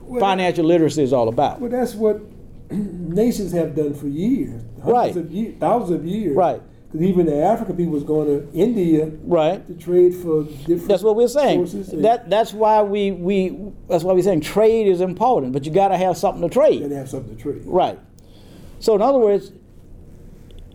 Well, 0.02 0.20
financial 0.20 0.64
literacy 0.64 1.02
is 1.02 1.12
all 1.12 1.28
about. 1.28 1.60
Well, 1.60 1.70
that's 1.70 1.94
what 1.94 2.20
nations 2.70 3.52
have 3.52 3.74
done 3.74 3.94
for 3.94 4.06
years, 4.08 4.62
hundreds 4.82 4.86
Right. 4.86 5.16
of 5.16 5.30
years, 5.32 5.54
thousands 5.58 5.90
of 6.00 6.06
years. 6.06 6.36
Right. 6.36 6.62
Because 6.86 7.02
even 7.06 7.26
the 7.26 7.42
African 7.42 7.76
people 7.76 7.92
was 7.92 8.04
going 8.04 8.26
to 8.28 8.52
India 8.56 9.10
Right. 9.24 9.66
to 9.66 9.74
trade 9.74 10.14
for 10.14 10.44
different. 10.44 10.88
That's 10.88 11.02
what 11.02 11.16
we're 11.16 11.28
saying. 11.28 11.66
That 12.02 12.30
that's 12.30 12.52
why 12.52 12.82
we, 12.82 13.10
we 13.10 13.58
that's 13.88 14.04
why 14.04 14.12
we're 14.12 14.22
saying 14.22 14.42
trade 14.42 14.86
is 14.86 15.00
important, 15.00 15.52
but 15.52 15.66
you 15.66 15.72
got 15.72 15.88
to 15.88 15.96
have 15.96 16.16
something 16.16 16.48
to 16.48 16.52
trade. 16.52 16.82
and 16.82 16.92
have 16.92 17.08
something 17.08 17.36
to 17.36 17.42
trade. 17.42 17.62
Right. 17.64 17.98
So, 18.78 18.94
in 18.94 19.02
other 19.02 19.18
words, 19.18 19.52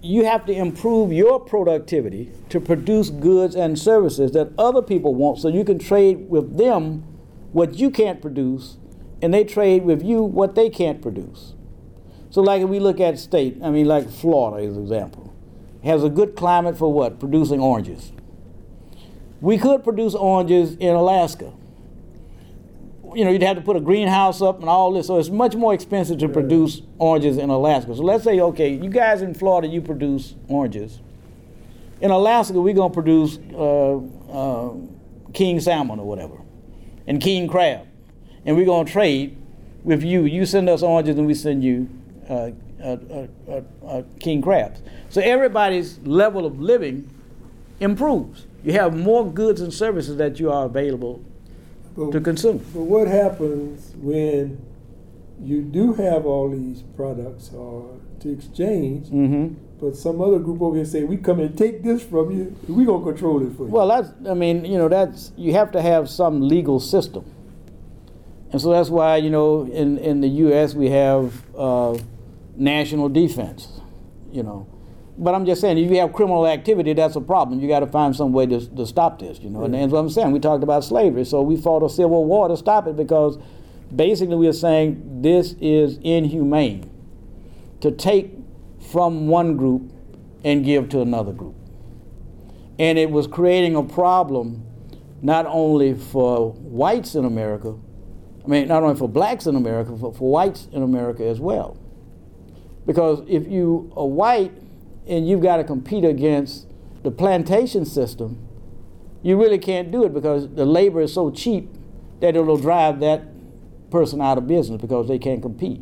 you 0.02 0.26
have 0.26 0.45
to 0.47 0.54
improve 0.54 1.13
your 1.13 1.39
productivity 1.39 2.32
to 2.50 2.60
produce 2.60 3.10
goods 3.10 3.56
and 3.56 3.78
services 3.78 4.32
that 4.32 4.52
other 4.58 4.82
people 4.82 5.13
want 5.13 5.38
so 5.39 5.47
you 5.47 5.63
can 5.63 5.78
trade 5.80 6.28
with 6.30 6.58
them 6.58 7.04
what 7.52 7.76
you 7.76 7.91
can't 7.91 8.21
produce 8.21 8.78
and 9.21 9.34
they 9.34 9.43
trade 9.43 9.84
with 9.84 10.02
you 10.04 10.24
what 10.24 10.56
they 10.56 10.69
can't 10.69 11.02
produce. 11.02 11.54
So, 12.32 12.41
like 12.41 12.62
if 12.62 12.69
we 12.69 12.80
look 12.80 13.00
at 13.00 13.19
state, 13.19 13.58
I 13.63 13.69
mean, 13.69 13.86
like 13.86 14.10
Florida 14.10 14.65
is 14.65 14.76
an 14.76 14.84
example, 14.84 15.31
has 15.84 16.04
a 16.04 16.10
good 16.10 16.36
climate 16.36 16.78
for 16.78 16.91
what? 16.91 17.20
Producing 17.20 17.60
oranges. 17.60 18.12
We 19.39 19.58
could 19.58 19.84
produce 19.84 20.13
oranges 20.13 20.76
in 20.76 20.96
Alaska 20.96 21.52
you 23.15 23.26
know, 23.26 23.32
you'd 23.32 23.44
have 23.44 23.58
to 23.58 23.62
put 23.62 23.76
a 23.76 23.80
greenhouse 23.80 24.41
up 24.41 24.60
and 24.60 24.70
all 24.70 24.91
this. 24.94 25.08
So 25.08 25.17
it's 25.17 25.30
much 25.30 25.56
more 25.56 25.74
expensive 25.74 26.20
to 26.20 26.30
produce 26.30 26.82
oranges 26.98 27.38
in 27.38 27.50
Alaska. 27.50 27.96
So 27.96 28.04
let's 28.04 28.24
say, 28.24 28.39
okay, 28.39 28.74
you 28.74 28.89
guys 28.89 29.22
in 29.22 29.34
Florida, 29.34 29.67
you 29.67 29.82
produce 29.82 30.36
oranges. 30.48 31.00
In 32.00 32.12
Alaska, 32.12 32.60
we're 32.60 32.74
gonna 32.74 32.94
produce 32.94 33.38
uh, 33.54 33.98
uh, 33.98 34.74
king 35.34 35.60
salmon 35.60 36.00
or 36.00 36.08
whatever, 36.08 36.36
and 37.06 37.22
king 37.22 37.48
crab, 37.48 37.86
and 38.44 38.58
we're 38.58 38.65
gonna 38.65 38.89
trade 38.89 39.38
with 39.84 40.04
you. 40.04 40.26
You 40.26 40.48
send 40.48 40.67
us 40.67 40.82
oranges, 40.82 41.17
and 41.17 41.28
we 41.28 41.36
send 41.36 41.63
you 41.63 41.89
uh, 42.28 42.52
uh, 42.84 42.98
uh, 43.13 43.28
uh, 43.52 43.86
uh, 43.88 44.04
king 44.20 44.41
crabs. 44.41 44.82
So 45.10 45.22
everybody's 45.22 46.00
level 46.00 46.46
of 46.46 46.60
living 46.60 47.10
improves. 47.80 48.46
You 48.63 48.74
have 48.74 48.96
more 48.96 49.30
goods 49.32 49.62
and 49.62 49.74
services 49.74 50.17
that 50.17 50.39
you 50.39 50.52
are 50.52 50.65
available 50.65 51.24
But, 51.96 52.12
to 52.12 52.22
consume. 52.22 52.58
but 52.74 52.82
what 52.82 53.08
happens 53.08 53.94
when 53.98 54.62
you 55.44 55.62
do 55.63 55.94
have 55.94 56.26
all 56.26 56.50
these 56.50 56.84
products 56.96 57.52
or 57.54 57.98
to 58.20 58.32
exchange, 58.32 59.08
Mm-hmm. 59.08 59.56
but 59.80 59.96
some 59.96 60.22
other 60.22 60.38
group 60.38 60.62
over 60.62 60.76
here 60.76 60.86
say, 60.86 61.04
we 61.04 61.17
come 61.17 61.39
and 61.39 61.58
take 61.58 61.82
this 61.82 62.04
from 62.04 62.30
you, 62.32 62.56
we 62.67 62.86
gonna 62.86 63.04
control 63.04 63.41
it 63.41 63.52
for 63.58 63.63
you. 63.63 63.70
Well, 63.70 63.88
that's, 63.88 64.10
I 64.30 64.36
mean, 64.36 64.63
you 64.63 64.78
know, 64.78 64.88
that's, 64.88 65.32
you 65.38 65.54
have 65.54 65.72
to 65.72 65.82
have 65.82 66.08
some 66.10 66.48
legal 66.48 66.80
system. 66.80 67.26
And 68.52 68.62
so 68.62 68.70
that's 68.72 68.89
why, 68.89 69.15
you 69.17 69.30
know, 69.32 69.63
in, 69.65 69.98
in 69.98 70.22
the 70.22 70.28
U.S. 70.46 70.76
we 70.76 70.89
have 70.91 71.34
uh, 71.58 71.98
national 72.56 73.10
defense, 73.10 73.80
you 74.32 74.44
know. 74.44 74.68
But 75.18 75.36
I'm 75.36 75.46
just 75.46 75.62
saying, 75.62 75.78
if 75.78 75.92
you 75.92 75.98
have 75.98 76.14
criminal 76.14 76.48
activity, 76.48 76.94
that's 76.94 77.16
a 77.16 77.22
problem. 77.22 77.60
You 77.60 77.68
got 77.68 77.82
to 77.82 77.88
find 77.88 78.16
some 78.16 78.34
way 78.34 78.46
to, 78.48 78.66
to 78.76 78.86
stop 78.86 79.20
this, 79.20 79.40
you 79.40 79.50
know. 79.50 79.66
And 79.66 79.74
that's 79.74 79.92
what 79.92 80.00
I'm 80.00 80.10
saying. 80.10 80.32
We 80.32 80.40
talked 80.40 80.64
about 80.64 80.84
slavery, 80.84 81.26
so 81.26 81.42
we 81.42 81.58
fought 81.58 81.84
a 81.84 81.90
civil 81.90 82.26
war 82.26 82.48
to 82.48 82.58
stop 82.58 82.88
it 82.88 82.96
because 82.96 83.38
basically 83.94 84.36
we 84.36 84.48
are 84.48 84.54
saying 84.54 85.22
this 85.22 85.56
is 85.60 86.00
inhumane 86.02 86.90
to 87.82 87.92
take 87.92 88.32
from 88.92 89.28
one 89.28 89.58
group 89.58 89.92
and 90.44 90.66
give 90.66 90.90
to 90.90 91.02
another 91.02 91.34
group 91.34 91.56
and 92.82 92.98
it 92.98 93.12
was 93.12 93.28
creating 93.28 93.76
a 93.76 93.84
problem 93.84 94.66
not 95.22 95.46
only 95.46 95.94
for 95.94 96.54
whites 96.54 97.14
in 97.14 97.26
America, 97.26 97.78
I 98.44 98.48
mean, 98.48 98.68
not 98.68 98.82
only 98.82 98.96
for 98.96 99.08
blacks 99.08 99.46
in 99.46 99.56
America, 99.56 99.92
but 99.92 100.16
for 100.16 100.32
whites 100.32 100.68
in 100.72 100.82
America 100.82 101.24
as 101.24 101.40
well. 101.40 101.78
Because 102.86 103.24
if 103.28 103.48
you 103.48 103.91
are 103.96 104.06
white 104.06 104.52
and 105.08 105.28
you've 105.28 105.41
got 105.41 105.58
to 105.58 105.63
compete 105.63 106.04
against 106.04 106.67
the 107.04 107.12
plantation 107.12 107.86
system, 107.86 108.48
you 109.24 109.39
really 109.39 109.60
can't 109.60 109.91
do 109.91 110.04
it 110.04 110.13
because 110.13 110.50
the 110.56 110.65
labor 110.65 111.02
is 111.02 111.13
so 111.13 111.30
cheap 111.32 111.70
that 112.20 112.36
it'll 112.36 112.58
drive 112.58 113.00
that 113.02 113.24
person 113.91 114.22
out 114.22 114.38
of 114.38 114.48
business 114.48 114.82
because 114.82 115.08
they 115.08 115.20
can't 115.20 115.41
compete. 115.41 115.82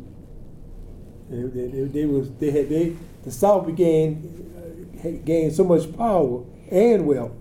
They, 1.30 1.42
they, 1.42 1.66
they, 1.66 1.84
they 1.84 2.04
was 2.06 2.30
they 2.32 2.50
had 2.50 2.68
they 2.68 2.96
the 3.22 3.30
South 3.30 3.66
began 3.66 4.92
uh, 5.04 5.10
gained 5.24 5.52
so 5.52 5.64
much 5.64 5.96
power 5.96 6.42
and 6.70 7.06
wealth. 7.06 7.32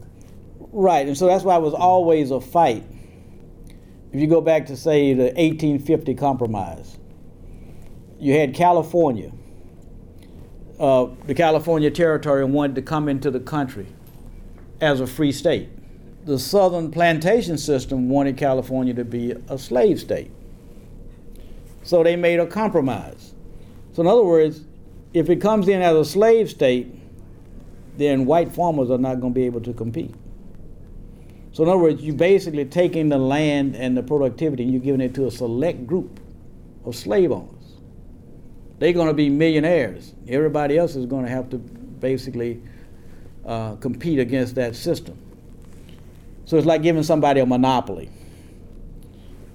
Right, 0.71 1.07
and 1.07 1.17
so 1.17 1.25
that's 1.25 1.43
why 1.43 1.55
it 1.55 1.61
was 1.61 1.73
always 1.73 2.31
a 2.31 2.39
fight. 2.39 2.83
If 4.11 4.19
you 4.19 4.27
go 4.27 4.41
back 4.41 4.67
to, 4.67 4.77
say, 4.77 5.13
the 5.13 5.25
1850 5.25 6.15
Compromise, 6.15 6.97
you 8.19 8.33
had 8.33 8.53
California. 8.53 9.31
Uh, 10.79 11.07
the 11.27 11.33
California 11.33 11.91
Territory 11.91 12.43
and 12.43 12.53
wanted 12.53 12.75
to 12.75 12.81
come 12.81 13.09
into 13.09 13.29
the 13.29 13.39
country 13.39 13.87
as 14.79 15.01
a 15.01 15.07
free 15.07 15.31
state. 15.31 15.69
The 16.25 16.39
Southern 16.39 16.91
plantation 16.91 17.57
system 17.57 18.09
wanted 18.09 18.37
California 18.37 18.93
to 18.93 19.03
be 19.03 19.33
a 19.49 19.57
slave 19.57 19.99
state. 19.99 20.31
So 21.83 22.03
they 22.03 22.15
made 22.15 22.39
a 22.39 22.47
compromise. 22.47 23.33
So, 23.93 24.01
in 24.01 24.07
other 24.07 24.23
words, 24.23 24.61
if 25.13 25.29
it 25.29 25.37
comes 25.41 25.67
in 25.67 25.81
as 25.81 25.95
a 25.95 26.05
slave 26.05 26.49
state, 26.49 26.93
then 27.97 28.25
white 28.25 28.51
farmers 28.51 28.89
are 28.89 28.97
not 28.97 29.19
going 29.19 29.33
to 29.33 29.39
be 29.39 29.45
able 29.45 29.61
to 29.61 29.73
compete. 29.73 30.15
So 31.51 31.63
in 31.63 31.69
other 31.69 31.79
words, 31.79 32.01
you're 32.01 32.15
basically 32.15 32.65
taking 32.65 33.09
the 33.09 33.17
land 33.17 33.75
and 33.75 33.97
the 33.97 34.03
productivity 34.03 34.63
and 34.63 34.71
you're 34.71 34.81
giving 34.81 35.01
it 35.01 35.13
to 35.15 35.27
a 35.27 35.31
select 35.31 35.85
group. 35.85 36.19
of 36.85 36.95
slave 36.95 37.31
owners. 37.31 37.58
They're 38.79 38.93
going 38.93 39.07
to 39.07 39.13
be 39.13 39.29
millionaires. 39.29 40.13
Everybody 40.27 40.77
else 40.77 40.95
is 40.95 41.05
going 41.05 41.25
to 41.25 41.31
have 41.31 41.49
to 41.51 41.57
basically 41.57 42.61
uh, 43.45 43.75
compete 43.75 44.19
against 44.19 44.55
that 44.55 44.75
system. 44.75 45.17
So 46.45 46.57
it's 46.57 46.65
like 46.65 46.81
giving 46.81 47.03
somebody 47.03 47.41
a 47.41 47.45
monopoly. 47.45 48.09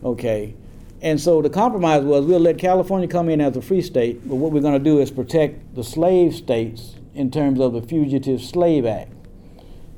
Okay. 0.05 0.55
And 1.01 1.21
so 1.21 1.43
the 1.43 1.51
compromise 1.51 2.03
was 2.05 2.25
we'll 2.25 2.39
let 2.39 2.59
California 2.59 3.09
come 3.09 3.29
in 3.29 3.41
as 3.41 3.57
a 3.57 3.63
free 3.63 3.83
state, 3.83 4.27
but 4.29 4.37
what 4.37 4.53
we're 4.53 4.61
going 4.61 4.79
to 4.79 4.79
do 4.79 5.01
is 5.01 5.11
protect 5.11 5.75
the 5.75 5.85
slave 5.85 6.35
states 6.35 6.95
in 7.15 7.31
terms 7.31 7.61
of 7.61 7.73
the 7.73 7.83
Fugitive 7.83 8.43
Slave 8.43 8.87
Act. 8.87 9.13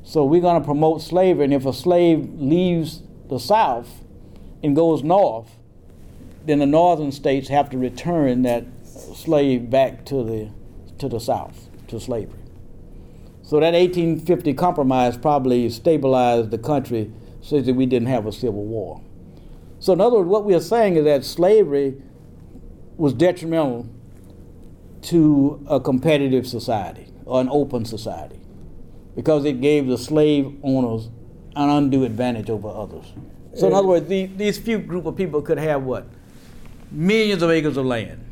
So 0.04 0.24
we're 0.24 0.40
going 0.40 0.60
to 0.60 0.64
promote 0.64 1.02
slavery, 1.02 1.44
and 1.44 1.54
if 1.54 1.66
a 1.66 1.72
slave 1.72 2.28
leaves 2.34 3.02
the 3.28 3.38
South 3.38 4.02
and 4.62 4.74
goes 4.74 5.02
north, 5.02 5.50
then 6.44 6.60
the 6.60 6.66
northern 6.66 7.10
states 7.10 7.48
have 7.48 7.70
to 7.70 7.78
return 7.78 8.42
that 8.42 8.64
slave 9.16 9.70
back 9.70 10.04
to 10.06 10.22
the 10.22 10.50
to 10.98 11.08
the 11.08 11.18
South 11.18 11.68
to 11.88 12.00
slavery. 12.00 12.38
So 13.42 13.60
that 13.60 13.74
1850 13.74 14.54
compromise 14.54 15.16
probably 15.16 15.68
stabilized 15.70 16.50
the 16.50 16.58
country 16.58 17.12
so 17.40 17.60
that 17.60 17.74
we 17.74 17.86
didn't 17.86 18.08
have 18.08 18.26
a 18.26 18.32
civil 18.32 18.64
war. 18.64 19.00
So 19.78 19.92
in 19.92 20.00
other 20.00 20.16
words, 20.16 20.28
what 20.28 20.44
we 20.44 20.54
are 20.54 20.60
saying 20.60 20.96
is 20.96 21.04
that 21.04 21.24
slavery 21.24 22.02
was 22.96 23.12
detrimental 23.12 23.88
to 25.02 25.64
a 25.68 25.78
competitive 25.78 26.46
society 26.46 27.12
or 27.24 27.40
an 27.40 27.48
open 27.50 27.84
society 27.84 28.40
because 29.14 29.44
it 29.44 29.60
gave 29.60 29.86
the 29.86 29.98
slave 29.98 30.58
owners 30.62 31.08
an 31.54 31.68
undue 31.70 32.04
advantage 32.04 32.50
over 32.50 32.68
others. 32.68 33.12
So 33.54 33.68
in 33.68 33.72
other 33.72 33.86
words, 33.86 34.08
these, 34.08 34.30
these 34.36 34.58
few 34.58 34.78
group 34.78 35.06
of 35.06 35.16
people 35.16 35.40
could 35.40 35.58
have 35.58 35.84
what? 35.84 36.06
Millions 36.90 37.42
of 37.42 37.50
acres 37.50 37.76
of 37.76 37.86
land. 37.86 38.25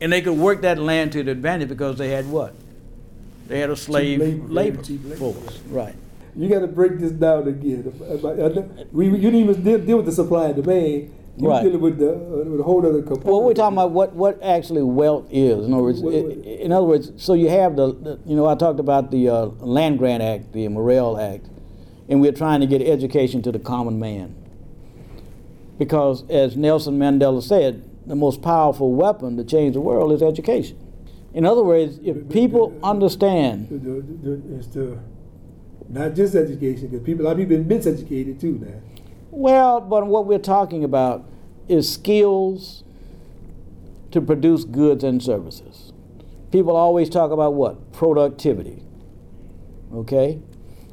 And 0.00 0.12
they 0.12 0.22
could 0.22 0.38
work 0.38 0.62
that 0.62 0.78
land 0.78 1.12
to 1.12 1.22
their 1.22 1.32
advantage 1.32 1.68
because 1.68 1.98
they 1.98 2.10
had 2.10 2.28
what? 2.30 2.54
They 3.48 3.58
had 3.58 3.70
a 3.70 3.76
slave 3.76 4.20
labor, 4.20 4.46
labor 4.46 5.16
force. 5.16 5.58
Right. 5.68 5.94
You 6.36 6.48
got 6.48 6.60
to 6.60 6.68
break 6.68 6.98
this 6.98 7.12
down 7.12 7.48
again. 7.48 8.88
We, 8.92 9.06
you 9.06 9.16
didn't 9.16 9.34
even 9.34 9.62
deal, 9.62 9.78
deal 9.78 9.96
with 9.96 10.06
the 10.06 10.12
supply 10.12 10.46
and 10.46 10.56
demand. 10.56 11.14
You're 11.36 11.50
right. 11.50 11.62
dealing 11.62 11.80
with 11.80 11.98
the, 11.98 12.12
uh, 12.12 12.44
with 12.44 12.60
a 12.60 12.62
whole 12.64 12.84
other 12.84 13.00
component. 13.00 13.26
Well, 13.26 13.42
we're 13.42 13.54
talking 13.54 13.76
about 13.76 13.92
what, 13.92 14.12
what 14.12 14.42
actually 14.42 14.82
wealth 14.82 15.28
is. 15.30 15.66
In 15.66 15.72
other 15.72 15.82
words, 15.82 16.00
what, 16.00 16.12
what? 16.12 16.32
In 16.46 16.72
other 16.72 16.86
words, 16.86 17.12
so 17.16 17.34
you 17.34 17.48
have 17.48 17.76
the, 17.76 17.92
the, 17.92 18.20
you 18.26 18.34
know, 18.34 18.46
I 18.46 18.56
talked 18.56 18.80
about 18.80 19.10
the 19.10 19.28
uh, 19.28 19.46
Land 19.60 19.98
Grant 19.98 20.22
Act, 20.22 20.52
the 20.52 20.66
Morrill 20.68 21.18
Act, 21.18 21.46
and 22.08 22.20
we're 22.20 22.32
trying 22.32 22.60
to 22.60 22.66
get 22.66 22.82
education 22.82 23.40
to 23.42 23.52
the 23.52 23.60
common 23.60 24.00
man. 24.00 24.34
Because 25.78 26.28
as 26.28 26.56
Nelson 26.56 26.98
Mandela 26.98 27.40
said, 27.40 27.88
the 28.08 28.16
most 28.16 28.42
powerful 28.42 28.92
weapon 28.92 29.36
to 29.36 29.44
change 29.44 29.74
the 29.74 29.80
world 29.80 30.12
is 30.12 30.22
education. 30.22 30.78
In 31.34 31.44
other 31.44 31.62
words, 31.62 32.00
if 32.02 32.28
people 32.30 32.76
understand, 32.82 33.68
it's 34.56 34.66
to 34.68 34.98
not 35.88 36.14
just 36.14 36.34
education, 36.34 36.88
because 36.88 37.04
people, 37.04 37.24
a 37.24 37.26
lot 37.26 37.32
of 37.32 37.38
people 37.38 37.56
have 37.56 37.68
been 37.68 37.78
miseducated 37.78 38.40
too 38.40 38.58
now. 38.58 38.80
Well, 39.30 39.80
but 39.80 40.06
what 40.06 40.26
we're 40.26 40.38
talking 40.38 40.84
about 40.84 41.28
is 41.68 41.90
skills 41.92 42.82
to 44.10 44.20
produce 44.22 44.64
goods 44.64 45.04
and 45.04 45.22
services. 45.22 45.92
People 46.50 46.76
always 46.76 47.10
talk 47.10 47.30
about 47.30 47.54
what? 47.54 47.92
Productivity. 47.92 48.82
Okay? 49.94 50.40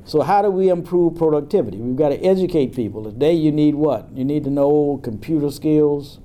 So, 0.04 0.22
how 0.22 0.42
do 0.42 0.50
we 0.50 0.70
improve 0.70 1.16
productivity? 1.16 1.78
We've 1.78 1.96
got 1.96 2.10
to 2.10 2.18
educate 2.18 2.76
people. 2.76 3.06
Today, 3.06 3.34
you 3.34 3.52
need 3.52 3.76
what? 3.76 4.10
You 4.14 4.26
need 4.26 4.44
to 4.44 4.50
know 4.50 5.00
computer 5.02 5.50
skills. 5.50 6.20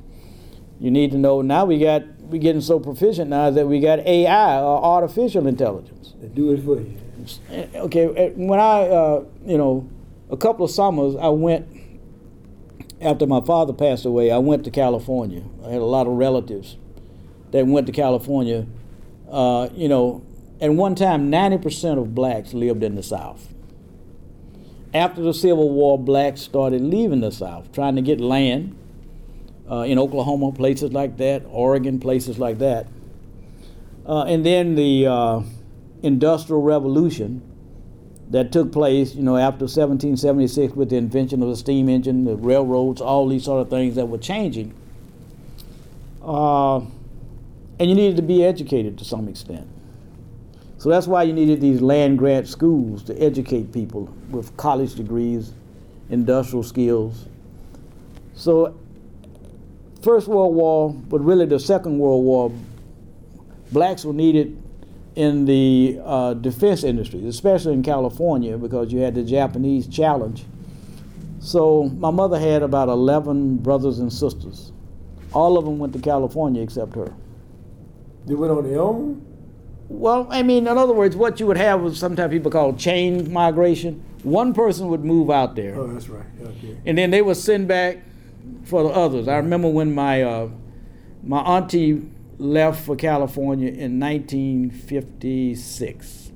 You 0.81 0.91
need 0.91 1.13
to 1.13 1.19
know. 1.19 1.43
Now 1.43 1.67
we 1.67 1.79
got 1.79 2.03
we're 2.23 2.41
getting 2.41 2.63
so 2.63 2.81
proficient 2.81 3.29
now 3.29 3.51
that 3.51 3.67
we 3.67 3.81
got 3.81 4.01
AI 4.01 4.61
or 4.61 4.83
artificial 4.83 5.47
intelligence. 5.47 6.15
They 6.21 6.29
do 6.29 6.53
it 6.53 6.65
for 6.65 6.81
you. 6.81 6.97
Okay, 7.75 8.07
eh, 8.17 8.31
when 8.35 8.59
I, 8.59 8.89
uh, 8.89 9.25
you 9.45 9.59
know, 9.59 9.89
a 10.31 10.37
couple 10.37 10.65
of 10.65 10.71
summers 10.71 11.17
I 11.17 11.29
went 11.29 11.69
after 13.01 13.27
my 13.27 13.41
father 13.43 13.75
passed 13.75 14.07
away, 14.07 14.31
I 14.31 14.39
went 14.39 14.65
to 14.65 14.71
California. 14.71 15.43
I 15.65 15.71
had 15.71 15.83
a 15.83 15.85
lot 15.85 16.07
of 16.07 16.15
relatives 16.15 16.79
that 17.51 17.67
went 17.67 17.87
to 17.87 17.93
California. 17.93 18.67
Uh, 19.31 19.69
you 19.75 19.89
know, 19.89 20.25
at 20.61 20.73
one 20.73 20.95
time, 20.95 21.31
90% 21.31 21.99
of 21.99 22.15
blacks 22.15 22.55
lived 22.55 22.83
in 22.83 22.95
the 22.95 23.03
South. 23.03 23.53
After 24.95 25.23
the 25.23 25.35
Civil 25.35 25.71
War, 25.71 25.99
blacks 25.99 26.41
started 26.41 26.81
leaving 26.81 27.21
the 27.21 27.31
South, 27.31 27.71
trying 27.73 27.97
to 27.97 28.03
get 28.03 28.21
land 28.21 28.77
uh, 29.71 29.83
in 29.83 29.99
Oklahoma, 29.99 30.53
places 30.53 30.93
like 30.93 31.17
that, 31.19 31.45
Oregon, 31.49 32.01
places 32.01 32.39
like 32.39 32.59
that. 32.59 32.87
Uh, 34.07 34.25
and 34.25 34.45
then 34.45 34.75
the 34.75 35.07
uh, 35.07 35.41
Industrial 36.03 36.61
Revolution 36.61 37.43
that 38.31 38.53
took 38.53 38.73
place, 38.73 39.15
you 39.15 39.23
know, 39.23 39.37
after 39.37 39.65
1776 39.65 40.75
with 40.75 40.91
the 40.91 40.97
invention 40.97 41.43
of 41.43 41.49
the 41.49 41.57
steam 41.57 41.89
engine, 41.89 42.25
the 42.25 42.37
railroads, 42.37 43.01
all 43.01 43.29
these 43.29 43.45
sort 43.45 43.61
of 43.61 43.71
things 43.71 43.97
that 43.97 44.07
were 44.07 44.19
changing. 44.19 44.75
Uh, 46.23 46.79
and 46.79 47.89
you 47.89 47.95
needed 47.95 48.17
to 48.17 48.23
be 48.23 48.45
educated 48.45 48.99
to 48.99 49.05
some 49.05 49.29
extent. 49.29 49.69
So 50.79 50.89
that's 50.89 51.07
why 51.07 51.25
you 51.25 51.33
needed 51.33 51.61
these 51.61 51.81
land 51.81 52.19
grant 52.19 52.49
schools 52.49 53.03
to 53.05 53.23
educate 53.23 53.73
people 53.73 54.05
with 54.31 54.57
college 54.57 54.95
degrees, 54.95 55.53
industrial 56.09 56.63
skills. 56.63 57.27
So, 58.35 58.79
First 60.03 60.29
World 60.29 60.55
War, 60.55 60.93
but 60.93 61.21
really 61.21 61.47
the 61.47 61.61
Second 61.61 61.99
World 61.99 62.25
War, 62.25 62.53
blacks 63.73 64.05
were 64.05 64.13
needed 64.13 64.61
in 65.15 65.45
the 65.45 66.01
uh, 66.05 66.35
defense 66.35 66.85
industry, 66.85 67.27
especially 67.27 67.75
in 67.75 67.83
California, 67.83 68.57
because 68.57 68.93
you 68.93 69.01
had 69.01 69.15
the 69.15 69.23
Japanese 69.23 69.87
challenge. 69.87 70.45
So 71.41 71.85
my 71.85 72.11
mother 72.11 72.39
had 72.39 72.63
about 72.63 72.89
11 72.89 73.57
brothers 73.57 73.99
and 73.99 74.13
sisters. 74.13 74.73
All 75.33 75.59
of 75.59 75.65
them 75.65 75.79
went 75.79 75.93
to 75.95 75.99
California 75.99 76.63
except 76.63 76.95
her. 76.95 77.13
They 78.27 78.35
went 78.35 78.53
on 78.53 78.69
their 78.69 78.81
own? 78.81 79.27
Well, 79.89 80.29
I 80.31 80.43
mean, 80.43 80.69
in 80.69 80.79
other 80.79 80.93
words, 80.93 81.17
what 81.17 81.41
you 81.41 81.47
would 81.47 81.57
have 81.57 81.81
was 81.81 81.99
sometimes 81.99 82.31
people 82.31 82.51
call 82.51 82.75
chain 82.75 83.33
migration. 83.33 84.05
One 84.23 84.55
person 84.55 84.89
would 84.89 85.05
move 85.05 85.31
out 85.31 85.57
there. 85.57 85.77
Oh, 85.77 85.87
that's 85.87 86.09
right. 86.09 86.27
Okay. 86.41 86.79
And 86.87 86.97
then 86.97 87.11
they 87.11 87.23
would 87.23 87.37
send 87.37 87.67
back 87.67 87.99
for 88.71 88.85
the 88.85 88.89
others. 88.89 89.29
I 89.29 89.37
remember 89.37 89.69
when 89.69 89.95
my 89.95 90.23
uh, 90.23 90.49
my 91.23 91.41
auntie 91.41 92.09
left 92.39 92.87
for 92.87 92.97
California 92.97 93.69
in 93.69 94.01
1956. 94.01 96.33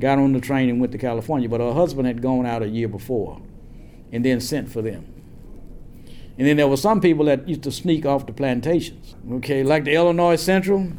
Got 0.00 0.18
on 0.18 0.32
the 0.32 0.40
train 0.40 0.70
and 0.70 0.80
went 0.80 0.90
to 0.92 0.98
California, 0.98 1.48
but 1.48 1.60
her 1.60 1.72
husband 1.72 2.08
had 2.08 2.20
gone 2.22 2.46
out 2.46 2.62
a 2.62 2.68
year 2.68 2.88
before 2.88 3.40
and 4.10 4.24
then 4.24 4.40
sent 4.40 4.70
for 4.70 4.82
them. 4.82 5.06
And 6.36 6.48
then 6.48 6.56
there 6.56 6.66
were 6.66 6.76
some 6.76 7.00
people 7.00 7.26
that 7.26 7.48
used 7.48 7.62
to 7.62 7.70
sneak 7.70 8.04
off 8.04 8.26
the 8.26 8.32
plantations, 8.32 9.14
okay, 9.34 9.62
like 9.62 9.84
the 9.84 9.92
Illinois 9.92 10.34
Central 10.36 10.90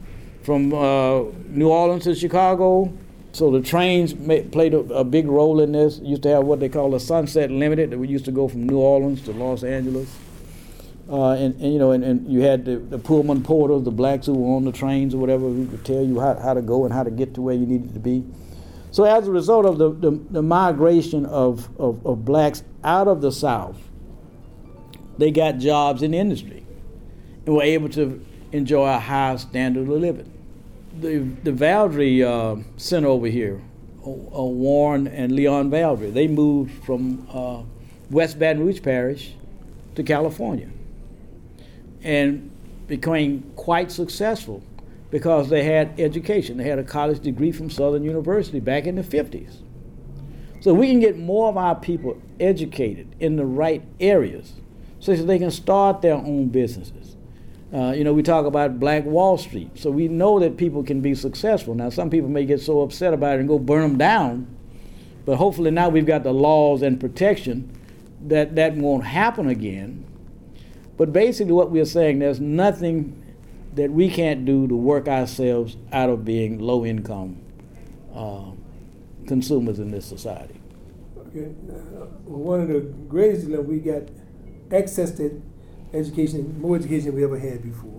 from 0.44 0.74
uh, 0.74 1.24
New 1.50 1.70
Orleans 1.70 2.06
to 2.06 2.16
Chicago. 2.16 2.94
So 3.34 3.52
the 3.52 3.60
trains 3.60 4.14
played 4.14 4.74
a, 4.74 4.80
a, 4.94 5.04
big 5.04 5.28
role 5.28 5.60
in 5.60 5.74
this. 5.74 6.00
Used 6.00 6.24
to 6.24 6.30
have 6.30 6.46
what 6.46 6.62
they 6.62 6.70
call 6.70 6.96
a 6.96 7.02
Sunset 7.02 7.52
Limited 7.52 7.92
that 7.92 7.98
we 7.98 8.08
used 8.08 8.24
to 8.26 8.32
go 8.32 8.48
from 8.48 8.66
New 8.66 8.78
Orleans 8.78 9.24
to 9.24 9.34
Los 9.34 9.66
Angeles. 9.66 10.10
Uh, 11.08 11.32
and, 11.34 11.54
and, 11.62 11.72
you 11.72 11.78
know, 11.78 11.92
and, 11.92 12.04
and 12.04 12.32
you 12.32 12.42
had 12.42 12.66
the, 12.66 12.78
the, 12.78 12.98
Pullman 12.98 13.44
porters, 13.44 13.84
the 13.84 13.92
blacks 13.92 14.26
who 14.26 14.34
were 14.34 14.56
on 14.56 14.66
the 14.66 14.72
trains 14.72 15.14
or 15.14 15.20
whatever, 15.20 15.44
who 15.44 15.68
could 15.68 15.86
tell 15.86 16.04
you 16.04 16.20
how, 16.20 16.34
how 16.40 16.54
to 16.54 16.64
go 16.64 16.84
and 16.84 16.92
how 16.92 17.04
to 17.04 17.12
get 17.12 17.36
to 17.36 17.42
where 17.42 17.54
you 17.54 17.68
needed 17.68 17.94
to 17.94 18.00
be. 18.00 18.26
So 18.90 19.04
as 19.04 19.28
a 19.28 19.32
result 19.32 19.68
of 19.68 19.78
the, 19.78 19.92
the, 19.92 20.20
the 20.32 20.42
migration 20.42 21.28
of, 21.28 21.70
of, 21.80 22.04
of, 22.08 22.26
blacks 22.26 22.64
out 22.84 23.08
of 23.08 23.22
the 23.22 23.32
South, 23.32 23.78
they 25.20 25.30
got 25.30 25.60
jobs 25.60 26.02
in 26.02 26.12
the 26.12 26.18
industry 26.18 26.66
and 27.46 27.56
were 27.56 27.62
able 27.62 27.90
to 27.90 28.26
enjoy 28.52 28.88
a 28.88 29.00
high 29.00 29.36
standard 29.36 29.82
of 29.82 29.90
living. 29.90 30.32
The, 31.00 31.20
the 31.20 31.52
Valdry 31.52 32.24
uh, 32.24 32.64
Center 32.78 33.10
over 33.10 33.28
here, 33.28 33.62
uh, 34.04 34.10
Warren 34.10 35.08
and 35.08 35.34
Leon 35.34 35.70
Valdry, 35.70 36.10
they 36.10 36.28
moved 36.28 36.84
from 36.84 37.28
uh, 37.32 37.62
West 38.10 38.40
Baton 38.40 38.66
Rouge 38.66 38.82
Parish 38.82 39.36
to 39.94 40.04
California 40.04 40.70
and 42.06 42.52
became 42.88 43.52
quite 43.56 43.92
successful 43.92 44.64
because 45.10 45.50
they 45.50 45.64
had 45.64 46.00
education. 46.00 46.58
They 46.58 46.70
had 46.70 46.80
a 46.80 46.84
college 46.84 47.20
degree 47.20 47.52
from 47.52 47.70
Southern 47.70 48.04
University 48.04 48.60
back 48.60 48.86
in 48.86 48.96
the 48.96 49.02
50s. 49.02 49.58
So 50.62 50.74
we 50.74 50.88
can 50.88 51.00
get 51.00 51.18
more 51.18 51.50
of 51.50 51.58
our 51.58 51.76
people 51.76 52.22
educated 52.40 53.16
in 53.20 53.36
the 53.36 53.46
right 53.46 53.84
areas 54.00 54.54
so 55.00 55.16
that 55.16 55.24
they 55.24 55.40
can 55.40 55.52
start 55.52 56.02
their 56.02 56.16
own 56.16 56.48
businesses. 56.48 57.16
Uh, 57.74 57.92
you 57.92 58.04
know, 58.04 58.14
we 58.14 58.24
talk 58.24 58.46
about 58.46 58.80
Black 58.80 59.04
Wall 59.04 59.38
Street, 59.38 59.72
so 59.76 59.92
we 59.92 60.08
know 60.08 60.40
that 60.40 60.58
people 60.58 60.84
can 60.84 61.02
be 61.02 61.14
successful. 61.16 61.76
Now, 61.76 61.90
some 61.90 62.10
people 62.10 62.30
may 62.30 62.46
get 62.46 62.62
so 62.62 62.82
upset 62.82 63.14
about 63.14 63.36
it 63.36 63.40
and 63.40 63.50
go 63.50 63.60
burn 63.60 63.82
them 63.82 63.98
down, 63.98 64.48
but 65.26 65.38
hopefully 65.38 65.72
now 65.72 65.90
we've 65.90 66.06
got 66.06 66.24
the 66.24 66.34
laws 66.34 66.84
and 66.84 67.00
protection 67.00 67.76
that 68.28 68.56
that 68.56 68.76
won't 68.76 69.04
happen 69.04 69.48
again 69.50 70.05
But 70.98 71.12
basically, 71.12 71.54
what 71.54 71.72
we're 71.72 71.86
saying, 71.86 72.20
there's 72.20 72.40
nothing 72.40 73.22
that 73.74 73.92
we 73.92 74.10
can't 74.10 74.46
do 74.46 74.68
to 74.68 74.76
work 74.76 75.08
ourselves 75.08 75.76
out 75.92 76.10
of 76.10 76.24
being 76.24 76.60
low 76.60 76.86
income 76.86 77.42
uh, 78.14 78.52
consumers 79.28 79.80
in 79.80 79.92
this 79.92 80.06
society. 80.06 80.60
Okay. 81.28 81.48
Uh, 81.70 82.06
well, 82.26 82.40
one 82.40 82.62
of 82.62 82.70
the 82.70 82.80
greatest 83.10 83.50
that 83.52 83.66
we 83.66 83.80
got 83.80 84.04
access 84.72 85.12
to 85.18 85.42
education, 85.94 86.60
more 86.62 86.78
education 86.78 87.08
than 87.08 87.16
we 87.16 87.24
ever 87.26 87.38
had 87.38 87.62
before. 87.62 87.92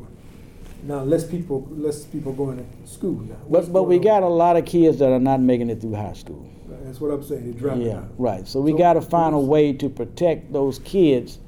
Now 0.83 1.01
less 1.03 1.27
people, 1.27 1.67
less 1.71 2.05
people 2.05 2.33
going 2.33 2.59
to 2.59 2.91
school 2.91 3.21
now. 3.21 3.37
But 3.51 3.71
but 3.73 3.85
we 3.85 3.99
got 3.99 4.23
a 4.23 4.29
lot 4.29 4.57
of 4.57 4.65
kids 4.65 4.99
that 5.01 5.11
are 5.11 5.19
not 5.19 5.41
making 5.41 5.69
it 5.69 5.81
through 5.81 5.95
high 5.95 6.13
school. 6.13 6.49
That's 6.85 7.01
what 7.01 7.11
I'm 7.11 7.23
saying. 7.23 7.51
They're 7.51 7.61
dropping 7.61 7.83
Yeah, 7.83 7.99
out. 7.99 8.09
right. 8.19 8.47
So 8.47 8.61
we 8.61 8.71
So- 8.71 8.79
got 8.79 8.93
to 8.95 9.03
find 9.03 9.35
a 9.35 9.39
way 9.39 9.73
to 9.75 9.89
protect 9.89 10.53
those 10.53 10.79
kids. 10.79 11.39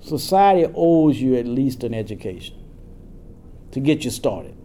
Society 0.00 0.70
owes 0.74 1.20
you 1.20 1.36
at 1.36 1.46
least 1.46 1.84
an 1.84 1.94
education 1.94 2.56
to 3.72 3.80
get 3.80 4.04
you 4.04 4.10
started. 4.10 4.56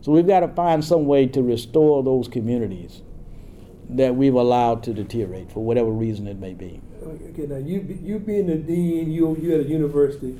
So 0.00 0.10
we've 0.10 0.26
got 0.26 0.40
to 0.40 0.48
find 0.48 0.84
some 0.84 1.06
way 1.06 1.26
to 1.26 1.42
restore 1.42 2.02
those 2.02 2.26
communities 2.28 3.02
that 3.90 4.16
we've 4.16 4.34
allowed 4.34 4.82
to 4.84 4.92
deteriorate 4.94 5.52
for 5.52 5.62
whatever 5.64 5.90
reason 5.90 6.26
it 6.26 6.38
may 6.38 6.54
be. 6.54 6.80
Okay, 7.04 7.46
now 7.46 7.56
you 7.56 7.98
you 8.02 8.18
being 8.18 8.46
the 8.46 8.56
dean, 8.56 9.10
you 9.10 9.36
you 9.40 9.54
at 9.54 9.66
a 9.66 9.68
university, 9.68 10.38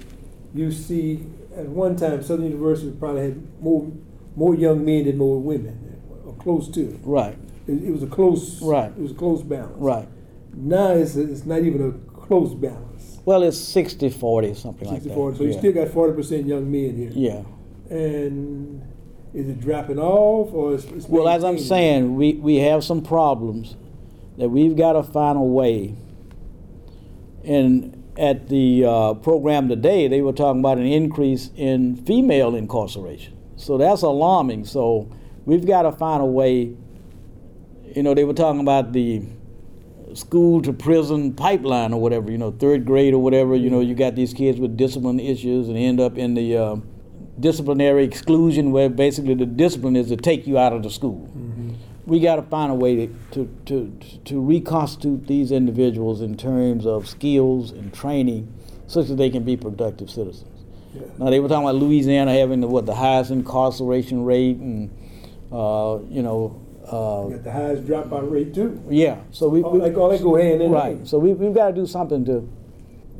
you 0.54 0.72
see 0.72 1.26
at 1.56 1.66
one 1.66 1.96
time 1.96 2.22
Southern 2.22 2.46
University 2.46 2.90
probably 2.98 3.22
had 3.22 3.62
more 3.62 3.90
more 4.36 4.54
young 4.54 4.84
men 4.84 5.04
than 5.04 5.18
more 5.18 5.38
women, 5.38 6.00
or 6.24 6.32
close 6.34 6.68
to. 6.70 6.98
Right, 7.02 7.36
It, 7.66 7.82
it 7.84 7.90
was 7.90 8.02
a 8.02 8.06
close 8.06 8.62
Right. 8.62 8.90
It 8.90 8.98
was 8.98 9.10
a 9.12 9.14
close 9.14 9.42
balance. 9.42 9.76
right. 9.76 10.08
Now 10.54 10.92
it's 10.92 11.14
it's 11.16 11.44
not 11.44 11.60
even 11.62 11.82
a 11.82 12.11
close 12.22 12.54
balance. 12.54 13.18
Well, 13.24 13.42
it's 13.42 13.58
60 13.58 14.10
40, 14.10 14.54
something 14.54 14.88
like 14.88 14.96
60, 14.96 15.08
that. 15.10 15.14
40. 15.14 15.38
So 15.38 15.44
you 15.44 15.52
still 15.52 15.72
got 15.72 15.88
forty 15.88 16.14
percent 16.14 16.46
young 16.46 16.70
men 16.70 16.96
here. 16.96 17.10
yeah. 17.12 17.42
And 17.94 18.82
is 19.34 19.48
it 19.48 19.60
dropping 19.60 19.98
off 19.98 20.52
or 20.52 20.74
is 20.74 20.84
it's 20.86 21.06
Well, 21.08 21.28
as 21.28 21.44
I'm 21.44 21.58
saying, 21.58 22.16
we, 22.16 22.34
we 22.34 22.56
have 22.56 22.82
some 22.84 23.02
problems 23.02 23.76
that 24.38 24.48
we've 24.48 24.76
got 24.76 24.92
to 24.94 25.02
find 25.02 25.36
a 25.38 25.42
way. 25.42 25.94
And 27.44 28.02
at 28.16 28.48
the 28.48 28.84
uh, 28.84 29.14
program 29.14 29.68
today, 29.68 30.08
they 30.08 30.20
were 30.22 30.32
talking 30.32 30.60
about 30.60 30.78
an 30.78 30.86
increase 30.86 31.50
in 31.56 31.96
female 31.96 32.54
incarceration. 32.54 33.36
So 33.56 33.78
that's 33.78 34.02
alarming. 34.02 34.64
So 34.64 35.10
we've 35.44 35.66
got 35.66 35.82
to 35.82 35.92
find 35.92 36.22
a 36.22 36.26
way. 36.26 36.74
You 37.94 38.02
know, 38.02 38.14
they 38.14 38.24
were 38.24 38.34
talking 38.34 38.60
about 38.60 38.92
the 38.92 39.22
school 40.14 40.62
to 40.62 40.72
prison 40.72 41.32
pipeline 41.34 41.92
or 41.92 42.00
whatever, 42.00 42.30
you 42.30 42.38
know, 42.38 42.50
third 42.50 42.84
grade 42.84 43.14
or 43.14 43.22
whatever. 43.22 43.54
You 43.54 43.70
know, 43.70 43.80
you 43.80 43.94
got 43.94 44.14
these 44.14 44.32
kids 44.34 44.58
with 44.58 44.76
discipline 44.76 45.20
issues 45.20 45.68
and 45.68 45.76
end 45.76 46.00
up 46.00 46.18
in 46.18 46.34
the 46.34 46.56
uh, 46.56 46.76
disciplinary 47.38 48.04
exclusion 48.04 48.72
where 48.72 48.88
basically 48.88 49.34
the 49.34 49.46
discipline 49.46 49.96
is 49.96 50.08
to 50.08 50.16
take 50.16 50.46
you 50.46 50.58
out 50.58 50.72
of 50.72 50.82
the 50.82 50.90
school. 50.90 51.28
We 52.04 52.18
got 52.18 52.36
to 52.36 52.42
find 52.42 52.72
a 52.72 52.74
way 52.74 53.06
to, 53.06 53.18
to, 53.32 53.56
to, 53.66 53.98
to 54.24 54.40
reconstitute 54.40 55.28
these 55.28 55.52
individuals 55.52 56.20
in 56.20 56.36
terms 56.36 56.84
of 56.84 57.08
skills 57.08 57.70
and 57.70 57.94
training 57.94 58.52
such 58.88 59.06
that 59.06 59.14
they 59.14 59.30
can 59.30 59.44
be 59.44 59.56
productive 59.56 60.10
citizens. 60.10 60.48
Yeah. 60.94 61.02
Now 61.18 61.30
they 61.30 61.40
were 61.40 61.48
talking 61.48 61.64
about 61.64 61.76
Louisiana 61.76 62.32
having 62.34 62.60
the, 62.60 62.66
what 62.66 62.86
the 62.86 62.94
highest 62.94 63.30
incarceration 63.30 64.24
rate 64.24 64.56
and 64.56 64.90
uh, 65.50 66.00
you 66.10 66.22
know 66.22 66.61
uh, 66.86 67.24
got 67.28 67.44
the 67.44 67.52
highest 67.52 67.84
dropout 67.84 68.30
rate 68.30 68.54
too. 68.54 68.82
yeah. 68.90 69.20
So 69.30 69.48
we, 69.48 69.62
All, 69.62 69.72
we 69.72 69.78
like 69.80 69.96
all 69.96 70.10
that 70.10 70.22
go 70.22 70.36
hand 70.36 70.62
in 70.62 70.70
right. 70.70 71.06
So 71.06 71.18
we, 71.18 71.32
we've 71.32 71.54
got 71.54 71.68
to 71.68 71.74
do 71.74 71.86
something 71.86 72.24
to 72.26 72.48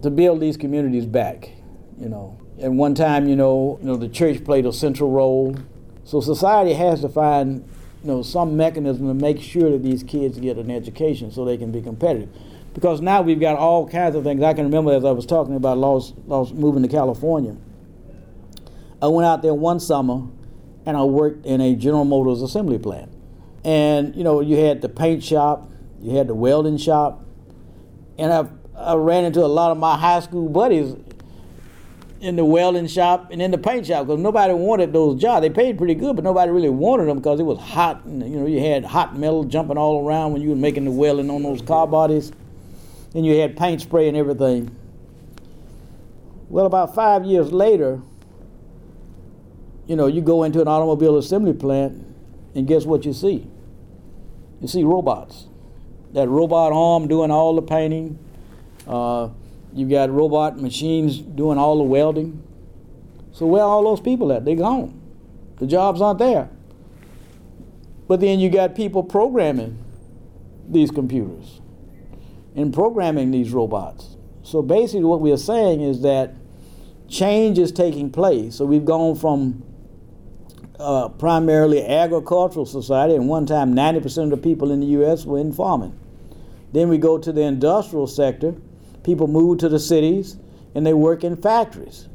to 0.02 0.10
build 0.10 0.40
these 0.40 0.56
communities 0.56 1.06
back. 1.06 1.50
You 1.98 2.08
know, 2.08 2.38
at 2.60 2.72
one 2.72 2.94
time, 2.94 3.28
you 3.28 3.36
know, 3.36 3.78
you 3.80 3.86
know, 3.86 3.96
the 3.96 4.08
church 4.08 4.44
played 4.44 4.66
a 4.66 4.72
central 4.72 5.10
role. 5.10 5.56
So 6.04 6.20
society 6.20 6.72
has 6.72 7.00
to 7.02 7.08
find, 7.08 7.68
you 8.02 8.08
know, 8.10 8.22
some 8.22 8.56
mechanism 8.56 9.06
to 9.06 9.14
make 9.14 9.40
sure 9.40 9.70
that 9.70 9.82
these 9.84 10.02
kids 10.02 10.38
get 10.38 10.56
an 10.56 10.70
education 10.70 11.30
so 11.30 11.44
they 11.44 11.56
can 11.56 11.70
be 11.70 11.80
competitive. 11.80 12.28
Because 12.74 13.00
now 13.00 13.22
we've 13.22 13.38
got 13.38 13.56
all 13.58 13.88
kinds 13.88 14.16
of 14.16 14.24
things. 14.24 14.42
I 14.42 14.54
can 14.54 14.64
remember 14.64 14.92
as 14.92 15.04
I 15.04 15.12
was 15.12 15.26
talking 15.26 15.54
about 15.54 15.78
lost, 15.78 16.14
lost 16.26 16.54
moving 16.54 16.82
to 16.82 16.88
California. 16.88 17.56
I 19.00 19.06
went 19.08 19.26
out 19.26 19.42
there 19.42 19.54
one 19.54 19.78
summer, 19.78 20.26
and 20.86 20.96
I 20.96 21.02
worked 21.04 21.44
in 21.44 21.60
a 21.60 21.76
General 21.76 22.04
Motors 22.04 22.40
assembly 22.42 22.78
plant. 22.78 23.11
And 23.64 24.14
you 24.16 24.24
know, 24.24 24.40
you 24.40 24.56
had 24.56 24.80
the 24.80 24.88
paint 24.88 25.22
shop, 25.22 25.70
you 26.00 26.16
had 26.16 26.26
the 26.26 26.34
welding 26.34 26.78
shop, 26.78 27.24
and 28.18 28.32
I 28.32 28.48
I 28.76 28.94
ran 28.94 29.24
into 29.24 29.44
a 29.44 29.46
lot 29.46 29.70
of 29.70 29.78
my 29.78 29.96
high 29.96 30.20
school 30.20 30.48
buddies 30.48 30.96
in 32.20 32.36
the 32.36 32.44
welding 32.44 32.86
shop 32.86 33.28
and 33.30 33.42
in 33.42 33.50
the 33.50 33.58
paint 33.58 33.86
shop 33.86 34.06
because 34.06 34.20
nobody 34.20 34.54
wanted 34.54 34.92
those 34.92 35.20
jobs. 35.20 35.42
They 35.42 35.50
paid 35.50 35.76
pretty 35.76 35.94
good, 35.94 36.16
but 36.16 36.24
nobody 36.24 36.50
really 36.50 36.68
wanted 36.68 37.06
them 37.06 37.18
because 37.18 37.40
it 37.40 37.44
was 37.44 37.58
hot. 37.58 38.04
And, 38.04 38.22
you 38.22 38.38
know, 38.38 38.46
you 38.46 38.60
had 38.60 38.84
hot 38.84 39.16
metal 39.16 39.44
jumping 39.44 39.76
all 39.76 40.06
around 40.06 40.32
when 40.32 40.40
you 40.40 40.50
were 40.50 40.56
making 40.56 40.84
the 40.84 40.90
welding 40.90 41.30
on 41.30 41.42
those 41.42 41.60
car 41.62 41.86
bodies, 41.86 42.32
and 43.14 43.26
you 43.26 43.40
had 43.40 43.56
paint 43.56 43.80
spray 43.80 44.08
and 44.08 44.16
everything. 44.16 44.74
Well, 46.48 46.66
about 46.66 46.94
five 46.94 47.24
years 47.24 47.52
later, 47.52 48.00
you 49.86 49.96
know, 49.96 50.06
you 50.06 50.20
go 50.20 50.44
into 50.44 50.60
an 50.60 50.68
automobile 50.68 51.18
assembly 51.18 51.54
plant, 51.54 52.06
and 52.54 52.68
guess 52.68 52.84
what 52.84 53.04
you 53.04 53.12
see? 53.12 53.48
You 54.62 54.68
see 54.68 54.84
robots. 54.84 55.48
That 56.12 56.28
robot 56.28 56.72
arm 56.72 57.08
doing 57.08 57.32
all 57.32 57.56
the 57.56 57.62
painting. 57.62 58.18
Uh, 58.86 59.30
you've 59.74 59.90
got 59.90 60.08
robot 60.10 60.58
machines 60.58 61.18
doing 61.18 61.58
all 61.58 61.78
the 61.78 61.84
welding. 61.84 62.42
So 63.32 63.46
where 63.46 63.62
are 63.62 63.68
all 63.68 63.82
those 63.82 64.00
people 64.00 64.32
at? 64.32 64.44
They're 64.44 64.54
gone. 64.54 65.00
The 65.58 65.66
jobs 65.66 66.00
aren't 66.00 66.20
there. 66.20 66.48
But 68.06 68.20
then 68.20 68.38
you 68.38 68.50
got 68.50 68.76
people 68.76 69.02
programming 69.02 69.78
these 70.68 70.90
computers 70.90 71.60
and 72.54 72.72
programming 72.72 73.30
these 73.32 73.50
robots. 73.50 74.16
So 74.42 74.62
basically, 74.62 75.04
what 75.04 75.20
we 75.20 75.32
are 75.32 75.38
saying 75.38 75.80
is 75.80 76.02
that 76.02 76.34
change 77.08 77.58
is 77.58 77.72
taking 77.72 78.10
place. 78.10 78.56
So 78.56 78.64
we've 78.64 78.84
gone 78.84 79.16
from 79.16 79.64
uh, 80.78 81.08
primarily 81.08 81.84
agricultural 81.86 82.66
society, 82.66 83.14
and 83.14 83.28
one 83.28 83.46
time 83.46 83.74
90% 83.74 84.24
of 84.24 84.30
the 84.30 84.36
people 84.36 84.70
in 84.72 84.80
the 84.80 84.86
U.S. 84.86 85.24
were 85.24 85.38
in 85.38 85.52
farming. 85.52 85.98
Then 86.72 86.88
we 86.88 86.98
go 86.98 87.18
to 87.18 87.32
the 87.32 87.42
industrial 87.42 88.06
sector. 88.06 88.54
People 89.02 89.26
move 89.26 89.58
to 89.58 89.68
the 89.68 89.78
cities 89.78 90.36
and 90.74 90.86
they 90.86 90.94
work 90.94 91.22
in 91.24 91.36
factories. 91.36 92.08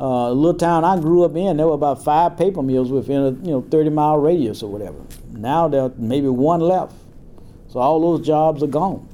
Uh, 0.00 0.30
a 0.30 0.32
little 0.32 0.58
town 0.58 0.84
I 0.84 0.98
grew 0.98 1.24
up 1.24 1.34
in, 1.36 1.56
there 1.56 1.66
were 1.66 1.74
about 1.74 2.02
five 2.04 2.36
paper 2.36 2.62
mills 2.62 2.90
within 2.90 3.20
a 3.20 3.30
you 3.30 3.50
know 3.50 3.60
30 3.68 3.90
mile 3.90 4.16
radius 4.18 4.62
or 4.62 4.70
whatever. 4.70 4.98
Now 5.32 5.66
there 5.68 5.82
are 5.82 5.92
maybe 5.96 6.28
one 6.28 6.60
left. 6.60 6.94
So 7.68 7.80
all 7.80 8.00
those 8.00 8.24
jobs 8.26 8.62
are 8.62 8.68
gone. 8.68 9.06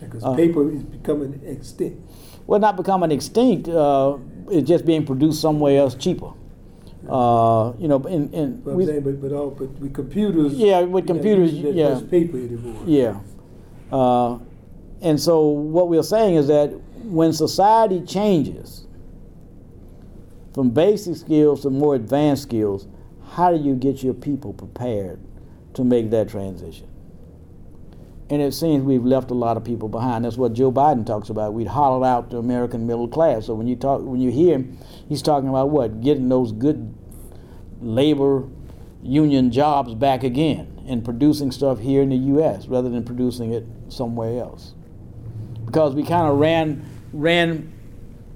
Because 0.00 0.24
Uh, 0.24 0.34
paper 0.34 0.70
is 0.70 0.82
becoming 0.82 1.40
extinct. 1.46 2.00
Well, 2.46 2.58
not 2.58 2.76
becoming 2.76 3.10
extinct. 3.12 3.68
Uh, 3.68 4.16
it's 4.50 4.66
just 4.66 4.84
being 4.84 5.04
produced 5.06 5.40
somewhere 5.40 5.78
else 5.78 5.94
cheaper. 5.94 6.30
Uh, 7.08 7.72
you 7.78 7.88
know, 7.88 7.98
in, 8.06 8.32
in 8.32 8.60
But 8.60 8.74
we- 8.74 8.86
saying, 8.86 9.02
but 9.02 9.20
but 9.20 9.32
all 9.32 9.50
but 9.50 9.68
with 9.80 9.92
computers. 9.94 10.54
Yeah, 10.54 10.80
with 10.82 11.06
computers, 11.06 11.52
using 11.52 11.76
yeah. 11.76 12.00
paper 12.10 12.38
anymore. 12.38 12.82
Yeah. 12.86 13.20
Uh, 13.92 14.38
and 15.02 15.20
so 15.20 15.46
what 15.46 15.88
we're 15.88 16.02
saying 16.02 16.36
is 16.36 16.46
that 16.48 16.68
when 17.04 17.32
society 17.32 18.00
changes 18.00 18.86
from 20.54 20.70
basic 20.70 21.16
skills 21.16 21.62
to 21.62 21.70
more 21.70 21.94
advanced 21.94 22.42
skills, 22.44 22.86
how 23.32 23.50
do 23.50 23.62
you 23.62 23.74
get 23.74 24.02
your 24.02 24.14
people 24.14 24.52
prepared 24.52 25.20
to 25.74 25.84
make 25.84 26.10
that 26.10 26.28
transition? 26.28 26.88
And 28.30 28.40
it 28.40 28.54
seems 28.54 28.84
we've 28.84 29.04
left 29.04 29.30
a 29.30 29.34
lot 29.34 29.56
of 29.56 29.64
people 29.64 29.88
behind. 29.88 30.24
That's 30.24 30.38
what 30.38 30.54
Joe 30.54 30.72
Biden 30.72 31.04
talks 31.04 31.28
about. 31.28 31.52
We'd 31.52 31.66
hollowed 31.66 32.04
out 32.04 32.30
the 32.30 32.38
American 32.38 32.86
middle 32.86 33.06
class. 33.06 33.46
So 33.46 33.54
when 33.54 33.66
you 33.66 33.76
talk, 33.76 34.00
when 34.02 34.20
you 34.20 34.30
hear 34.30 34.54
him, 34.54 34.78
he's 35.08 35.20
talking 35.20 35.48
about 35.48 35.70
what? 35.70 36.00
Getting 36.00 36.28
those 36.28 36.52
good 36.52 36.94
labor 37.80 38.48
union 39.02 39.50
jobs 39.50 39.94
back 39.94 40.24
again 40.24 40.82
and 40.88 41.04
producing 41.04 41.52
stuff 41.52 41.78
here 41.78 42.00
in 42.02 42.08
the 42.08 42.16
U.S. 42.16 42.66
rather 42.66 42.88
than 42.88 43.04
producing 43.04 43.52
it 43.52 43.66
somewhere 43.88 44.40
else. 44.40 44.72
Because 45.66 45.94
we 45.94 46.02
kind 46.02 46.28
of 46.28 46.38
ran 46.38 46.84
ran 47.12 47.72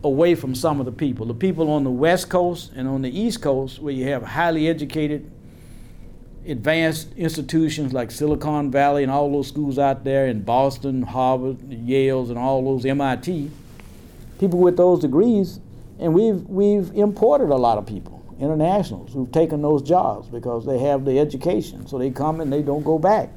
away 0.05 0.35
from 0.35 0.55
some 0.55 0.81
of 0.81 0.87
the 0.87 0.93
people. 0.93 1.27
The 1.27 1.35
people 1.35 1.71
on 1.71 1.85
the 1.85 1.91
West 1.91 2.29
Coast 2.29 2.73
and 2.77 2.87
on 2.87 3.03
the 3.03 3.19
East 3.19 3.43
Coast, 3.43 3.81
where 3.81 3.93
you 3.93 4.07
have 4.09 4.23
highly 4.23 4.69
educated, 4.69 5.31
advanced 6.49 7.13
institutions 7.17 7.93
like 7.93 8.11
Silicon 8.11 8.71
Valley 8.71 9.03
and 9.03 9.13
all 9.13 9.31
those 9.31 9.49
schools 9.49 9.79
out 9.79 10.05
there 10.05 10.27
in 10.27 10.43
Boston, 10.43 11.03
Harvard, 11.03 11.71
Yale's, 11.71 12.31
and 12.31 12.39
all 12.39 12.65
those 12.65 12.85
MIT, 12.85 13.51
people 14.41 14.59
with 14.59 14.77
those 14.77 15.01
degrees, 15.01 15.61
and 15.99 16.15
we've 16.15 16.43
we've 16.49 16.91
imported 16.95 17.51
a 17.51 17.57
lot 17.57 17.79
of 17.79 17.87
people, 17.87 18.25
internationals, 18.41 19.13
who've 19.13 19.31
taken 19.33 19.63
those 19.63 19.83
jobs 19.83 20.29
because 20.29 20.65
they 20.65 20.79
have 20.79 21.05
the 21.05 21.19
education. 21.19 21.87
So 21.87 21.99
they 21.99 22.11
come 22.11 22.41
and 22.41 22.53
they 22.53 22.63
don't 22.63 22.85
go 22.85 22.99
back. 22.99 23.31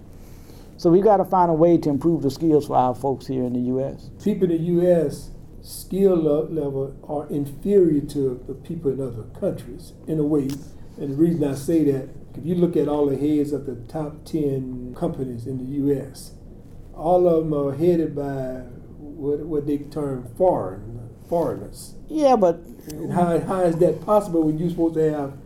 So 0.77 0.89
we've 0.89 1.03
got 1.03 1.17
to 1.17 1.25
find 1.25 1.51
a 1.51 1.53
way 1.53 1.77
to 1.77 1.89
improve 1.89 2.23
the 2.23 2.31
skills 2.31 2.67
for 2.67 2.75
our 2.75 2.95
folks 2.95 3.27
here 3.27 3.43
in 3.43 3.53
the 3.53 3.59
U.S. 3.59 4.09
People 4.23 4.49
in 4.49 4.57
the 4.57 4.63
U.S. 4.73 5.29
skill 5.61 6.15
level 6.15 6.95
are 7.07 7.27
inferior 7.31 8.01
to 8.01 8.43
the 8.47 8.53
people 8.55 8.91
in 8.91 8.99
other 8.99 9.23
countries 9.39 9.93
in 10.07 10.17
a 10.17 10.23
way. 10.23 10.49
And 10.97 11.11
the 11.11 11.15
reason 11.15 11.43
I 11.43 11.53
say 11.53 11.83
that, 11.91 12.09
if 12.37 12.45
you 12.45 12.55
look 12.55 12.75
at 12.75 12.87
all 12.87 13.07
the 13.07 13.17
heads 13.17 13.51
of 13.51 13.65
the 13.65 13.75
top 13.91 14.25
10 14.25 14.95
companies 14.97 15.47
in 15.47 15.57
the 15.57 15.75
U.S., 15.93 16.33
all 16.93 17.27
of 17.27 17.43
them 17.43 17.53
are 17.53 17.75
headed 17.75 18.15
by 18.15 18.63
what, 18.97 19.39
what 19.39 19.67
they 19.67 19.79
term 19.79 20.27
foreign, 20.37 21.09
foreigners. 21.27 21.95
Yeah, 22.09 22.35
but 22.35 22.57
and 22.89 23.13
how, 23.13 23.39
how 23.39 23.61
is 23.61 23.77
that 23.77 24.05
possible 24.05 24.43
when 24.43 24.57
you're 24.57 24.69
supposed 24.69 24.95
to 24.95 25.13
have 25.13 25.37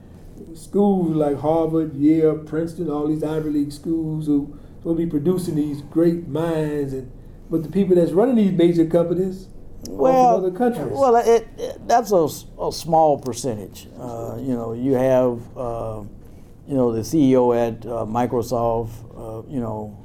schools 0.53 1.15
like 1.15 1.39
Harvard, 1.39 1.95
Yale, 1.95 2.37
Princeton, 2.39 2.89
all 2.89 3.07
these 3.07 3.23
Ivy 3.23 3.49
League 3.49 3.71
schools 3.71 4.25
who 4.25 4.57
will 4.83 4.95
be 4.95 5.05
producing 5.05 5.55
these 5.55 5.81
great 5.81 6.27
minds, 6.27 6.93
and 6.93 7.11
but 7.49 7.63
the 7.63 7.69
people 7.69 7.95
that's 7.95 8.11
running 8.11 8.35
these 8.35 8.51
major 8.51 8.85
companies 8.85 9.47
well, 9.89 10.37
other 10.37 10.51
countries. 10.51 10.87
Well, 10.91 11.15
it, 11.15 11.47
it, 11.57 11.87
that's 11.87 12.11
a, 12.11 12.27
a, 12.59 12.71
small 12.71 13.19
percentage. 13.19 13.87
Uh, 13.99 14.37
you 14.39 14.53
know, 14.53 14.73
you 14.73 14.93
have 14.93 15.57
uh, 15.57 16.03
you 16.67 16.75
know 16.75 16.91
the 16.91 17.01
CEO 17.01 17.55
at 17.55 17.85
uh, 17.85 18.05
Microsoft, 18.05 18.91
uh, 19.15 19.47
you 19.49 19.59
know, 19.59 19.97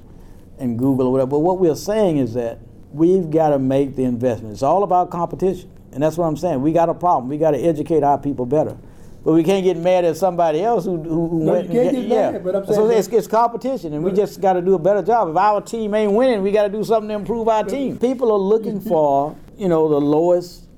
and 0.58 0.78
Google 0.78 1.06
or 1.06 1.12
whatever. 1.12 1.30
But 1.30 1.40
what 1.40 1.58
we're 1.58 1.74
saying 1.74 2.18
is 2.18 2.34
that 2.34 2.58
we've 2.92 3.30
got 3.30 3.50
to 3.50 3.58
make 3.58 3.96
the 3.96 4.04
investment. 4.04 4.52
It's 4.52 4.62
all 4.62 4.82
about 4.82 5.10
competition, 5.10 5.70
and 5.92 6.02
that's 6.02 6.16
what 6.16 6.26
I'm 6.26 6.36
saying. 6.36 6.62
We 6.62 6.72
got 6.72 6.88
a 6.88 6.94
problem. 6.94 7.28
We 7.28 7.38
got 7.38 7.52
to 7.52 7.58
educate 7.58 8.02
our 8.02 8.18
people 8.18 8.46
better. 8.46 8.76
But 9.22 9.34
we 9.34 9.44
can't 9.44 9.62
get 9.62 9.76
mad 9.76 10.06
at 10.06 10.16
somebody 10.16 10.62
else 10.62 10.86
who, 10.86 10.96
who, 10.96 11.28
who 11.28 11.44
no, 11.44 11.52
went. 11.52 11.68
You 11.68 11.80
can't 11.82 11.94
get, 11.94 12.04
yeah. 12.06 12.30
mad, 12.30 12.44
but 12.44 12.56
I'm 12.56 12.64
saying 12.64 12.76
so 12.76 12.88
it's, 12.88 13.08
it's 13.08 13.26
competition, 13.26 13.92
and 13.92 14.02
we 14.02 14.12
just 14.12 14.40
got 14.40 14.54
to 14.54 14.62
do 14.62 14.74
a 14.74 14.78
better 14.78 15.02
job. 15.02 15.28
If 15.28 15.36
our 15.36 15.60
team 15.60 15.94
ain't 15.94 16.12
winning, 16.12 16.42
we 16.42 16.52
got 16.52 16.62
to 16.62 16.70
do 16.70 16.82
something 16.82 17.08
to 17.08 17.14
improve 17.14 17.46
our 17.48 17.64
team. 17.64 17.98
People 17.98 18.32
are 18.32 18.38
looking 18.38 18.80
for 18.90 19.36
you 19.58 19.68
know 19.68 19.88
the 19.88 20.00
lowest 20.00 20.68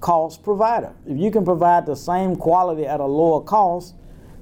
cost 0.00 0.44
provider. 0.44 0.92
If 1.06 1.18
you 1.18 1.32
can 1.32 1.44
provide 1.44 1.86
the 1.86 1.96
same 1.96 2.36
quality 2.36 2.86
at 2.86 3.00
a 3.00 3.04
lower 3.04 3.42
cost, 3.42 3.94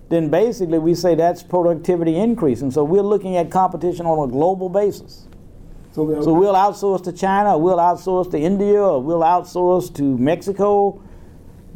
then 0.09 0.31
basically 0.31 0.79
we 0.79 0.95
say 0.95 1.15
that's 1.15 1.43
productivity 1.43 2.17
increase. 2.17 2.63
And 2.63 2.73
so 2.73 2.85
we're 2.85 3.03
looking 3.03 3.37
at 3.37 3.51
competition 3.51 4.07
on 4.07 4.29
a 4.29 4.31
global 4.31 4.69
basis. 4.69 5.27
So, 5.93 6.21
so 6.23 6.35
we'll 6.35 6.55
outsource 6.55 7.03
to 7.05 7.13
China, 7.13 7.57
or 7.57 7.63
we'll 7.63 7.79
outsource 7.79 8.31
to 8.33 8.39
India, 8.39 8.83
or 8.83 9.03
we'll 9.03 9.21
outsource 9.21 9.95
to 9.97 10.03
Mexico 10.19 11.01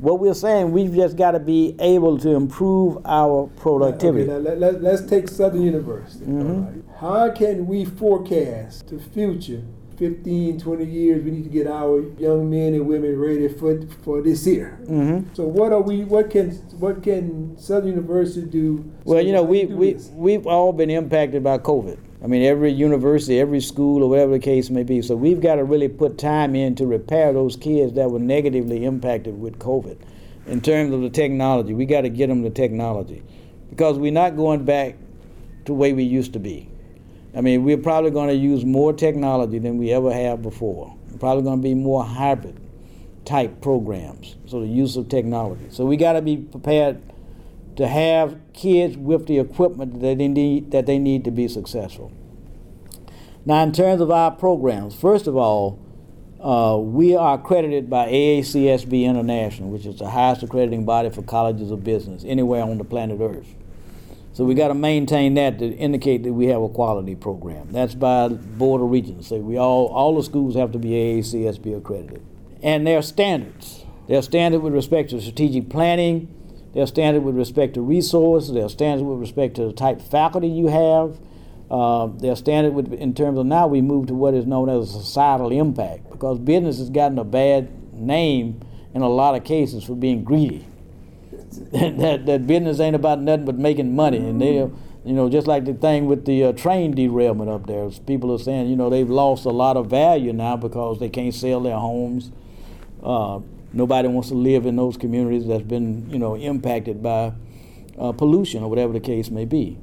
what 0.01 0.19
we're 0.19 0.35
saying, 0.35 0.73
we've 0.73 0.95
just 0.95 1.17
got 1.17 1.33
to 1.33 1.39
be 1.39 1.77
able 1.79 2.19
to 2.19 2.31
improve 2.31 2.99
our 3.05 3.49
productivity. 3.57 4.31
Okay, 4.31 4.57
let, 4.57 4.83
us 4.83 5.05
take 5.07 5.29
Southern 5.29 5.63
University. 5.63 6.25
Mm-hmm. 6.25 6.91
How 6.99 7.31
can 7.31 7.67
we 7.67 7.85
forecast 7.85 8.89
the 8.89 8.99
future 8.99 9.63
15, 10.01 10.59
20 10.59 10.85
years, 10.87 11.23
we 11.23 11.31
need 11.31 11.45
to 11.45 11.51
get 11.51 11.67
our 11.67 12.01
young 12.19 12.49
men 12.49 12.73
and 12.73 12.87
women 12.87 13.19
ready 13.19 13.49
for 13.49 13.83
for 14.03 14.23
this 14.23 14.47
year. 14.47 14.79
Mm-hmm. 14.85 15.35
So 15.35 15.45
what 15.45 15.75
are 15.75 15.83
we? 15.83 16.05
What 16.05 16.31
can 16.31 16.53
what 16.81 17.03
can 17.03 17.55
Southern 17.59 17.91
University 17.91 18.47
do? 18.47 18.91
Well, 19.05 19.21
you 19.21 19.33
know, 19.33 19.43
we 19.43 19.67
we 19.67 19.99
we've 20.13 20.47
all 20.47 20.73
been 20.73 20.89
impacted 20.89 21.45
by 21.45 21.59
COVID. 21.59 21.99
I 22.25 22.29
mean, 22.29 22.43
every 22.43 22.73
university, 22.73 23.39
every 23.39 23.61
school, 23.61 24.03
or 24.03 24.09
whatever 24.09 24.33
the 24.33 24.39
case 24.39 24.71
may 24.71 24.85
be. 24.85 25.03
So 25.03 25.17
we've 25.17 25.41
got 25.41 25.57
to 25.57 25.65
really 25.65 25.89
put 25.89 26.17
time 26.17 26.55
in 26.55 26.75
to 26.77 26.87
repair 26.87 27.35
those 27.35 27.57
kids 27.57 27.93
that 27.93 28.11
were 28.11 28.19
negatively 28.19 28.87
impacted 28.87 29.39
with 29.39 29.59
COVID. 29.59 29.99
In 30.47 30.63
terms 30.63 30.95
of 30.95 31.03
the 31.03 31.11
technology, 31.11 31.75
we 31.75 31.85
got 31.85 32.03
to 32.03 32.09
get 32.09 32.29
them 32.29 32.41
the 32.41 32.49
technology 32.49 33.23
because 33.69 33.99
we're 33.99 34.13
not 34.13 34.35
going 34.35 34.65
back 34.65 34.97
to 35.67 35.73
the 35.73 35.75
way 35.75 35.93
we 35.93 36.05
used 36.05 36.33
to 36.33 36.39
be. 36.39 36.70
I 37.35 37.41
mean, 37.41 37.63
we're 37.63 37.79
probably 37.79 38.11
going 38.11 38.29
to 38.29 38.35
use 38.35 38.65
more 38.65 38.93
technology 38.93 39.59
than 39.59 39.79
we 39.79 39.93
ever 39.93 40.13
have 40.13 40.43
before. 40.43 40.97
We're 41.11 41.19
probably 41.19 41.45
going 41.45 41.59
to 41.59 41.63
be 41.63 41.75
more 41.75 42.05
hybrid 42.05 42.59
type 43.25 43.61
programs, 43.61 44.37
so 44.47 44.61
the 44.61 44.67
use 44.67 44.97
of 44.97 45.09
technology. 45.09 45.67
So 45.71 45.85
we 45.85 45.97
got 45.97 46.15
to 46.15 46.23
be 46.23 46.37
prepared 46.37 47.01
to 47.77 47.87
have 47.87 48.39
kids 48.53 48.97
with 48.97 49.27
the 49.27 49.39
equipment 49.39 50.01
that 50.01 50.19
they 50.19 50.29
need 50.29 50.73
that 50.73 50.87
they 50.87 50.99
need 50.99 51.25
to 51.25 51.31
be 51.31 51.47
successful. 51.47 52.13
Now, 53.47 53.63
in 53.63 53.73
terms 53.73 54.01
of 54.01 54.11
our 54.11 54.33
programs, 54.33 54.95
first 54.95 55.27
of 55.27 55.37
all, 55.37 55.79
uh, 56.41 56.79
we 56.79 57.15
are 57.15 57.35
accredited 57.35 57.89
by 57.89 58.09
AACSB 58.09 59.05
International, 59.05 59.71
which 59.71 59.87
is 59.87 59.99
the 59.99 60.11
highest 60.11 60.43
accrediting 60.43 60.85
body 60.85 61.11
for 61.11 61.23
colleges 61.23 61.71
of 61.71 61.85
business 61.85 62.25
anywhere 62.27 62.63
on 62.63 62.79
the 62.79 62.85
planet 62.85 63.21
Earth. 63.21 63.55
So 64.41 64.47
we 64.47 64.55
got 64.55 64.69
to 64.69 64.75
maintain 64.75 65.35
that 65.35 65.59
to 65.59 65.67
indicate 65.67 66.23
that 66.23 66.33
we 66.33 66.47
have 66.47 66.63
a 66.63 66.69
quality 66.71 67.15
program. 67.15 67.73
That's 67.73 67.95
by 67.95 68.29
Board 68.29 68.81
of 68.81 68.91
Regents. 68.91 69.29
So 69.29 69.37
we 69.37 69.59
all 69.59 69.89
all 69.89 70.17
the 70.17 70.23
schools 70.23 70.55
have 70.55 70.73
to 70.73 70.79
be 70.79 70.93
AACSB 70.93 71.77
accredited, 71.77 72.23
and 72.63 72.87
there 72.87 72.97
are 72.97 73.03
standards. 73.03 73.85
They're 74.09 74.23
standard 74.23 74.61
with 74.61 74.73
respect 74.73 75.11
to 75.11 75.21
strategic 75.21 75.69
planning. 75.69 76.35
They're 76.73 76.87
standard 76.87 77.21
with 77.21 77.37
respect 77.37 77.75
to 77.75 77.83
resources. 77.83 78.55
They're 78.55 78.71
standard 78.71 79.05
with 79.05 79.21
respect 79.21 79.57
to 79.57 79.67
the 79.67 79.75
type 79.75 79.99
of 79.99 80.07
faculty 80.07 80.49
you 80.49 80.69
have. 80.69 81.21
Uh, 81.71 82.07
they're 82.07 82.35
standard 82.35 82.73
with, 82.73 82.95
in 82.95 83.13
terms 83.13 83.39
of 83.39 83.45
now 83.45 83.67
we 83.67 83.83
move 83.83 84.07
to 84.07 84.15
what 84.15 84.33
is 84.33 84.47
known 84.47 84.71
as 84.71 84.91
societal 84.91 85.53
impact 85.53 86.11
because 86.11 86.39
business 86.39 86.79
has 86.79 86.89
gotten 86.89 87.19
a 87.19 87.25
bad 87.25 87.93
name 87.93 88.59
in 88.95 89.03
a 89.03 89.09
lot 89.11 89.35
of 89.35 89.45
cases 89.45 89.85
for 89.85 89.95
being 89.95 90.25
greedy. 90.25 90.67
that, 91.73 92.27
that 92.27 92.47
business 92.47 92.81
ain't 92.81 92.97
about 92.97 93.21
nothing 93.21 93.45
but 93.45 93.59
making 93.59 93.95
money. 93.95 94.19
And 94.19 94.41
they, 94.41 94.55
you 94.55 95.13
know, 95.13 95.29
just 95.29 95.47
like 95.47 95.65
the 95.65 95.75
thing 95.75 96.07
with 96.07 96.25
the 96.25 96.45
uh, 96.45 96.53
train 96.53 96.93
derailment 96.93 97.51
up 97.51 97.67
there, 97.67 97.89
people 98.07 98.33
are 98.33 98.39
saying, 98.39 98.69
you 98.69 98.77
know, 98.77 98.91
they've 98.91 99.09
lost 99.09 99.45
a 99.45 99.51
lot 99.51 99.77
of 99.77 99.87
value 99.89 100.33
now 100.33 100.57
because 100.57 101.01
they 101.01 101.09
can't 101.09 101.35
sell 101.35 101.61
their 101.61 101.77
homes. 101.77 102.31
Uh, 103.03 103.41
nobody 103.73 104.09
wants 104.09 104.29
to 104.29 104.35
live 104.35 104.67
in 104.67 104.77
those 104.77 104.97
communities 104.97 105.47
that's 105.47 105.63
been, 105.63 106.09
you 106.11 106.19
know, 106.19 106.37
impacted 106.37 107.03
by 107.03 107.33
uh, 107.99 108.13
pollution 108.13 108.63
or 108.63 108.71
whatever 108.71 108.93
the 108.93 109.01
case 109.01 109.31
may 109.31 109.45
be. 109.45 109.79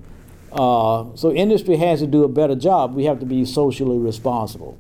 Uh, 0.52 1.06
so 1.16 1.32
industry 1.32 1.76
has 1.76 2.00
to 2.00 2.08
do 2.08 2.24
a 2.24 2.30
better 2.30 2.56
job. 2.56 2.96
We 2.96 3.06
have 3.06 3.20
to 3.20 3.26
be 3.26 3.44
socially 3.46 3.98
responsible. 3.98 4.78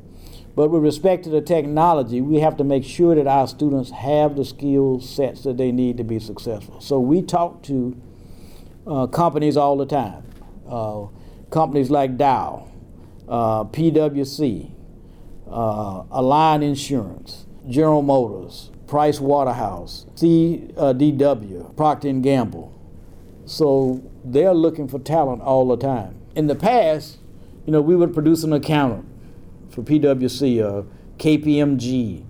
But 0.58 0.72
with 0.72 0.82
respect 0.82 1.24
to 1.26 1.30
the 1.30 1.40
technology, 1.40 2.20
we 2.20 2.40
have 2.40 2.58
to 2.58 2.64
make 2.64 2.84
sure 2.84 3.14
that 3.14 3.28
our 3.28 3.48
students 3.48 3.92
have 3.92 4.36
the 4.36 4.44
skill 4.44 5.00
sets 5.00 5.44
that 5.44 5.56
they 5.58 5.72
need 5.72 5.98
to 5.98 6.04
be 6.04 6.18
successful. 6.18 6.82
So 6.82 7.00
we 7.00 7.22
talk 7.22 7.62
to 7.66 7.96
uh, 8.88 9.06
companies 9.06 9.56
all 9.56 9.78
the 9.78 9.86
time, 9.86 10.24
uh, 10.68 11.10
companies 11.52 11.92
like 11.92 12.18
Dow, 12.18 12.72
uh, 13.30 13.66
PwC, 13.66 14.72
uh, 15.48 16.04
Align 16.10 16.64
Insurance, 16.64 17.46
General 17.70 18.02
Motors, 18.02 18.72
Price 18.88 19.20
Waterhouse, 19.20 20.08
CDW, 20.16 21.76
Procter 21.78 22.12
& 22.14 22.22
Gamble. 22.22 22.74
So 23.46 24.02
they're 24.26 24.56
looking 24.56 24.88
for 24.88 24.98
talent 24.98 25.44
all 25.44 25.68
the 25.68 25.78
time. 25.78 26.16
In 26.36 26.48
the 26.48 26.56
past, 26.56 27.20
you 27.68 27.72
know, 27.72 27.80
we 27.80 27.96
would 27.96 28.12
produce 28.12 28.44
an 28.44 28.54
accountant 28.54 29.08
for 29.78 29.84
PwC, 29.84 30.60
uh, 30.60 30.82
KPMG, 31.20 32.26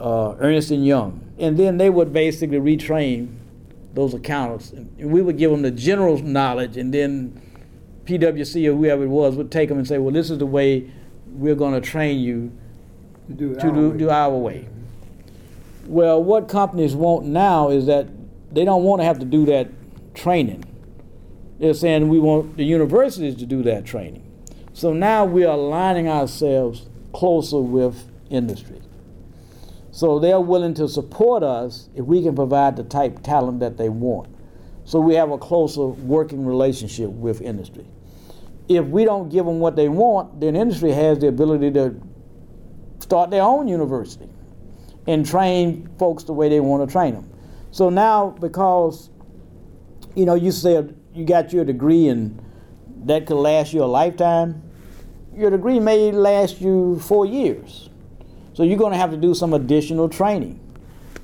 uh, 0.00 0.34
Ernst 0.40 0.70
& 0.70 0.70
Young. 0.70 1.20
And 1.38 1.58
then 1.58 1.76
they 1.76 1.90
would 1.90 2.10
basically 2.10 2.56
retrain 2.56 3.36
those 3.92 4.14
accountants. 4.14 4.70
And 4.70 5.10
we 5.10 5.20
would 5.20 5.36
give 5.36 5.50
them 5.50 5.60
the 5.60 5.70
general 5.70 6.16
knowledge, 6.16 6.78
and 6.78 6.94
then 6.94 7.38
PwC 8.06 8.66
or 8.66 8.74
whoever 8.74 9.04
it 9.04 9.08
was 9.08 9.36
would 9.36 9.52
take 9.52 9.68
them 9.68 9.76
and 9.76 9.86
say, 9.86 9.98
well, 9.98 10.10
this 10.10 10.30
is 10.30 10.38
the 10.38 10.46
way 10.46 10.90
we're 11.26 11.54
going 11.54 11.74
to 11.74 11.86
train 11.86 12.18
you 12.18 12.50
to 13.28 13.34
do, 13.34 13.54
to 13.56 13.70
do, 13.70 13.92
do 13.92 14.08
our 14.08 14.34
way. 14.34 14.66
Well, 15.84 16.24
what 16.24 16.48
companies 16.48 16.94
want 16.94 17.26
now 17.26 17.68
is 17.68 17.84
that 17.86 18.06
they 18.54 18.64
don't 18.64 18.84
want 18.84 19.00
to 19.00 19.04
have 19.04 19.18
to 19.18 19.26
do 19.26 19.44
that 19.46 19.68
training. 20.14 20.64
They're 21.58 21.74
saying 21.74 22.08
we 22.08 22.18
want 22.18 22.56
the 22.56 22.64
universities 22.64 23.36
to 23.36 23.44
do 23.44 23.62
that 23.64 23.84
training. 23.84 24.25
So 24.76 24.92
now 24.92 25.24
we 25.24 25.42
are 25.46 25.54
aligning 25.54 26.06
ourselves 26.06 26.86
closer 27.14 27.58
with 27.60 28.10
industry. 28.28 28.82
So 29.90 30.18
they're 30.18 30.38
willing 30.38 30.74
to 30.74 30.86
support 30.86 31.42
us 31.42 31.88
if 31.94 32.04
we 32.04 32.22
can 32.22 32.36
provide 32.36 32.76
the 32.76 32.84
type 32.84 33.22
talent 33.22 33.60
that 33.60 33.78
they 33.78 33.88
want. 33.88 34.28
So 34.84 35.00
we 35.00 35.14
have 35.14 35.30
a 35.30 35.38
closer 35.38 35.86
working 35.86 36.44
relationship 36.44 37.08
with 37.08 37.40
industry. 37.40 37.86
If 38.68 38.84
we 38.84 39.06
don't 39.06 39.30
give 39.30 39.46
them 39.46 39.60
what 39.60 39.76
they 39.76 39.88
want, 39.88 40.40
then 40.40 40.54
industry 40.54 40.92
has 40.92 41.20
the 41.20 41.28
ability 41.28 41.70
to 41.70 41.98
start 42.98 43.30
their 43.30 43.44
own 43.44 43.68
university 43.68 44.28
and 45.06 45.24
train 45.24 45.88
folks 45.98 46.24
the 46.24 46.34
way 46.34 46.50
they 46.50 46.60
want 46.60 46.86
to 46.86 46.92
train 46.92 47.14
them. 47.14 47.30
So 47.70 47.88
now, 47.88 48.36
because 48.40 49.08
you 50.14 50.26
know, 50.26 50.34
you 50.34 50.52
said 50.52 50.94
you 51.14 51.24
got 51.24 51.50
your 51.50 51.64
degree 51.64 52.08
and 52.08 52.42
that 53.06 53.24
could 53.24 53.36
last 53.36 53.72
you 53.72 53.82
a 53.82 53.86
lifetime, 53.86 54.65
your 55.36 55.50
degree 55.50 55.78
may 55.78 56.10
last 56.12 56.60
you 56.60 56.98
four 57.00 57.26
years. 57.26 57.90
So 58.54 58.62
you're 58.62 58.78
going 58.78 58.92
to 58.92 58.98
have 58.98 59.10
to 59.10 59.16
do 59.16 59.34
some 59.34 59.52
additional 59.52 60.08
training. 60.08 60.60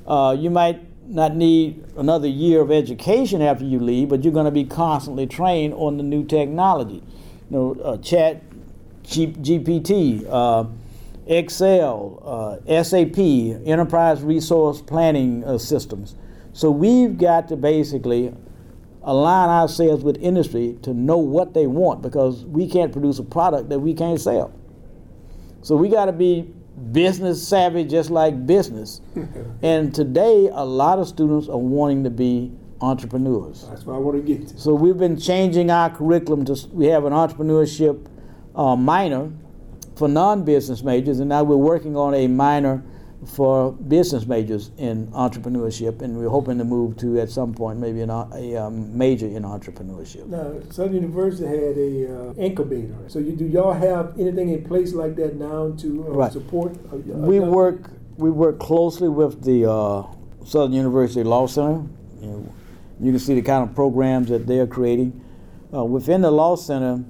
Uh, 0.06 0.36
you 0.38 0.50
might 0.50 0.80
not 1.08 1.34
need 1.34 1.84
another 1.96 2.28
year 2.28 2.60
of 2.60 2.70
education 2.70 3.40
after 3.42 3.64
you 3.64 3.78
leave, 3.78 4.08
but 4.08 4.22
you're 4.22 4.32
going 4.32 4.44
to 4.44 4.50
be 4.50 4.64
constantly 4.64 5.26
trained 5.26 5.74
on 5.74 5.96
the 5.96 6.02
new 6.02 6.24
technology. 6.24 7.02
You 7.50 7.50
know, 7.50 7.72
uh, 7.82 7.96
Chat, 7.98 8.42
G- 9.02 9.28
GPT, 9.28 10.26
uh, 10.28 10.64
Excel, 11.26 12.60
uh, 12.68 12.82
SAP, 12.82 13.18
Enterprise 13.18 14.22
Resource 14.22 14.82
Planning 14.82 15.44
uh, 15.44 15.58
Systems. 15.58 16.16
So 16.52 16.70
we've 16.70 17.16
got 17.16 17.48
to 17.48 17.56
basically 17.56 18.34
align 19.04 19.48
ourselves 19.48 20.04
with 20.04 20.16
industry 20.18 20.78
to 20.82 20.94
know 20.94 21.18
what 21.18 21.54
they 21.54 21.66
want 21.66 22.02
because 22.02 22.44
we 22.44 22.68
can't 22.68 22.92
produce 22.92 23.18
a 23.18 23.24
product 23.24 23.68
that 23.68 23.78
we 23.78 23.94
can't 23.94 24.20
sell. 24.20 24.52
So 25.62 25.76
we 25.76 25.88
got 25.88 26.06
to 26.06 26.12
be 26.12 26.52
business 26.92 27.46
savvy 27.46 27.84
just 27.84 28.10
like 28.10 28.46
business. 28.46 29.00
and 29.62 29.94
today, 29.94 30.48
a 30.52 30.64
lot 30.64 30.98
of 30.98 31.08
students 31.08 31.48
are 31.48 31.58
wanting 31.58 32.04
to 32.04 32.10
be 32.10 32.52
entrepreneurs. 32.80 33.66
That's 33.68 33.86
what 33.86 33.94
I 33.94 33.98
want 33.98 34.24
to 34.24 34.34
get 34.34 34.48
to. 34.48 34.58
So 34.58 34.74
we've 34.74 34.98
been 34.98 35.18
changing 35.18 35.70
our 35.70 35.90
curriculum 35.90 36.44
to 36.46 36.68
we 36.72 36.86
have 36.86 37.04
an 37.04 37.12
entrepreneurship 37.12 38.06
uh, 38.54 38.76
minor 38.76 39.30
for 39.96 40.08
non-business 40.08 40.82
majors, 40.82 41.20
and 41.20 41.28
now 41.28 41.44
we're 41.44 41.56
working 41.56 41.96
on 41.96 42.14
a 42.14 42.26
minor 42.26 42.82
for 43.26 43.72
business 43.72 44.26
majors 44.26 44.70
in 44.78 45.06
entrepreneurship, 45.08 46.02
and 46.02 46.16
we're 46.16 46.28
hoping 46.28 46.58
to 46.58 46.64
move 46.64 46.96
to 46.98 47.20
at 47.20 47.30
some 47.30 47.54
point 47.54 47.78
maybe 47.78 48.00
an, 48.00 48.10
a 48.10 48.56
um, 48.56 48.96
major 48.96 49.26
in 49.26 49.44
entrepreneurship. 49.44 50.26
Now, 50.26 50.54
Southern 50.70 50.94
University 50.94 51.46
had 51.46 51.78
a 51.78 52.30
uh, 52.30 52.34
incubator. 52.34 52.94
So, 53.06 53.20
you, 53.20 53.32
do 53.36 53.46
y'all 53.46 53.72
have 53.72 54.18
anything 54.18 54.48
in 54.48 54.64
place 54.64 54.92
like 54.92 55.14
that 55.16 55.36
now 55.36 55.72
to 55.78 56.04
uh, 56.08 56.10
right. 56.10 56.32
support? 56.32 56.76
A, 56.90 56.96
a 56.96 56.98
we 56.98 57.38
work 57.38 57.90
we 58.16 58.30
work 58.30 58.58
closely 58.58 59.08
with 59.08 59.42
the 59.42 59.70
uh, 59.70 60.04
Southern 60.44 60.72
University 60.72 61.22
Law 61.22 61.46
Center. 61.46 61.84
You, 62.20 62.26
know, 62.26 62.54
you, 63.00 63.10
can 63.12 63.20
see 63.20 63.34
the 63.34 63.42
kind 63.42 63.68
of 63.68 63.74
programs 63.74 64.28
that 64.28 64.46
they 64.46 64.58
are 64.58 64.66
creating 64.66 65.24
uh, 65.72 65.84
within 65.84 66.22
the 66.22 66.30
Law 66.30 66.56
Center. 66.56 67.04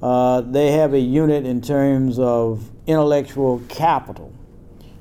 Uh, 0.00 0.40
they 0.42 0.70
have 0.72 0.94
a 0.94 1.00
unit 1.00 1.44
in 1.44 1.60
terms 1.60 2.20
of 2.20 2.70
intellectual 2.86 3.60
capital 3.68 4.27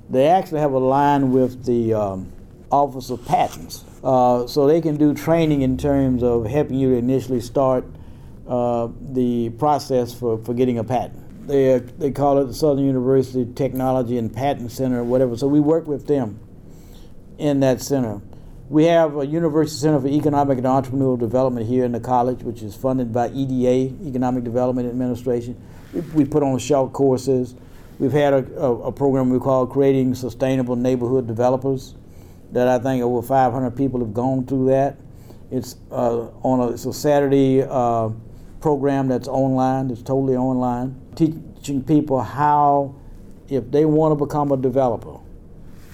they 0.09 0.27
actually 0.27 0.59
have 0.59 0.71
a 0.71 0.79
line 0.79 1.31
with 1.31 1.65
the 1.65 1.93
um, 1.93 2.31
Office 2.71 3.09
of 3.09 3.25
Patents. 3.25 3.83
Uh, 4.03 4.47
so 4.47 4.67
they 4.67 4.79
can 4.81 4.95
do 4.95 5.13
training 5.13 5.61
in 5.61 5.77
terms 5.77 6.23
of 6.23 6.45
helping 6.45 6.77
you 6.77 6.91
to 6.91 6.97
initially 6.97 7.41
start 7.41 7.85
uh, 8.47 8.87
the 9.01 9.49
process 9.51 10.13
for, 10.13 10.37
for 10.37 10.53
getting 10.53 10.77
a 10.77 10.83
patent. 10.83 11.47
They, 11.47 11.79
they 11.79 12.11
call 12.11 12.37
it 12.39 12.45
the 12.45 12.53
Southern 12.53 12.85
University 12.85 13.51
Technology 13.53 14.17
and 14.17 14.33
Patent 14.33 14.71
Center 14.71 14.99
or 14.99 15.03
whatever. 15.03 15.37
So 15.37 15.47
we 15.47 15.59
work 15.59 15.87
with 15.87 16.07
them 16.07 16.39
in 17.37 17.59
that 17.61 17.81
center. 17.81 18.21
We 18.69 18.85
have 18.85 19.15
a 19.17 19.25
University 19.25 19.79
Center 19.79 20.01
for 20.01 20.07
Economic 20.07 20.57
and 20.57 20.67
Entrepreneurial 20.67 21.17
Development 21.17 21.65
here 21.65 21.85
in 21.85 21.93
the 21.93 22.01
college, 22.01 22.43
which 22.43 22.61
is 22.61 22.75
funded 22.75 23.13
by 23.13 23.29
EDA, 23.29 24.07
Economic 24.07 24.43
Development 24.43 24.89
Administration. 24.89 25.61
We, 25.93 26.01
we 26.01 26.25
put 26.25 26.43
on 26.43 26.59
short 26.59 26.91
courses. 26.91 27.55
We've 27.99 28.11
had 28.11 28.33
a, 28.33 28.63
a, 28.63 28.75
a, 28.83 28.91
program 28.91 29.31
we 29.31 29.39
call 29.39 29.65
Creating 29.65 30.13
Sustainable 30.13 30.75
Neighborhood 30.75 31.25
Developers 31.25 31.95
that 32.51 32.67
I 32.67 32.77
think 32.77 33.03
over 33.03 33.25
500 33.25 33.71
people 33.71 33.99
have 34.01 34.13
gone 34.13 34.45
through 34.45 34.67
that. 34.67 34.97
It's 35.49 35.77
uh, 35.91 36.27
on 36.43 36.59
a, 36.59 36.73
it's 36.73 36.85
a 36.85 36.93
Saturday 36.93 37.63
uh, 37.63 38.09
program 38.61 39.07
that's 39.07 39.27
online, 39.27 39.89
it's 39.89 40.03
totally 40.03 40.35
online, 40.35 40.95
teaching 41.15 41.83
people 41.83 42.21
how, 42.21 42.93
if 43.49 43.71
they 43.71 43.85
want 43.85 44.11
to 44.17 44.25
become 44.25 44.51
a 44.51 44.57
developer, 44.57 45.17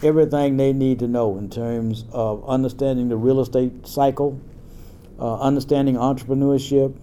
everything 0.02 0.58
they 0.58 0.74
need 0.74 1.00
to 1.00 1.08
know 1.08 1.38
in 1.38 1.50
terms 1.50 2.04
of 2.12 2.44
understanding 2.50 3.08
the 3.08 3.16
real 3.16 3.40
estate 3.40 3.88
cycle, 3.88 4.38
uh, 5.20 5.40
understanding 5.40 5.96
entrepreneurship, 5.96 6.94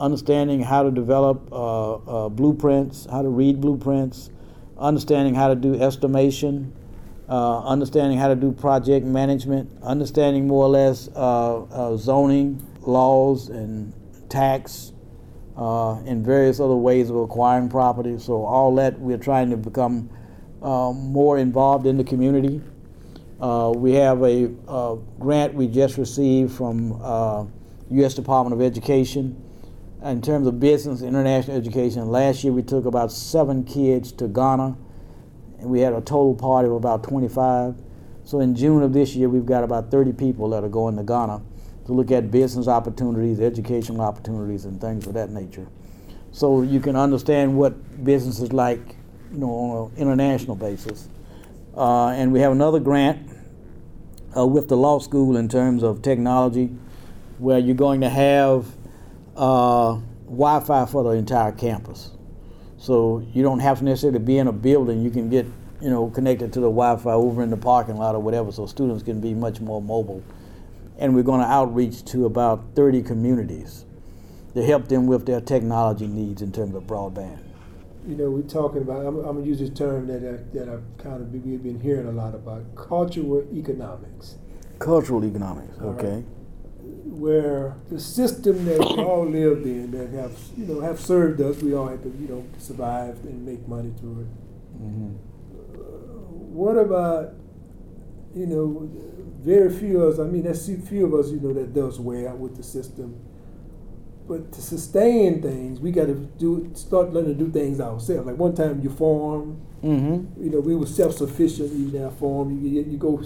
understanding 0.00 0.60
how 0.60 0.82
to 0.82 0.90
develop 0.90 1.52
uh, 1.52 1.94
uh, 1.94 2.28
blueprints, 2.28 3.06
how 3.10 3.22
to 3.22 3.28
read 3.28 3.60
blueprints, 3.60 4.30
understanding 4.78 5.34
how 5.34 5.48
to 5.48 5.54
do 5.54 5.80
estimation, 5.80 6.72
uh, 7.28 7.60
understanding 7.64 8.16
how 8.16 8.28
to 8.28 8.36
do 8.36 8.52
project 8.52 9.04
management, 9.04 9.70
understanding 9.82 10.46
more 10.46 10.64
or 10.64 10.68
less 10.68 11.08
uh, 11.14 11.62
uh, 11.62 11.96
zoning 11.96 12.64
laws 12.82 13.48
and 13.48 13.92
tax 14.28 14.92
uh, 15.56 15.96
and 16.00 16.24
various 16.24 16.60
other 16.60 16.76
ways 16.76 17.10
of 17.10 17.16
acquiring 17.16 17.68
property. 17.68 18.18
So 18.18 18.44
all 18.44 18.74
that 18.76 18.98
we're 18.98 19.18
trying 19.18 19.50
to 19.50 19.56
become 19.56 20.10
more 20.60 21.38
involved 21.38 21.86
in 21.86 21.96
the 21.96 22.04
community. 22.04 22.62
we 23.40 23.92
have 23.94 24.22
a 24.22 24.98
grant 25.18 25.54
we 25.54 25.66
just 25.66 25.98
received 25.98 26.52
from 26.52 26.92
U.S. 27.90 28.14
Department 28.14 28.54
of 28.54 28.64
Education 28.64 29.36
in 30.02 30.22
terms 30.22 30.46
of 30.46 30.60
business 30.60 31.02
international 31.02 31.56
education, 31.56 32.08
last 32.08 32.44
year 32.44 32.52
we 32.52 32.62
took 32.62 32.84
about 32.84 33.10
seven 33.10 33.64
kids 33.64 34.12
to 34.12 34.28
Ghana, 34.28 34.76
and 35.58 35.70
we 35.70 35.80
had 35.80 35.92
a 35.92 36.00
total 36.00 36.34
party 36.34 36.68
of 36.68 36.74
about 36.74 37.02
25. 37.02 37.74
So 38.24 38.40
in 38.40 38.54
June 38.54 38.82
of 38.82 38.92
this 38.92 39.14
year, 39.14 39.28
we've 39.28 39.46
got 39.46 39.64
about 39.64 39.90
30 39.90 40.12
people 40.12 40.50
that 40.50 40.62
are 40.62 40.68
going 40.68 40.96
to 40.96 41.02
Ghana 41.02 41.40
to 41.86 41.92
look 41.92 42.10
at 42.10 42.30
business 42.30 42.68
opportunities, 42.68 43.40
educational 43.40 44.02
opportunities, 44.02 44.66
and 44.66 44.80
things 44.80 45.06
of 45.06 45.14
that 45.14 45.30
nature. 45.30 45.66
So 46.30 46.62
you 46.62 46.78
can 46.78 46.94
understand 46.94 47.56
what 47.56 48.04
business 48.04 48.38
is 48.40 48.52
like, 48.52 48.96
you 49.32 49.38
know, 49.38 49.50
on 49.50 49.90
an 49.92 49.98
international 49.98 50.54
basis. 50.54 51.08
Uh, 51.76 52.08
and 52.08 52.32
we 52.32 52.40
have 52.40 52.52
another 52.52 52.78
grant 52.78 53.30
uh, 54.36 54.46
with 54.46 54.68
the 54.68 54.76
law 54.76 54.98
school 54.98 55.36
in 55.36 55.48
terms 55.48 55.82
of 55.82 56.02
technology, 56.02 56.66
where 57.38 57.58
you're 57.58 57.74
going 57.74 58.02
to 58.02 58.10
have 58.10 58.66
uh, 59.38 60.00
Wi-Fi 60.24 60.86
for 60.86 61.04
the 61.04 61.10
entire 61.10 61.52
campus. 61.52 62.10
So 62.76 63.26
you 63.32 63.42
don't 63.42 63.60
have 63.60 63.78
to 63.78 63.84
necessarily 63.84 64.18
be 64.18 64.38
in 64.38 64.48
a 64.48 64.52
building. 64.52 65.02
You 65.02 65.10
can 65.10 65.30
get, 65.30 65.46
you 65.80 65.88
know, 65.88 66.10
connected 66.10 66.52
to 66.54 66.60
the 66.60 66.68
Wi-Fi 66.68 67.12
over 67.12 67.42
in 67.42 67.50
the 67.50 67.56
parking 67.56 67.96
lot 67.96 68.14
or 68.14 68.20
whatever, 68.20 68.52
so 68.52 68.66
students 68.66 69.02
can 69.02 69.20
be 69.20 69.34
much 69.34 69.60
more 69.60 69.80
mobile. 69.80 70.22
And 70.98 71.14
we're 71.14 71.22
going 71.22 71.40
to 71.40 71.46
outreach 71.46 72.04
to 72.06 72.26
about 72.26 72.64
30 72.74 73.02
communities 73.02 73.84
to 74.54 74.64
help 74.64 74.88
them 74.88 75.06
with 75.06 75.24
their 75.24 75.40
technology 75.40 76.08
needs 76.08 76.42
in 76.42 76.50
terms 76.50 76.74
of 76.74 76.84
broadband. 76.84 77.38
You 78.06 78.16
know, 78.16 78.30
we're 78.30 78.42
talking 78.42 78.82
about. 78.82 79.04
I'm, 79.04 79.18
I'm 79.18 79.36
gonna 79.36 79.42
use 79.42 79.58
this 79.58 79.70
term 79.70 80.06
that 80.06 80.16
I, 80.16 80.56
that 80.56 80.68
I've 80.68 80.82
kind 80.96 81.20
of 81.20 81.30
we've 81.30 81.62
been 81.62 81.78
hearing 81.78 82.06
a 82.06 82.12
lot 82.12 82.34
about: 82.34 82.74
cultural 82.74 83.46
economics. 83.52 84.36
Cultural 84.78 85.26
economics. 85.26 85.78
Okay. 85.78 86.14
Right 86.14 86.24
where 87.08 87.74
the 87.90 87.98
system 87.98 88.64
that 88.66 88.78
we 88.78 89.02
all 89.02 89.26
lived 89.26 89.64
in 89.66 89.90
that 89.92 90.10
have 90.10 90.32
you 90.56 90.66
know 90.66 90.80
have 90.80 91.00
served 91.00 91.40
us, 91.40 91.62
we 91.62 91.74
all 91.74 91.88
had 91.88 92.02
to 92.02 92.08
you 92.20 92.28
know 92.28 92.44
survive 92.58 93.18
and 93.24 93.44
make 93.44 93.66
money 93.66 93.92
through 93.98 94.20
it. 94.20 94.82
Mm-hmm. 94.82 95.14
Uh, 95.74 95.78
what 96.52 96.76
about 96.76 97.34
you 98.34 98.46
know 98.46 98.90
very 99.40 99.72
few 99.72 100.02
of 100.02 100.14
us? 100.14 100.20
I 100.20 100.30
mean, 100.30 100.42
there's 100.42 100.66
few 100.88 101.06
of 101.06 101.14
us 101.14 101.30
you 101.30 101.40
know 101.40 101.52
that 101.54 101.72
does 101.74 101.98
well 101.98 102.36
with 102.36 102.56
the 102.56 102.62
system. 102.62 103.18
But 104.28 104.52
to 104.52 104.60
sustain 104.60 105.40
things, 105.40 105.80
we 105.80 105.90
got 105.90 106.06
to 106.06 106.14
do 106.14 106.70
start 106.74 107.14
learning 107.14 107.38
to 107.38 107.44
do 107.44 107.50
things 107.50 107.80
ourselves. 107.80 108.26
Like 108.26 108.36
one 108.36 108.54
time, 108.54 108.82
you 108.82 108.90
farm. 108.90 109.62
Mm-hmm. 109.82 110.42
You 110.42 110.50
know, 110.50 110.60
we 110.60 110.74
were 110.74 110.86
self-sufficient 110.86 111.72
in 111.72 112.02
our 112.02 112.10
farm. 112.10 112.60
You, 112.64 112.82
you 112.82 112.98
go, 112.98 113.22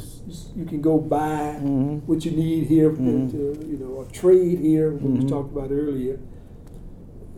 you 0.54 0.64
can 0.66 0.82
go 0.82 0.98
buy 0.98 1.56
mm-hmm. 1.58 1.98
what 2.00 2.24
you 2.24 2.32
need 2.32 2.66
here. 2.66 2.90
Mm-hmm. 2.90 3.30
To, 3.30 3.66
you 3.66 3.78
know, 3.78 4.02
a 4.02 4.12
trade 4.12 4.58
here, 4.58 4.92
what 4.92 5.02
we 5.02 5.18
mm-hmm. 5.18 5.28
talked 5.28 5.52
about 5.52 5.70
earlier. 5.70 6.20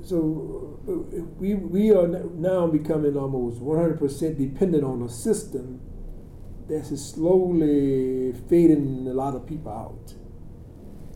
So 0.02 0.80
uh, 0.86 1.22
we 1.38 1.54
we 1.54 1.90
are 1.92 2.06
now 2.06 2.66
becoming 2.66 3.16
almost 3.16 3.60
100% 3.60 4.36
dependent 4.36 4.84
on 4.84 5.02
a 5.02 5.08
system 5.08 5.80
that's 6.68 6.88
slowly 7.00 8.32
fading 8.48 9.06
a 9.08 9.14
lot 9.14 9.34
of 9.34 9.46
people 9.46 9.72
out. 9.72 10.14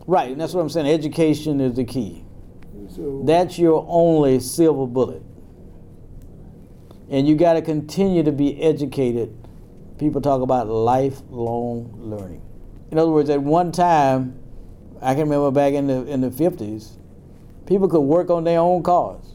Right, 0.07 0.31
and 0.31 0.41
that's 0.41 0.53
what 0.53 0.61
I'm 0.61 0.69
saying. 0.69 0.87
Education 0.87 1.61
is 1.61 1.75
the 1.75 1.83
key. 1.83 2.25
So 2.87 3.21
that's 3.25 3.59
your 3.59 3.85
only 3.87 4.39
silver 4.39 4.87
bullet. 4.87 5.21
And 7.09 7.27
you 7.27 7.35
got 7.35 7.53
to 7.53 7.61
continue 7.61 8.23
to 8.23 8.31
be 8.31 8.61
educated. 8.61 9.35
People 9.97 10.21
talk 10.21 10.41
about 10.41 10.67
lifelong 10.67 11.91
learning. 11.97 12.41
In 12.91 12.97
other 12.97 13.11
words, 13.11 13.29
at 13.29 13.41
one 13.41 13.71
time, 13.71 14.39
I 15.01 15.13
can 15.13 15.23
remember 15.23 15.51
back 15.51 15.73
in 15.73 15.87
the 15.87 16.05
in 16.07 16.21
the 16.21 16.29
50s, 16.29 16.97
people 17.65 17.87
could 17.87 18.01
work 18.01 18.29
on 18.29 18.43
their 18.43 18.59
own 18.59 18.83
cars. 18.83 19.25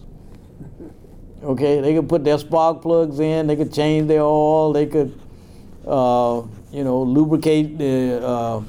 Okay, 1.42 1.80
they 1.80 1.94
could 1.94 2.08
put 2.08 2.24
their 2.24 2.38
spark 2.38 2.80
plugs 2.80 3.20
in, 3.20 3.46
they 3.46 3.56
could 3.56 3.72
change 3.72 4.08
their 4.08 4.22
oil, 4.22 4.72
they 4.72 4.86
could, 4.86 5.18
uh, 5.86 6.42
you 6.72 6.84
know, 6.84 7.02
lubricate 7.02 7.76
the 7.76 8.24
uh, 8.24 8.62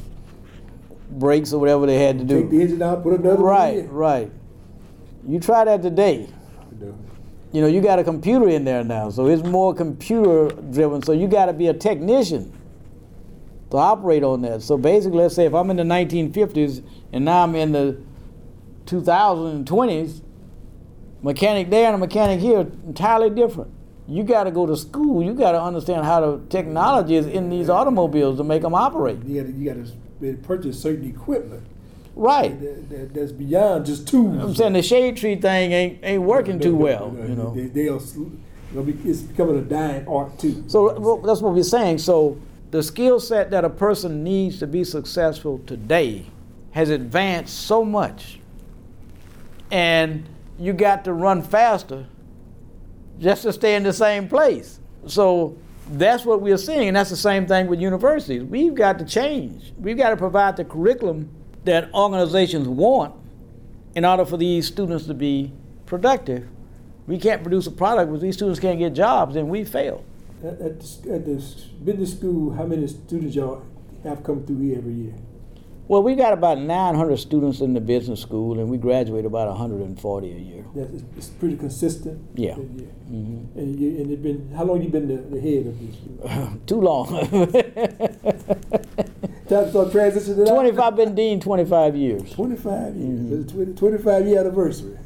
brakes 1.11 1.53
or 1.53 1.59
whatever 1.59 1.85
they 1.85 1.97
had 1.97 2.19
to 2.19 2.25
do. 2.25 2.41
Take 2.41 2.49
the 2.49 2.61
engine 2.61 2.81
out, 2.81 3.01
put 3.01 3.19
another 3.19 3.41
right, 3.41 3.75
one 3.75 3.83
in. 3.85 3.91
Right, 3.91 4.25
right. 4.25 4.31
You 5.27 5.39
try 5.39 5.63
that 5.63 5.81
today. 5.81 6.27
You 7.55 7.61
know, 7.61 7.67
you 7.67 7.79
got 7.79 7.99
a 7.99 8.03
computer 8.03 8.49
in 8.49 8.65
there 8.65 8.83
now, 8.83 9.09
so 9.09 9.27
it's 9.27 9.41
more 9.41 9.73
computer 9.73 10.49
driven. 10.73 11.01
So 11.01 11.13
you 11.13 11.25
got 11.25 11.45
to 11.45 11.53
be 11.53 11.67
a 11.67 11.73
technician 11.73 12.51
to 13.71 13.77
operate 13.77 14.23
on 14.23 14.41
that. 14.41 14.61
So 14.61 14.77
basically, 14.77 15.19
let's 15.19 15.35
say 15.35 15.45
if 15.45 15.53
I'm 15.53 15.69
in 15.69 15.77
the 15.77 15.83
1950s 15.83 16.83
and 17.13 17.23
now 17.23 17.43
I'm 17.43 17.55
in 17.55 17.71
the 17.71 17.97
2020s, 18.87 20.21
mechanic 21.21 21.69
there 21.69 21.85
and 21.85 21.95
a 21.95 21.97
mechanic 21.97 22.41
here 22.41 22.59
entirely 22.59 23.29
different. 23.29 23.71
you 24.05 24.25
got 24.25 24.43
to 24.43 24.51
go 24.51 24.65
to 24.65 24.75
school. 24.75 25.23
You 25.23 25.33
got 25.33 25.53
to 25.53 25.61
understand 25.61 26.05
how 26.05 26.19
the 26.19 26.45
technology 26.49 27.15
is 27.15 27.25
in 27.25 27.49
these 27.49 27.69
automobiles 27.69 28.35
to 28.35 28.43
make 28.43 28.63
them 28.63 28.75
operate. 28.75 29.23
You 29.23 29.41
got 29.41 29.47
to, 29.47 29.57
you 29.57 29.73
got 29.73 30.21
to 30.21 30.37
purchase 30.45 30.81
certain 30.81 31.09
equipment. 31.09 31.65
Right. 32.15 32.59
That, 32.59 32.89
that, 32.89 33.13
that's 33.13 33.31
beyond 33.33 33.85
just 33.85 34.07
tools. 34.07 34.41
I'm 34.41 34.55
saying 34.55 34.73
the 34.73 34.81
shade 34.81 35.17
tree 35.17 35.35
thing 35.35 35.71
ain't 35.73 35.99
ain't 36.01 36.23
working 36.23 36.59
too 36.59 36.75
well. 36.75 37.13
You 37.15 37.35
know. 37.35 37.53
They, 37.53 37.65
they'll, 37.65 38.01
it's 38.73 39.21
becoming 39.21 39.57
a 39.57 39.61
dying 39.61 40.07
art 40.07 40.39
too. 40.39 40.63
So 40.67 40.97
well, 40.97 41.17
that's 41.17 41.41
what 41.41 41.53
we're 41.53 41.63
saying. 41.63 41.97
So 41.97 42.39
the 42.71 42.81
skill 42.81 43.19
set 43.19 43.51
that 43.51 43.65
a 43.65 43.69
person 43.69 44.23
needs 44.23 44.59
to 44.59 44.67
be 44.67 44.83
successful 44.83 45.61
today 45.67 46.25
has 46.71 46.89
advanced 46.89 47.67
so 47.67 47.83
much, 47.83 48.39
and 49.71 50.27
you 50.57 50.71
got 50.73 51.03
to 51.05 51.13
run 51.13 51.41
faster 51.41 52.05
just 53.19 53.43
to 53.43 53.53
stay 53.53 53.75
in 53.75 53.83
the 53.83 53.93
same 53.93 54.27
place. 54.27 54.79
So 55.05 55.57
that's 55.91 56.25
what 56.25 56.41
we're 56.41 56.57
seeing, 56.57 56.87
and 56.87 56.97
that's 56.97 57.09
the 57.09 57.17
same 57.17 57.45
thing 57.45 57.67
with 57.67 57.79
universities. 57.79 58.43
We've 58.43 58.73
got 58.75 58.99
to 58.99 59.05
change. 59.05 59.73
We've 59.77 59.97
got 59.97 60.09
to 60.09 60.17
provide 60.17 60.57
the 60.57 60.65
curriculum 60.65 61.29
that 61.65 61.93
organizations 61.93 62.67
want 62.67 63.13
in 63.95 64.05
order 64.05 64.25
for 64.25 64.37
these 64.37 64.67
students 64.67 65.05
to 65.05 65.13
be 65.13 65.51
productive. 65.85 66.47
We 67.07 67.17
can't 67.17 67.41
produce 67.41 67.67
a 67.67 67.71
product 67.71 68.11
if 68.13 68.21
these 68.21 68.35
students 68.35 68.59
can't 68.59 68.79
get 68.79 68.93
jobs, 68.93 69.35
then 69.35 69.47
we 69.47 69.63
fail. 69.63 70.03
At, 70.43 70.59
at, 70.61 70.79
the, 70.79 71.13
at 71.13 71.25
the 71.25 71.43
business 71.83 72.11
school, 72.13 72.53
how 72.53 72.65
many 72.65 72.87
students 72.87 73.35
y'all 73.35 73.63
have 74.03 74.23
come 74.23 74.45
through 74.45 74.61
here 74.61 74.77
every 74.77 74.93
year? 74.93 75.13
Well, 75.87 76.01
we 76.01 76.15
got 76.15 76.33
about 76.33 76.57
900 76.57 77.17
students 77.17 77.61
in 77.61 77.75
the 77.75 77.79
business 77.79 78.19
school, 78.19 78.59
and 78.59 78.69
we 78.69 78.77
graduate 78.77 79.23
about 79.23 79.47
140 79.49 80.31
a 80.31 80.35
year. 80.35 80.65
That's 80.73 81.03
it's 81.15 81.27
pretty 81.27 81.57
consistent. 81.57 82.27
Yeah. 82.33 82.55
Mm-hmm. 82.55 83.59
And 83.59 83.79
you 83.79 83.89
and 84.01 84.11
it 84.11 84.23
been 84.23 84.51
how 84.57 84.63
long 84.63 84.81
you 84.81 84.89
been 84.89 85.07
the, 85.07 85.17
the 85.17 85.39
head 85.39 85.67
of 85.67 85.79
this? 85.79 85.95
School? 85.95 86.59
Too 86.65 86.81
long. 86.81 87.05
Time 89.47 89.65
to 89.65 89.69
start 89.69 89.89
transitioning. 89.89 90.47
25 90.47 90.95
been 90.95 91.13
dean 91.15 91.39
25 91.39 91.95
years. 91.95 92.33
25 92.33 92.95
years. 92.95 93.51
Mm-hmm. 93.51 93.75
25 93.75 94.27
year 94.27 94.39
anniversary. 94.39 94.97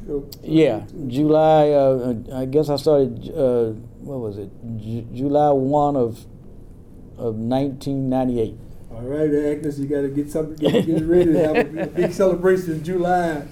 Yeah, 0.42 0.82
July. 1.08 1.68
Uh, 1.70 2.14
I 2.32 2.46
guess 2.46 2.70
I 2.70 2.76
started. 2.76 3.30
Uh, 3.36 3.72
what 4.00 4.20
was 4.20 4.38
it? 4.38 4.50
J- 4.78 5.06
July 5.12 5.50
1 5.50 5.96
of 5.96 6.24
of 7.18 7.36
1998. 7.36 8.56
All 8.90 9.02
right, 9.02 9.32
Agnes, 9.32 9.78
you 9.78 9.86
got 9.86 10.00
to 10.00 10.08
get 10.08 10.30
something, 10.30 10.56
get, 10.56 10.86
get 10.86 11.02
ready 11.04 11.32
to 11.32 11.38
have 11.38 11.56
a, 11.56 11.86
big 11.86 12.12
celebration 12.12 12.72
in 12.72 12.84
July 12.84 13.46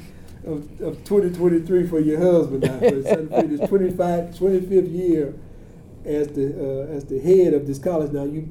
of, 0.45 0.81
of 0.81 1.05
2023 1.05 1.87
for 1.87 2.01
your 2.01 2.19
husband 2.19 2.63
now. 2.63 2.79
For 2.79 3.47
his 3.47 3.61
25, 3.69 4.35
25th 4.35 4.93
year 4.95 5.35
as 6.07 6.29
the 6.29 6.87
uh, 6.89 6.95
as 6.95 7.05
the 7.05 7.21
head 7.21 7.53
of 7.53 7.67
this 7.67 7.79
college. 7.79 8.13
Now 8.13 8.25
you 8.25 8.49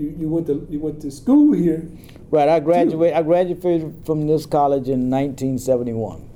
you, 0.00 0.14
you 0.18 0.28
went 0.28 0.46
to 0.46 0.66
you 0.70 0.80
went 0.80 1.00
to 1.02 1.10
school 1.10 1.52
here. 1.52 1.86
Right, 2.30 2.48
I 2.48 2.60
graduated. 2.60 3.16
I 3.16 3.22
graduated 3.22 4.02
from 4.06 4.26
this 4.26 4.46
college 4.46 4.88
in 4.88 5.10
1971. 5.10 6.28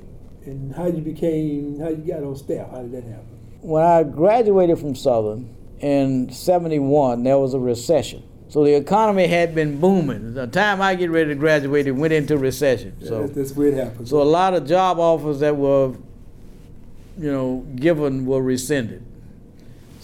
And 0.45 0.75
how 0.75 0.87
you 0.87 1.01
became 1.01 1.79
how 1.79 1.89
you 1.89 1.97
got 1.97 2.23
on 2.23 2.35
staff? 2.35 2.69
How 2.71 2.81
did 2.81 2.91
that 2.91 3.03
happen? 3.03 3.39
When 3.61 3.83
I 3.83 4.03
graduated 4.03 4.77
from 4.77 4.95
Southern 4.95 5.55
in 5.79 6.31
71, 6.31 7.23
there 7.23 7.39
was 7.39 7.53
a 7.53 7.59
recession 7.59 8.23
so 8.55 8.63
the 8.63 8.75
economy 8.75 9.27
had 9.27 9.55
been 9.55 9.79
booming. 9.79 10.33
The 10.33 10.47
time 10.47 10.81
I 10.81 10.95
get 10.95 11.09
ready 11.09 11.29
to 11.29 11.35
graduate, 11.35 11.87
it 11.87 11.91
went 11.91 12.13
into 12.13 12.37
recession. 12.37 12.95
So 13.03 13.21
that's, 13.21 13.33
that's 13.33 13.51
where 13.51 13.67
it 13.67 13.73
happened. 13.73 14.07
So 14.07 14.21
a 14.21 14.23
lot 14.23 14.53
of 14.53 14.67
job 14.67 14.99
offers 14.99 15.39
that 15.39 15.55
were, 15.55 15.93
you 17.17 17.31
know, 17.31 17.65
given 17.75 18.25
were 18.25 18.41
rescinded. 18.41 19.03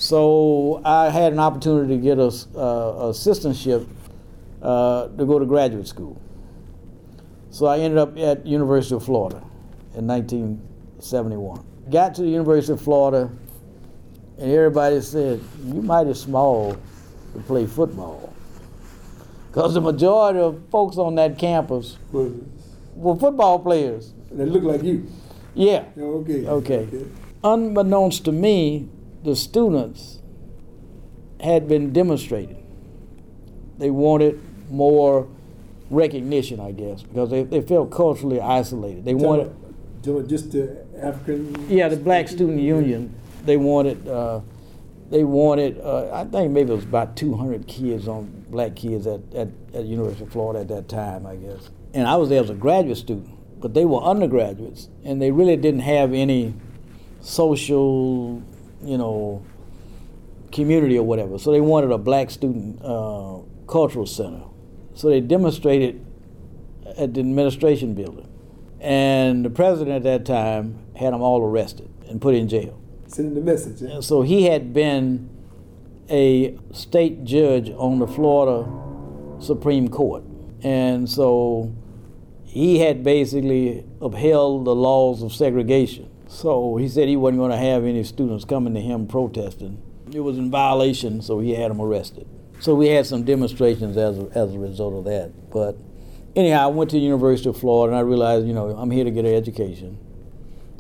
So 0.02 0.82
I 0.84 1.12
had 1.12 1.32
an 1.32 1.38
opportunity 1.38 1.96
to 1.96 2.02
get 2.02 2.18
a 2.18 2.24
uh, 2.24 3.12
assistantship 3.12 3.88
uh, 4.60 5.10
to 5.10 5.26
go 5.28 5.38
to 5.38 5.46
graduate 5.46 5.88
school. 5.88 6.20
So 7.52 7.68
I 7.68 7.78
ended 7.78 8.00
up 8.00 8.18
at 8.18 8.44
University 8.44 8.96
of 8.96 9.06
Florida 9.06 9.44
in 9.94 10.08
1971. 10.08 11.64
Got 11.92 12.16
to 12.16 12.24
the 12.24 12.30
University 12.30 12.74
of 12.74 12.82
Florida, 12.82 13.30
and 14.40 14.52
everybody 14.52 15.02
said, 15.02 15.40
"You 15.66 15.84
mighty 15.84 16.16
small 16.16 16.76
to 17.34 17.40
play 17.42 17.68
football." 17.68 18.34
Because 19.52 19.76
the 19.76 19.82
majority 19.82 20.40
of 20.40 20.68
folks 20.72 20.98
on 20.98 21.14
that 21.16 21.38
campus 21.38 22.00
were 22.12 23.16
football 23.18 23.60
players. 23.60 24.14
They 24.32 24.46
look 24.46 24.64
like 24.64 24.82
you. 24.82 25.06
Yeah. 25.54 25.86
Okay. 25.96 26.48
okay. 26.48 26.88
Okay. 26.88 27.06
Unbeknownst 27.44 28.26
to 28.26 28.32
me, 28.32 28.90
the 29.24 29.36
students 29.36 30.20
had 31.40 31.68
been 31.68 31.92
demonstrating. 31.94 32.58
They 33.78 33.90
wanted 33.90 34.40
more 34.70 35.28
recognition, 35.90 36.60
I 36.60 36.72
guess, 36.72 37.04
because 37.04 37.30
they, 37.30 37.44
they 37.44 37.62
felt 37.62 37.92
culturally 37.92 38.40
isolated. 38.40 39.06
They 39.06 39.14
wanted 39.14 39.56
just 40.28 40.52
the 40.52 40.86
African. 41.00 41.70
Yeah, 41.70 41.90
the 41.90 41.98
Black 41.98 42.28
Student 42.28 42.60
Union. 42.60 43.14
They 43.46 43.58
wanted. 43.58 44.08
Uh, 44.08 44.42
they 45.10 45.24
wanted. 45.24 45.80
Uh, 45.80 46.10
I 46.14 46.24
think 46.26 46.52
maybe 46.52 46.72
it 46.72 46.76
was 46.76 46.84
about 46.84 47.16
200 47.16 47.68
kids 47.68 48.08
on 48.08 48.46
black 48.50 48.76
kids 48.76 49.08
at, 49.08 49.22
at, 49.34 49.50
at 49.74 49.86
University 49.86 50.24
of 50.24 50.32
Florida 50.32 50.62
at 50.62 50.68
that 50.70 50.90
time, 50.90 51.26
I 51.26 51.36
guess. 51.36 51.70
And 51.94 52.08
I 52.08 52.16
was 52.16 52.30
there 52.30 52.42
as 52.42 52.50
a 52.50 52.56
graduate 52.56 52.98
student, 52.98 53.30
but 53.60 53.74
they 53.74 53.86
were 53.86 54.02
undergraduates, 54.02 54.90
and 55.04 55.22
they 55.22 55.32
really 55.32 55.58
didn't 55.58 55.82
have 55.82 56.14
any 56.14 56.54
social, 57.20 58.42
you 58.84 58.98
know, 58.98 59.46
community 60.52 60.98
or 60.98 61.04
whatever. 61.04 61.38
So 61.38 61.52
they 61.52 61.62
wanted 61.62 61.92
a 61.92 61.98
black 61.98 62.30
student 62.30 62.82
uh, 62.84 63.40
cultural 63.68 64.06
center. 64.06 64.44
So 64.94 65.10
they 65.10 65.22
demonstrated 65.22 66.06
at 66.98 67.14
the 67.14 67.22
administration 67.22 67.94
building. 67.94 68.28
And 68.80 69.46
the 69.46 69.50
president 69.50 69.96
at 69.96 70.04
that 70.04 70.26
time 70.26 70.80
had 70.96 71.14
them 71.14 71.22
all 71.22 71.42
arrested 71.42 71.90
and 72.10 72.20
put 72.20 72.36
in 72.36 72.48
jail. 72.48 72.82
Sending 73.08 73.36
the 73.36 73.42
message. 73.42 73.82
Yeah? 73.82 74.00
So 74.02 74.22
he 74.22 74.44
had 74.44 74.74
been 74.74 75.30
a 76.10 76.58
state 76.74 77.24
judge 77.24 77.70
on 77.70 78.00
the 78.00 78.08
Florida 78.08 78.70
Supreme 79.40 79.88
Court. 79.88 80.24
And 80.62 81.10
so 81.10 81.74
he 82.44 82.80
had 82.80 83.04
basically 83.04 83.86
upheld 84.02 84.66
the 84.66 84.76
laws 84.76 85.24
of 85.24 85.34
segregation. 85.34 86.11
So 86.32 86.78
he 86.78 86.88
said 86.88 87.10
he 87.10 87.18
wasn't 87.18 87.40
going 87.40 87.52
to 87.52 87.58
have 87.58 87.84
any 87.84 88.06
students 88.06 88.46
coming 88.46 88.74
to 88.74 88.80
him 88.80 89.06
protesting. 89.06 89.82
It 90.14 90.22
was 90.22 90.38
in 90.38 90.50
violation, 90.50 91.22
so 91.22 91.40
he 91.42 91.54
had 91.54 91.70
them 91.70 91.82
arrested. 91.82 92.26
So 92.62 92.74
we 92.74 92.88
had 92.88 93.06
some 93.06 93.24
demonstrations 93.24 93.98
as 93.98 94.18
a, 94.18 94.30
as 94.34 94.56
a 94.56 94.58
result 94.58 94.94
of 94.94 95.04
that. 95.06 95.52
But 95.52 95.78
anyhow, 96.34 96.64
I 96.64 96.68
went 96.68 96.90
to 96.92 96.96
the 96.96 97.04
University 97.04 97.50
of 97.50 97.58
Florida 97.58 97.92
and 97.92 98.00
I 98.00 98.02
realized, 98.08 98.48
you 98.48 98.54
know, 98.54 98.70
I'm 98.70 98.90
here 98.90 99.04
to 99.04 99.12
get 99.12 99.26
an 99.26 99.36
education. 99.36 99.98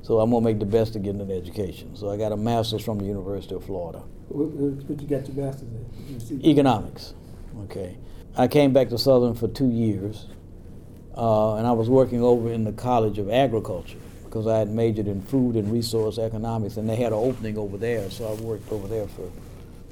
So 0.03 0.21
I'm 0.21 0.31
going 0.31 0.41
to 0.41 0.49
make 0.49 0.59
the 0.59 0.65
best 0.65 0.95
of 0.95 1.03
getting 1.03 1.19
an 1.19 1.31
education. 1.31 1.97
So 1.97 2.09
I 2.09 2.17
got 2.17 2.31
a 2.31 2.37
master's 2.37 2.83
from 2.83 2.97
the 2.99 3.05
University 3.05 3.53
of 3.53 3.65
Florida. 3.65 3.99
What, 4.29 4.47
what 4.47 5.01
you 5.01 5.07
got 5.07 5.27
your 5.27 5.45
master's 5.45 5.67
in? 6.31 6.45
Economics. 6.45 7.13
Okay. 7.63 7.97
I 8.37 8.47
came 8.47 8.71
back 8.71 8.87
to 8.89 8.97
Southern 8.97 9.35
for 9.35 9.49
two 9.49 9.69
years, 9.69 10.27
uh, 11.17 11.55
and 11.55 11.67
I 11.67 11.73
was 11.73 11.89
working 11.89 12.23
over 12.23 12.49
in 12.51 12.63
the 12.63 12.71
College 12.71 13.19
of 13.19 13.29
Agriculture 13.29 13.99
because 14.31 14.47
I 14.47 14.59
had 14.59 14.69
majored 14.69 15.07
in 15.07 15.21
food 15.21 15.57
and 15.57 15.69
resource 15.69 16.17
economics, 16.17 16.77
and 16.77 16.89
they 16.89 16.95
had 16.95 17.11
an 17.11 17.19
opening 17.19 17.57
over 17.57 17.77
there, 17.77 18.09
so 18.09 18.31
I 18.31 18.41
worked 18.41 18.71
over 18.71 18.87
there 18.87 19.05
for, 19.07 19.29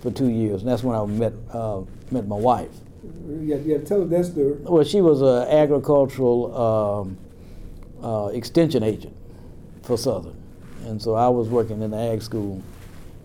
for 0.01 0.11
two 0.11 0.29
years, 0.29 0.61
and 0.61 0.71
that's 0.71 0.81
when 0.81 0.95
I 0.95 1.05
met 1.05 1.33
uh, 1.51 1.81
met 2.09 2.25
my 2.25 2.37
wife. 2.37 2.71
Yeah, 3.41 3.57
yeah. 3.57 3.79
Tell 3.79 4.01
us 4.03 4.09
that 4.09 4.25
story. 4.25 4.55
Well, 4.61 4.85
she 4.85 5.01
was 5.01 5.21
an 5.21 5.49
agricultural 5.49 6.57
um, 6.57 7.17
uh, 8.01 8.27
extension 8.27 8.81
agent 8.81 9.13
for 9.83 9.97
Southern, 9.97 10.41
and 10.85 11.01
so 11.01 11.15
I 11.15 11.27
was 11.27 11.49
working 11.49 11.81
in 11.81 11.91
the 11.91 11.97
ag 11.97 12.21
school, 12.21 12.63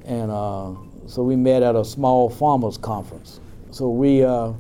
and 0.05 0.33
uh, 0.33 0.73
so 1.07 1.23
we 1.23 1.37
met 1.37 1.63
at 1.63 1.77
a 1.77 1.85
small 1.85 2.29
farmers 2.29 2.77
conference. 2.77 3.39
So 3.71 3.89
we 3.89 4.25
uh, 4.25 4.53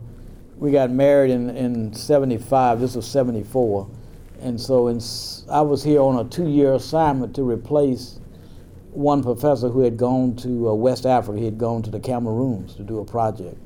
we 0.57 0.70
got 0.70 0.92
married 0.92 1.32
in 1.32 1.50
in 1.50 1.94
'75. 1.94 2.78
This 2.78 2.94
was 2.94 3.09
'74, 3.09 3.88
and 4.45 4.61
so 4.61 4.88
in, 4.88 5.01
I 5.51 5.61
was 5.62 5.82
here 5.82 6.01
on 6.01 6.24
a 6.24 6.28
two-year 6.28 6.74
assignment 6.74 7.34
to 7.36 7.42
replace 7.42 8.20
one 8.90 9.22
professor 9.22 9.68
who 9.68 9.80
had 9.80 9.97
gone 9.97 10.36
to 10.36 10.68
uh, 10.68 10.74
West 10.74 11.07
Africa. 11.07 11.38
He 11.38 11.45
had 11.45 11.59
gone 11.59 11.82
to 11.82 11.90
the 11.90 11.99
Cameroons 11.99 12.76
to 12.76 12.82
do 12.82 13.01
a 13.01 13.05
project. 13.05 13.57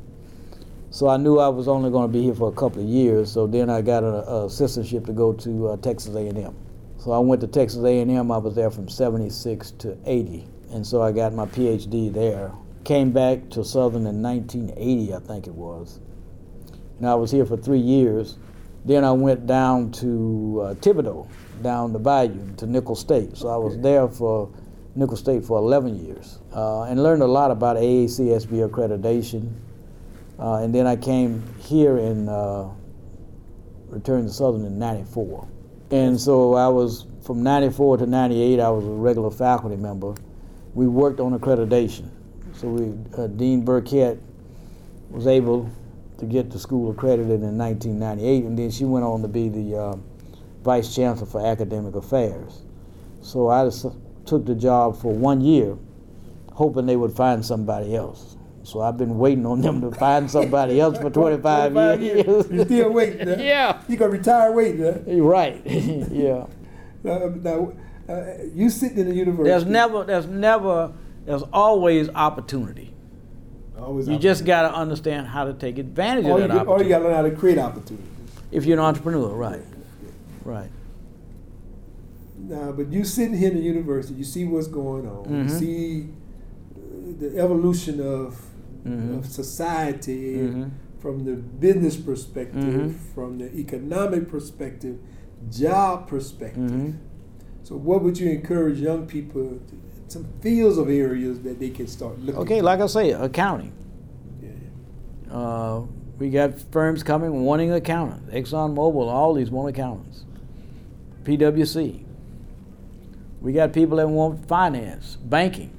So 0.91 1.09
I 1.09 1.19
knew 1.19 1.39
I 1.39 1.49
was 1.49 1.69
only 1.69 1.91
going 1.91 2.11
to 2.11 2.13
be 2.13 2.23
here 2.23 2.35
for 2.35 2.49
a 2.49 2.55
couple 2.55 2.83
of 2.83 2.89
years. 2.89 3.31
So 3.31 3.47
then 3.47 3.69
I 3.69 3.83
got 3.83 4.03
an 4.03 4.25
assistantship 4.25 5.05
to 5.07 5.13
go 5.13 5.35
to 5.35 5.69
uh, 5.69 5.77
Texas 5.77 6.15
A&M. 6.15 6.57
So 6.97 7.11
I 7.11 7.19
went 7.19 7.43
to 7.43 7.47
Texas 7.47 7.85
A&M. 7.85 8.33
I 8.33 8.39
was 8.39 8.55
there 8.55 8.71
from 8.71 8.89
'76 8.89 9.71
to 9.73 9.99
'80, 10.07 10.49
and 10.73 10.87
so 10.87 11.03
I 11.03 11.13
got 11.13 11.35
my 11.35 11.45
PhD 11.47 12.13
there 12.13 12.53
came 12.89 13.13
back 13.13 13.51
to 13.51 13.63
Southern 13.63 14.07
in 14.07 14.23
1980, 14.23 15.15
I 15.15 15.19
think 15.19 15.47
it 15.47 15.53
was. 15.53 16.01
And 16.99 17.07
I 17.07 17.15
was 17.17 17.31
here 17.31 17.45
for 17.45 17.59
three 17.59 17.79
years. 17.79 18.39
Then 18.89 19.05
I 19.05 19.13
went 19.13 19.47
down 19.47 19.93
to 20.01 20.63
uh, 20.65 20.75
Thibodaux, 20.77 21.29
down 21.61 21.93
the 21.93 21.99
bayou, 21.99 22.55
to 22.57 22.67
Nicholls 22.67 23.01
State. 23.01 23.37
So 23.37 23.49
I 23.49 23.57
was 23.59 23.77
there 23.81 24.09
for 24.09 24.51
Nicholls 24.95 25.21
State 25.21 25.45
for 25.45 25.59
11 25.59 26.07
years 26.07 26.39
uh, 26.55 26.85
and 26.85 27.03
learned 27.03 27.21
a 27.21 27.27
lot 27.27 27.51
about 27.51 27.77
AACSB 27.77 28.67
accreditation. 28.67 29.53
Uh, 30.39 30.63
and 30.63 30.75
then 30.75 30.87
I 30.87 30.97
came 30.97 31.45
here 31.59 31.99
and 31.99 32.31
uh, 32.31 32.69
returned 33.89 34.29
to 34.29 34.33
Southern 34.33 34.65
in 34.65 34.79
94. 34.79 35.47
And 35.91 36.19
so 36.19 36.55
I 36.55 36.69
was 36.69 37.05
from 37.21 37.43
94 37.43 37.99
to 37.99 38.07
98, 38.07 38.59
I 38.59 38.71
was 38.71 38.87
a 38.87 38.89
regular 38.89 39.31
faculty 39.31 39.77
member. 39.77 40.15
We 40.73 40.89
worked 40.89 41.21
on 41.21 41.39
accreditation. 41.39 42.09
So 42.55 42.69
we, 42.69 42.95
uh, 43.19 43.27
Dean 43.27 43.67
Burkett 43.67 44.19
was 45.11 45.27
able 45.27 45.71
to 46.19 46.27
get 46.27 46.51
the 46.51 46.59
school 46.59 46.91
accredited 46.91 47.43
in 47.43 47.57
1998, 47.57 48.45
and 48.45 48.59
then 48.59 48.71
she 48.71 48.85
went 48.85 49.05
on 49.05 49.23
to 49.23 49.29
be 49.29 49.49
the 49.49 49.77
uh, 49.77 49.97
vice 50.63 50.95
chancellor 50.95 51.27
for 51.27 51.45
academic 51.47 51.95
affairs. 51.95 52.63
So 53.23 53.49
I 53.49 53.65
just 53.65 53.87
took 54.27 54.45
the 54.45 54.55
job 54.55 55.01
for 55.01 55.13
one 55.13 55.41
year, 55.41 55.77
hoping 56.53 56.87
they 56.87 56.97
would 56.97 57.13
find 57.13 57.45
somebody 57.45 57.95
else. 57.95 58.37
So 58.65 58.83
I've 58.83 58.99
been 58.99 59.17
waiting 59.17 59.47
on 59.47 59.63
them 59.63 59.81
to 59.81 59.91
find 59.93 60.31
somebody 60.31 60.81
else 60.81 60.99
for 60.99 61.09
25, 61.11 61.73
25 61.73 62.03
years. 62.03 62.27
years. 62.27 62.51
you 62.51 62.65
still 62.65 62.93
waiting? 62.93 63.29
Huh? 63.29 63.37
Yeah. 63.39 63.83
You're 63.89 63.99
gonna 63.99 64.13
retire 64.13 64.53
waiting? 64.53 64.83
Huh? 64.83 65.23
Right. 65.23 65.63
yeah. 65.67 66.47
Uh, 67.05 67.31
now, 67.41 67.73
uh, 68.09 68.25
you 68.55 68.69
sitting 68.69 68.99
in 68.99 69.09
the 69.09 69.15
university. 69.15 69.49
There's 69.49 69.65
never, 69.65 70.05
there's 70.05 70.27
never, 70.27 70.93
there's 71.25 71.45
always 71.53 72.09
opportunity. 72.11 72.95
Always 73.79 74.09
you 74.09 74.19
just 74.19 74.45
got 74.45 74.63
to 74.69 74.75
understand 74.75 75.27
how 75.27 75.45
to 75.45 75.55
take 75.55 75.79
advantage 75.79 76.27
or 76.27 76.37
of 76.37 76.43
you, 76.43 76.49
that 76.49 76.67
Or 76.67 76.83
you 76.83 76.89
got 76.89 76.99
to 76.99 77.05
learn 77.05 77.15
how 77.15 77.23
to 77.23 77.31
create 77.31 77.59
opportunities. 77.59 78.07
If 78.51 78.65
you're 78.65 78.79
an 78.79 78.85
entrepreneur, 78.85 79.29
right? 79.35 79.63
Right. 80.45 80.71
Now, 82.39 82.73
but 82.73 82.91
you 82.93 83.05
sitting 83.05 83.37
here 83.37 83.51
in 83.51 83.57
the 83.57 83.63
university, 83.63 84.15
you 84.19 84.25
see 84.25 84.45
what's 84.45 84.69
going 84.69 85.07
on. 85.07 85.25
You 85.29 85.45
Mhm. 85.45 85.51
see 85.51 86.09
uh, 86.77 86.81
the 87.21 87.39
evolution 87.39 88.01
of, 88.01 88.41
Mhm. 88.87 89.19
of 89.19 89.27
society 89.27 90.37
Mhm. 90.37 90.71
from 90.99 91.25
the 91.25 91.35
business 91.35 91.97
perspective, 91.97 92.63
Mhm. 92.65 92.95
from 93.15 93.39
the 93.39 93.55
economic 93.57 94.29
perspective, 94.29 94.97
job 95.51 96.07
perspective. 96.09 96.71
Mhm. 96.71 96.95
So, 97.65 97.77
what 97.77 98.03
would 98.03 98.19
you 98.19 98.31
encourage 98.31 98.81
young 98.81 99.07
people? 99.07 99.43
To, 99.69 99.75
some 100.09 100.27
fields 100.41 100.79
of 100.79 100.89
areas 100.89 101.41
that 101.41 101.61
they 101.61 101.71
can 101.71 101.87
start 101.87 102.19
looking. 102.19 102.41
Okay, 102.43 102.59
at? 102.59 102.65
like 102.65 102.81
I 102.81 102.87
say, 102.87 103.13
accounting. 103.13 103.73
Yeah. 104.43 105.33
Uh, 105.35 105.83
we 106.19 106.31
got 106.31 106.59
firms 106.73 107.03
coming 107.03 107.45
wanting 107.45 107.73
accountants. 107.73 108.33
ExxonMobil, 108.33 109.09
all 109.09 109.35
these 109.35 109.51
want 109.51 109.69
accountants. 109.69 110.25
PwC. 111.25 112.05
We 113.41 113.53
got 113.53 113.73
people 113.73 113.99
that 113.99 114.09
want 114.09 114.49
finance, 114.49 115.17
banking. 115.17 115.73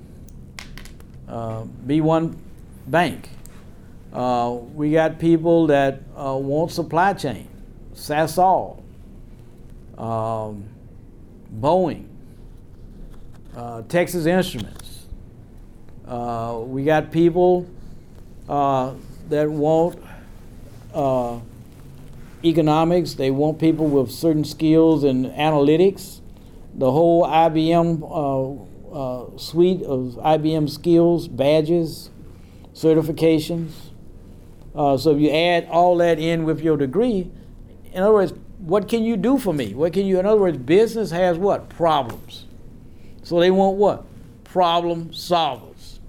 Uh, 1.27 1.63
B1 1.86 2.36
Bank. 2.88 3.30
Uh, 4.13 4.57
we 4.73 4.91
got 4.91 5.19
people 5.19 5.67
that 5.67 6.01
uh, 6.17 6.36
want 6.36 6.71
supply 6.71 7.13
chain, 7.13 7.47
Sasol, 7.93 8.82
um, 9.97 10.63
Boeing, 11.59 12.09
uh, 13.60 13.82
Texas 13.89 14.26
Instruments. 14.26 15.07
Uh, 16.07 16.62
we 16.64 16.84
got 16.84 17.12
people 17.12 17.68
uh, 18.47 18.93
that 19.28 19.51
want 19.51 20.01
uh, 20.93 21.39
economics. 22.43 23.16
They 23.16 23.32
want 23.32 23.60
people 23.60 23.86
with 23.88 24.12
certain 24.12 24.45
skills 24.45 25.03
in 25.03 25.26
analytics. 25.32 26.22
The 26.74 26.89
whole 26.89 27.28
IBM 27.28 27.99
uh, 28.93 29.38
suite 29.38 29.84
of 29.84 30.14
IBM 30.24 30.70
skills, 30.70 31.28
badges, 31.28 32.12
certifications. 32.74 33.72
So 34.74 35.12
if 35.12 35.20
you 35.20 35.32
add 35.32 35.68
all 35.70 35.97
that 35.97 36.18
in 36.18 36.45
with 36.45 36.62
your 36.62 36.78
degree, 36.78 37.30
in 37.91 38.03
other 38.03 38.14
words, 38.14 38.34
what 38.60 38.88
can 38.88 39.03
you 39.03 39.18
do 39.18 39.38
for 39.38 39.53
me? 39.53 39.74
What 39.74 39.91
can 39.91 40.05
you? 40.05 40.18
In 40.18 40.26
other 40.26 40.39
words, 40.39 40.57
business 40.57 41.12
has 41.12 41.38
what 41.38 41.68
problems. 41.68 42.45
So 43.30 43.39
they 43.39 43.51
want 43.51 43.77
what? 43.77 44.05
Problem 44.43 45.09
solvers. 45.09 45.99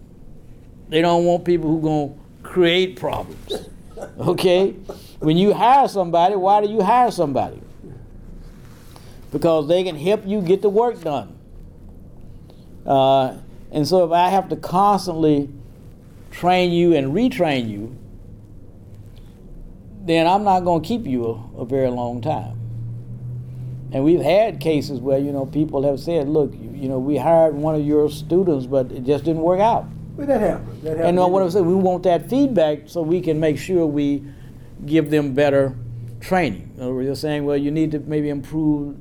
They 0.89 1.03
don't 1.03 1.27
want 1.27 1.45
people 1.45 1.69
who 1.69 1.83
gonna 1.83 2.15
create 2.43 2.99
problems. 2.99 3.67
Okay? 4.19 4.71
When 5.19 5.37
you 5.37 5.53
hire 5.53 5.87
somebody, 5.87 6.35
why 6.35 6.63
do 6.63 6.73
you 6.73 6.81
hire 6.81 7.11
somebody? 7.11 7.61
Because 9.31 9.69
they 9.69 9.85
can 9.85 9.95
help 9.95 10.27
you 10.27 10.41
get 10.41 10.63
the 10.63 10.71
work 10.71 11.03
done. 11.03 11.37
Uh, 12.87 13.37
and 13.71 13.87
so 13.87 14.07
if 14.07 14.11
I 14.11 14.31
have 14.31 14.49
to 14.49 14.57
constantly 14.57 15.51
train 16.31 16.73
you 16.73 16.97
and 16.97 17.13
retrain 17.13 17.69
you, 17.69 17.95
then 20.07 20.27
I'm 20.27 20.45
not 20.45 20.61
going 20.61 20.81
to 20.81 20.89
keep 20.89 21.07
you 21.07 21.27
a, 21.27 21.61
a 21.61 21.65
very 21.67 21.91
long 21.91 22.23
time. 22.23 22.59
And 23.93 24.03
we've 24.03 24.23
had 24.23 24.61
cases 24.61 24.99
where 24.99 25.19
you 25.19 25.31
know 25.31 25.45
people 25.45 25.83
have 25.83 26.01
said, 26.01 26.27
"Look, 26.27 26.55
you, 26.81 26.89
know, 26.89 26.99
we 26.99 27.17
hired 27.17 27.55
one 27.55 27.75
of 27.75 27.87
your 27.87 28.11
students, 28.11 28.67
but 28.67 28.91
it 28.91 29.05
just 29.05 29.25
didn't 29.25 29.43
work 29.43 29.61
out." 29.61 29.87
But 30.17 30.27
that 30.27 30.41
happens. 30.41 30.83
That 30.83 30.97
happens. 30.97 31.09
And 31.09 31.19
uh, 31.19 31.27
what 31.27 31.43
I'm 31.43 31.51
saying, 31.51 31.67
we 31.67 31.75
want 31.75 32.03
that 32.05 32.29
feedback 32.29 32.81
so 32.87 33.03
we 33.03 33.21
can 33.21 33.39
make 33.39 33.59
sure 33.59 33.87
we 33.87 34.25
give 34.87 35.11
them 35.11 35.35
better 35.35 35.75
training. 36.21 36.73
In 36.77 36.83
other 36.83 36.95
words, 36.95 37.07
you're 37.07 37.15
saying, 37.15 37.45
well, 37.45 37.57
you 37.57 37.71
need 37.71 37.91
to 37.93 38.01
maybe 38.01 38.29
improve 38.29 38.97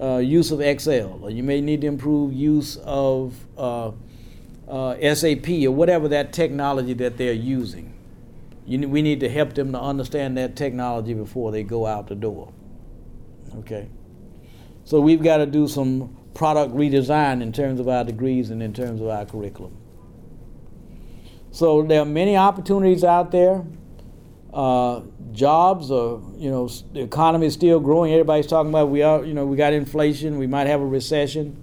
uh, 0.00 0.18
use 0.18 0.50
of 0.50 0.60
Excel, 0.60 1.20
or 1.22 1.30
you 1.30 1.42
may 1.42 1.60
need 1.60 1.80
to 1.82 1.86
improve 1.86 2.32
use 2.32 2.76
of 2.84 3.34
uh, 3.56 3.92
uh, 4.68 5.14
SAP 5.14 5.48
or 5.48 5.70
whatever 5.70 6.08
that 6.08 6.32
technology 6.32 6.94
that 6.94 7.16
they're 7.16 7.32
using. 7.32 7.94
You, 8.66 8.88
we 8.88 9.02
need 9.02 9.20
to 9.20 9.28
help 9.28 9.54
them 9.54 9.72
to 9.72 9.80
understand 9.80 10.36
that 10.38 10.56
technology 10.56 11.14
before 11.14 11.52
they 11.52 11.62
go 11.62 11.86
out 11.86 12.08
the 12.08 12.14
door. 12.14 12.52
Okay. 13.58 13.88
So 14.84 15.00
we've 15.00 15.22
got 15.22 15.38
to 15.38 15.46
do 15.46 15.68
some 15.68 16.16
product 16.34 16.74
redesign 16.74 17.42
in 17.42 17.52
terms 17.52 17.80
of 17.80 17.88
our 17.88 18.04
degrees 18.04 18.50
and 18.50 18.62
in 18.62 18.72
terms 18.72 19.00
of 19.00 19.08
our 19.08 19.24
curriculum. 19.24 19.76
So 21.50 21.82
there 21.82 22.00
are 22.00 22.06
many 22.06 22.36
opportunities 22.36 23.04
out 23.04 23.30
there. 23.30 23.64
Uh, 24.52 25.02
jobs 25.32 25.90
are, 25.90 26.20
you 26.36 26.50
know, 26.50 26.68
the 26.92 27.00
economy 27.00 27.46
is 27.46 27.54
still 27.54 27.80
growing. 27.80 28.12
Everybody's 28.12 28.46
talking 28.46 28.70
about 28.70 28.88
we 28.88 29.02
are, 29.02 29.24
you 29.24 29.34
know, 29.34 29.46
we 29.46 29.56
got 29.56 29.72
inflation. 29.72 30.38
We 30.38 30.46
might 30.46 30.66
have 30.66 30.80
a 30.80 30.86
recession. 30.86 31.62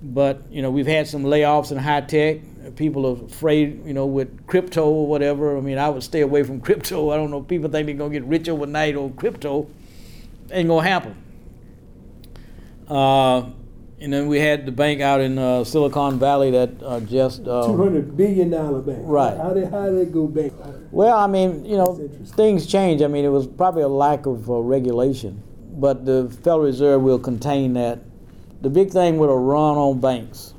But 0.00 0.42
you 0.50 0.62
know, 0.62 0.70
we've 0.70 0.86
had 0.86 1.08
some 1.08 1.24
layoffs 1.24 1.72
in 1.72 1.78
high 1.78 2.02
tech. 2.02 2.38
People 2.76 3.06
are 3.06 3.24
afraid, 3.24 3.84
you 3.84 3.94
know, 3.94 4.06
with 4.06 4.46
crypto 4.46 4.86
or 4.86 5.06
whatever. 5.06 5.56
I 5.56 5.60
mean, 5.60 5.78
I 5.78 5.88
would 5.88 6.02
stay 6.02 6.20
away 6.20 6.44
from 6.44 6.60
crypto. 6.68 7.10
I 7.10 7.16
don't 7.16 7.30
know. 7.30 7.42
People 7.42 7.70
think 7.70 7.86
they're 7.86 7.96
gonna 7.96 8.12
get 8.12 8.24
rich 8.24 8.48
overnight 8.48 8.94
on 8.94 9.14
crypto. 9.14 9.68
Ain't 10.52 10.68
gonna 10.68 10.88
happen. 10.88 11.16
Uh, 12.88 13.50
and 14.00 14.12
then 14.12 14.28
we 14.28 14.38
had 14.38 14.64
the 14.64 14.72
bank 14.72 15.00
out 15.00 15.20
in 15.20 15.38
uh, 15.38 15.64
Silicon 15.64 16.18
Valley 16.18 16.52
that 16.52 16.70
uh, 16.82 17.00
just 17.00 17.46
uh, 17.48 17.66
Two 17.66 17.76
hundred 17.76 18.16
billion 18.16 18.50
dollar 18.50 18.80
bank. 18.80 19.00
Right. 19.02 19.36
How 19.36 19.52
did 19.52 19.70
how 19.70 19.86
did 19.86 19.98
it 19.98 20.12
go 20.12 20.26
back? 20.26 20.52
Well, 20.90 21.16
I 21.18 21.26
mean, 21.26 21.64
you 21.64 21.76
know, 21.76 22.08
things 22.36 22.66
change. 22.66 23.02
I 23.02 23.08
mean, 23.08 23.24
it 23.24 23.28
was 23.28 23.46
probably 23.46 23.82
a 23.82 23.88
lack 23.88 24.26
of 24.26 24.48
uh, 24.48 24.54
regulation, 24.60 25.42
but 25.72 26.06
the 26.06 26.28
Federal 26.44 26.60
Reserve 26.60 27.02
will 27.02 27.18
contain 27.18 27.72
that. 27.74 27.98
The 28.62 28.70
big 28.70 28.90
thing 28.90 29.18
with 29.18 29.30
a 29.30 29.36
run 29.36 29.76
on 29.76 30.00
banks. 30.00 30.54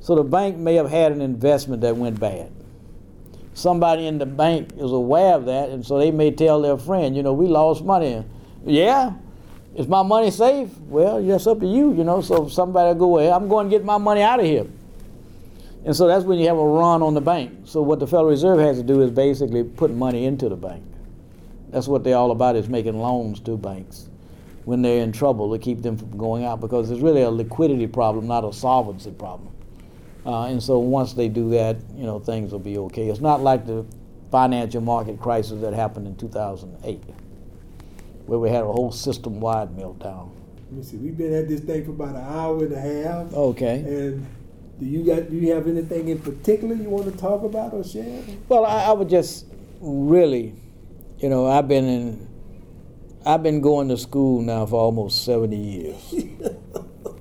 So 0.00 0.14
the 0.14 0.24
bank 0.24 0.56
may 0.56 0.74
have 0.74 0.90
had 0.90 1.12
an 1.12 1.20
investment 1.20 1.82
that 1.82 1.96
went 1.96 2.18
bad. 2.18 2.50
Somebody 3.52 4.06
in 4.06 4.18
the 4.18 4.26
bank 4.26 4.72
is 4.76 4.90
aware 4.90 5.34
of 5.34 5.44
that, 5.46 5.68
and 5.68 5.84
so 5.84 5.98
they 5.98 6.10
may 6.10 6.30
tell 6.30 6.62
their 6.62 6.78
friend, 6.78 7.14
you 7.16 7.22
know, 7.22 7.32
we 7.32 7.46
lost 7.46 7.84
money. 7.84 8.24
Yeah, 8.64 9.12
is 9.78 9.86
my 9.86 10.02
money 10.02 10.32
safe? 10.32 10.76
Well, 10.88 11.22
that's 11.22 11.46
up 11.46 11.60
to 11.60 11.66
you, 11.66 11.94
you 11.94 12.02
know. 12.02 12.20
So 12.20 12.48
somebody 12.48 12.98
go, 12.98 13.06
well, 13.06 13.32
I'm 13.32 13.48
going 13.48 13.70
to 13.70 13.70
get 13.70 13.84
my 13.84 13.96
money 13.96 14.22
out 14.22 14.40
of 14.40 14.46
here. 14.46 14.66
And 15.84 15.94
so 15.94 16.08
that's 16.08 16.24
when 16.24 16.40
you 16.40 16.48
have 16.48 16.58
a 16.58 16.66
run 16.66 17.00
on 17.00 17.14
the 17.14 17.20
bank. 17.20 17.60
So 17.64 17.80
what 17.80 18.00
the 18.00 18.06
Federal 18.06 18.26
Reserve 18.26 18.58
has 18.58 18.78
to 18.78 18.82
do 18.82 19.00
is 19.02 19.12
basically 19.12 19.62
put 19.62 19.92
money 19.92 20.26
into 20.26 20.48
the 20.48 20.56
bank. 20.56 20.82
That's 21.70 21.86
what 21.86 22.02
they're 22.02 22.16
all 22.16 22.32
about 22.32 22.56
is 22.56 22.68
making 22.68 22.98
loans 22.98 23.38
to 23.40 23.56
banks 23.56 24.08
when 24.64 24.82
they're 24.82 25.02
in 25.02 25.12
trouble 25.12 25.52
to 25.52 25.58
keep 25.58 25.80
them 25.80 25.96
from 25.96 26.18
going 26.18 26.44
out 26.44 26.60
because 26.60 26.90
it's 26.90 27.00
really 27.00 27.22
a 27.22 27.30
liquidity 27.30 27.86
problem, 27.86 28.26
not 28.26 28.44
a 28.44 28.52
solvency 28.52 29.12
problem. 29.12 29.54
Uh, 30.26 30.46
and 30.46 30.60
so 30.60 30.80
once 30.80 31.12
they 31.12 31.28
do 31.28 31.50
that, 31.50 31.76
you 31.94 32.02
know, 32.02 32.18
things 32.18 32.50
will 32.50 32.58
be 32.58 32.78
okay. 32.78 33.08
It's 33.08 33.20
not 33.20 33.42
like 33.42 33.64
the 33.64 33.86
financial 34.32 34.80
market 34.80 35.20
crisis 35.20 35.60
that 35.60 35.72
happened 35.72 36.08
in 36.08 36.16
2008 36.16 37.00
where 38.28 38.38
we 38.38 38.50
had 38.50 38.62
a 38.62 38.66
whole 38.70 38.92
system-wide 38.92 39.70
meltdown. 39.70 40.30
Let 40.66 40.72
me 40.72 40.82
see. 40.82 40.98
We've 40.98 41.16
been 41.16 41.32
at 41.32 41.48
this 41.48 41.60
thing 41.60 41.86
for 41.86 41.92
about 41.92 42.10
an 42.10 42.16
hour 42.16 42.62
and 42.62 42.72
a 42.74 42.80
half. 42.80 43.32
Okay. 43.32 43.80
And 43.80 44.26
do 44.78 44.84
you 44.84 45.02
got 45.02 45.30
do 45.30 45.36
you 45.36 45.52
have 45.54 45.66
anything 45.66 46.08
in 46.08 46.18
particular 46.18 46.74
you 46.74 46.90
want 46.90 47.06
to 47.10 47.18
talk 47.18 47.42
about 47.42 47.72
or 47.72 47.82
share? 47.82 48.22
Well, 48.48 48.66
I, 48.66 48.84
I 48.84 48.92
would 48.92 49.08
just 49.08 49.46
really, 49.80 50.54
you 51.18 51.30
know, 51.30 51.46
I've 51.46 51.68
been 51.68 51.86
in, 51.86 52.28
I've 53.24 53.42
been 53.42 53.62
going 53.62 53.88
to 53.88 53.96
school 53.96 54.42
now 54.42 54.66
for 54.66 54.78
almost 54.78 55.24
70 55.24 55.56
years. 55.56 56.14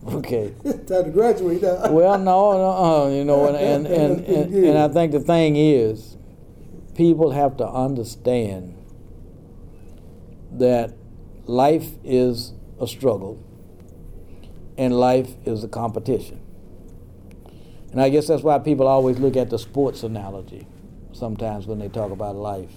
Okay. 0.07 0.53
Time 0.63 1.03
to 1.03 1.09
graduate 1.13 1.61
now. 1.61 1.91
Well, 1.91 2.17
no, 2.17 2.53
no, 2.53 2.69
uh, 2.69 3.09
you 3.09 3.25
know, 3.25 3.49
and 3.49 3.57
and, 3.57 3.87
and, 3.93 4.25
and, 4.25 4.55
and 4.55 4.77
I 4.77 4.87
think 4.87 5.11
the 5.11 5.19
thing 5.19 5.57
is, 5.57 6.15
people 6.95 7.31
have 7.31 7.57
to 7.57 7.67
understand 7.67 8.76
that 10.59 10.93
life 11.45 11.87
is 12.03 12.53
a 12.79 12.87
struggle 12.87 13.43
and 14.77 14.97
life 14.97 15.35
is 15.45 15.63
a 15.63 15.67
competition. 15.67 16.41
And 17.91 18.01
I 18.01 18.09
guess 18.09 18.27
that's 18.27 18.43
why 18.43 18.59
people 18.59 18.87
always 18.87 19.17
look 19.19 19.35
at 19.35 19.49
the 19.49 19.57
sports 19.57 20.03
analogy 20.03 20.67
sometimes 21.13 21.65
when 21.65 21.79
they 21.79 21.89
talk 21.89 22.11
about 22.11 22.35
life. 22.35 22.71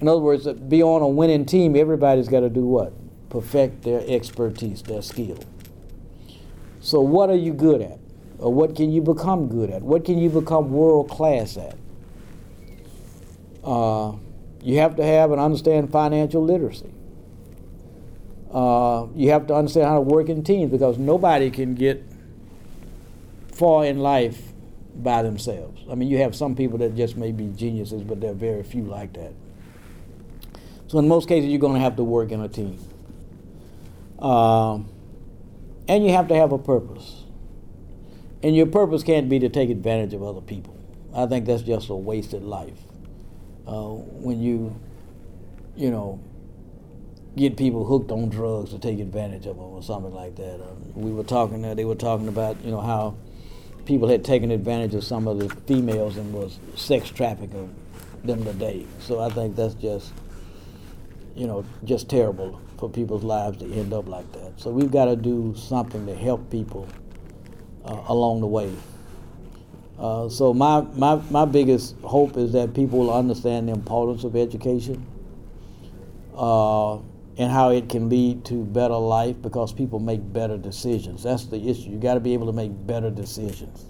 In 0.00 0.08
other 0.08 0.20
words, 0.20 0.44
to 0.44 0.54
be 0.54 0.82
on 0.82 1.02
a 1.02 1.08
winning 1.08 1.46
team, 1.46 1.74
everybody's 1.74 2.28
got 2.28 2.40
to 2.40 2.50
do 2.50 2.64
what? 2.64 2.92
Perfect 3.30 3.82
their 3.82 4.02
expertise, 4.06 4.82
their 4.82 5.02
skill. 5.02 5.38
So, 6.80 7.00
what 7.00 7.30
are 7.30 7.36
you 7.36 7.52
good 7.52 7.82
at? 7.82 7.98
Or 8.38 8.52
what 8.52 8.76
can 8.76 8.92
you 8.92 9.02
become 9.02 9.48
good 9.48 9.70
at? 9.70 9.82
What 9.82 10.04
can 10.04 10.18
you 10.18 10.30
become 10.30 10.70
world 10.70 11.10
class 11.10 11.56
at? 11.56 11.76
Uh, 13.64 14.12
you 14.62 14.78
have 14.78 14.96
to 14.96 15.04
have 15.04 15.30
and 15.30 15.40
understand 15.40 15.90
financial 15.90 16.42
literacy. 16.42 16.92
Uh, 18.52 19.06
you 19.14 19.30
have 19.30 19.46
to 19.46 19.54
understand 19.54 19.86
how 19.86 19.96
to 19.96 20.00
work 20.00 20.28
in 20.28 20.42
teams 20.42 20.70
because 20.70 20.98
nobody 20.98 21.50
can 21.50 21.74
get 21.74 22.02
far 23.52 23.84
in 23.84 23.98
life 23.98 24.52
by 24.94 25.22
themselves. 25.22 25.82
I 25.90 25.94
mean, 25.94 26.08
you 26.08 26.18
have 26.18 26.34
some 26.34 26.56
people 26.56 26.78
that 26.78 26.96
just 26.96 27.16
may 27.16 27.32
be 27.32 27.48
geniuses, 27.48 28.02
but 28.02 28.20
there 28.20 28.30
are 28.30 28.34
very 28.34 28.62
few 28.62 28.84
like 28.84 29.12
that. 29.14 29.32
So, 30.88 30.98
in 30.98 31.06
most 31.06 31.28
cases, 31.28 31.50
you're 31.50 31.60
going 31.60 31.74
to 31.74 31.80
have 31.80 31.96
to 31.96 32.04
work 32.04 32.32
in 32.32 32.40
a 32.40 32.48
team. 32.48 32.78
Uh, 34.18 34.76
and 35.86 36.04
you 36.04 36.10
have 36.12 36.28
to 36.28 36.34
have 36.34 36.52
a 36.52 36.58
purpose. 36.58 37.24
And 38.42 38.56
your 38.56 38.66
purpose 38.66 39.02
can't 39.02 39.28
be 39.28 39.38
to 39.40 39.48
take 39.48 39.70
advantage 39.70 40.14
of 40.14 40.22
other 40.22 40.40
people. 40.40 40.76
I 41.14 41.26
think 41.26 41.46
that's 41.46 41.62
just 41.62 41.90
a 41.90 41.94
wasted 41.94 42.42
life. 42.42 42.78
Uh, 43.68 43.92
when 43.92 44.40
you, 44.40 44.74
you 45.76 45.90
know, 45.90 46.18
get 47.36 47.56
people 47.56 47.84
hooked 47.84 48.10
on 48.10 48.30
drugs 48.30 48.70
to 48.70 48.78
take 48.78 48.98
advantage 48.98 49.44
of 49.44 49.56
them 49.56 49.66
or 49.66 49.82
something 49.82 50.12
like 50.12 50.34
that. 50.36 50.54
Uh, 50.54 50.74
we 50.94 51.12
were 51.12 51.22
talking, 51.22 51.62
uh, 51.64 51.74
they 51.74 51.84
were 51.84 51.94
talking 51.94 52.28
about, 52.28 52.56
you 52.64 52.70
know, 52.70 52.80
how 52.80 53.14
people 53.84 54.08
had 54.08 54.24
taken 54.24 54.50
advantage 54.50 54.94
of 54.94 55.04
some 55.04 55.28
of 55.28 55.38
the 55.38 55.48
females 55.66 56.16
and 56.16 56.32
was 56.32 56.58
sex 56.76 57.10
trafficking 57.10 57.74
them 58.24 58.42
today. 58.42 58.86
So 59.00 59.20
I 59.20 59.28
think 59.28 59.54
that's 59.54 59.74
just, 59.74 60.12
you 61.36 61.46
know, 61.46 61.64
just 61.84 62.08
terrible 62.08 62.60
for 62.78 62.88
people's 62.88 63.22
lives 63.22 63.58
to 63.58 63.72
end 63.72 63.92
up 63.92 64.08
like 64.08 64.30
that. 64.32 64.58
So 64.58 64.70
we've 64.70 64.90
got 64.90 65.06
to 65.06 65.16
do 65.16 65.54
something 65.56 66.06
to 66.06 66.14
help 66.14 66.50
people 66.50 66.88
uh, 67.84 68.02
along 68.08 68.40
the 68.40 68.46
way. 68.46 68.72
Uh, 69.98 70.28
so 70.28 70.54
my, 70.54 70.82
my, 70.94 71.16
my 71.30 71.44
biggest 71.44 71.96
hope 72.02 72.36
is 72.36 72.52
that 72.52 72.72
people 72.72 73.00
will 73.00 73.12
understand 73.12 73.68
the 73.68 73.72
importance 73.72 74.22
of 74.22 74.36
education 74.36 75.04
uh, 76.36 76.96
and 77.36 77.50
how 77.50 77.70
it 77.70 77.88
can 77.88 78.08
lead 78.08 78.44
to 78.44 78.64
better 78.64 78.96
life 78.96 79.40
because 79.42 79.72
people 79.72 79.98
make 79.98 80.20
better 80.32 80.56
decisions. 80.56 81.24
That's 81.24 81.46
the 81.46 81.56
issue. 81.68 81.90
You 81.90 81.98
got 81.98 82.14
to 82.14 82.20
be 82.20 82.32
able 82.32 82.46
to 82.46 82.52
make 82.52 82.70
better 82.86 83.10
decisions. 83.10 83.86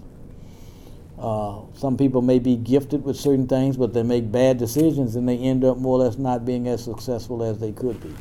Uh, 1.19 1.61
some 1.73 1.97
people 1.97 2.21
may 2.21 2.39
be 2.39 2.55
gifted 2.55 3.03
with 3.03 3.17
certain 3.17 3.45
things, 3.45 3.77
but 3.77 3.93
they 3.93 4.03
make 4.03 4.31
bad 4.31 4.57
decisions 4.57 5.15
and 5.15 5.27
they 5.27 5.37
end 5.37 5.63
up 5.63 5.77
more 5.77 5.99
or 5.99 6.05
less 6.05 6.17
not 6.17 6.45
being 6.45 6.67
as 6.67 6.83
successful 6.83 7.43
as 7.43 7.59
they 7.59 7.71
could 7.71 8.01
be. 8.01 8.13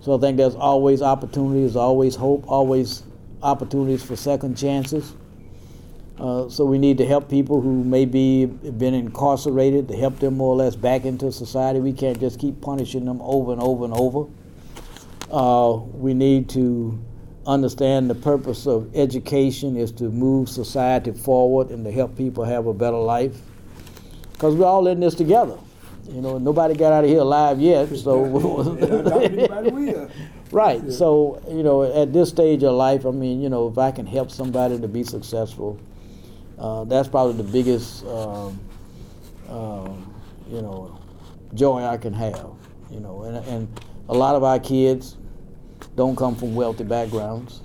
So 0.00 0.16
I 0.16 0.20
think 0.20 0.36
there's 0.36 0.54
always 0.54 1.02
opportunities, 1.02 1.76
always 1.76 2.14
hope, 2.14 2.44
always 2.46 3.02
opportunities 3.42 4.02
for 4.02 4.16
second 4.16 4.56
chances. 4.56 5.14
Uh, 6.18 6.48
so 6.48 6.64
we 6.64 6.78
need 6.78 6.96
to 6.98 7.04
help 7.04 7.28
people 7.28 7.60
who 7.60 7.82
may 7.82 8.04
be 8.04 8.46
been 8.46 8.94
incarcerated 8.94 9.88
to 9.88 9.96
help 9.96 10.18
them 10.20 10.36
more 10.36 10.50
or 10.50 10.56
less 10.56 10.76
back 10.76 11.04
into 11.04 11.32
society. 11.32 11.80
We 11.80 11.92
can't 11.92 12.20
just 12.20 12.38
keep 12.38 12.60
punishing 12.60 13.04
them 13.04 13.20
over 13.20 13.52
and 13.52 13.60
over 13.60 13.84
and 13.84 13.94
over. 13.94 14.30
Uh, 15.30 15.80
we 15.92 16.14
need 16.14 16.48
to 16.50 17.02
understand 17.46 18.08
the 18.08 18.14
purpose 18.14 18.66
of 18.66 18.94
education 18.94 19.76
is 19.76 19.90
to 19.92 20.04
move 20.04 20.48
society 20.48 21.10
forward 21.10 21.70
and 21.70 21.84
to 21.84 21.90
help 21.90 22.16
people 22.16 22.44
have 22.44 22.66
a 22.66 22.74
better 22.74 22.96
life. 22.96 23.36
Because 24.32 24.54
we're 24.54 24.66
all 24.66 24.86
in 24.86 25.00
this 25.00 25.14
together. 25.14 25.58
You 26.08 26.20
know, 26.20 26.38
nobody 26.38 26.74
got 26.74 26.92
out 26.92 27.04
of 27.04 27.10
here 27.10 27.20
alive 27.20 27.60
yet, 27.60 27.88
so. 27.96 28.24
right. 30.52 30.92
So, 30.92 31.42
you 31.48 31.62
know, 31.62 31.82
at 31.82 32.12
this 32.12 32.28
stage 32.28 32.62
of 32.62 32.74
life, 32.74 33.06
I 33.06 33.10
mean, 33.10 33.40
you 33.40 33.48
know, 33.48 33.68
if 33.68 33.78
I 33.78 33.90
can 33.90 34.06
help 34.06 34.30
somebody 34.30 34.78
to 34.78 34.86
be 34.86 35.02
successful, 35.02 35.80
uh, 36.58 36.84
that's 36.84 37.08
probably 37.08 37.36
the 37.36 37.50
biggest, 37.50 38.04
um, 38.06 38.58
uh, 39.48 39.90
you 40.48 40.62
know, 40.62 40.98
joy 41.54 41.82
I 41.84 41.96
can 41.96 42.12
have. 42.12 42.50
You 42.90 43.00
know, 43.00 43.22
and, 43.24 43.36
and 43.46 43.80
a 44.08 44.14
lot 44.14 44.34
of 44.34 44.44
our 44.44 44.58
kids 44.58 45.16
don't 45.96 46.16
come 46.16 46.36
from 46.36 46.54
wealthy 46.54 46.84
backgrounds. 46.84 47.62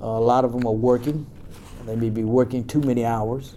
Uh, 0.00 0.06
a 0.06 0.20
lot 0.20 0.44
of 0.44 0.52
them 0.52 0.66
are 0.66 0.72
working. 0.72 1.26
They 1.86 1.96
may 1.96 2.10
be 2.10 2.24
working 2.24 2.66
too 2.66 2.80
many 2.80 3.04
hours. 3.04 3.56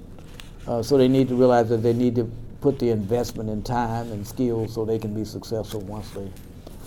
Uh, 0.67 0.81
so 0.81 0.97
they 0.97 1.07
need 1.07 1.27
to 1.27 1.35
realize 1.35 1.69
that 1.69 1.83
they 1.83 1.93
need 1.93 2.15
to 2.15 2.29
put 2.61 2.79
the 2.79 2.89
investment 2.89 3.49
in 3.49 3.61
time 3.61 4.11
and 4.11 4.25
skills 4.25 4.73
so 4.73 4.85
they 4.85 4.97
can 4.97 5.13
be 5.13 5.25
successful 5.25 5.81
once 5.81 6.09
they 6.11 6.29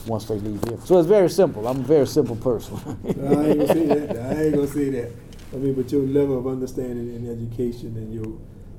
once 0.07 0.25
they 0.27 0.37
leave 0.37 0.63
here. 0.69 0.79
So 0.85 0.99
it's 0.99 1.09
very 1.09 1.29
simple. 1.29 1.67
I'm 1.67 1.81
a 1.81 1.83
very 1.83 2.07
simple 2.07 2.37
person. 2.37 2.77
no, 3.17 3.41
I 3.41 3.47
ain't 3.47 3.59
gonna 3.59 3.67
say 3.67 3.87
that. 3.87 4.17
I 4.17 4.43
ain't 4.45 4.55
gonna 4.55 4.67
say 4.69 4.91
that. 4.91 5.11
I 5.53 5.57
mean, 5.57 5.75
but 5.75 5.91
your 5.93 6.03
level 6.03 6.39
of 6.39 6.47
understanding 6.47 7.15
and 7.15 7.29
education 7.29 7.97
and 7.97 8.13
your 8.13 8.39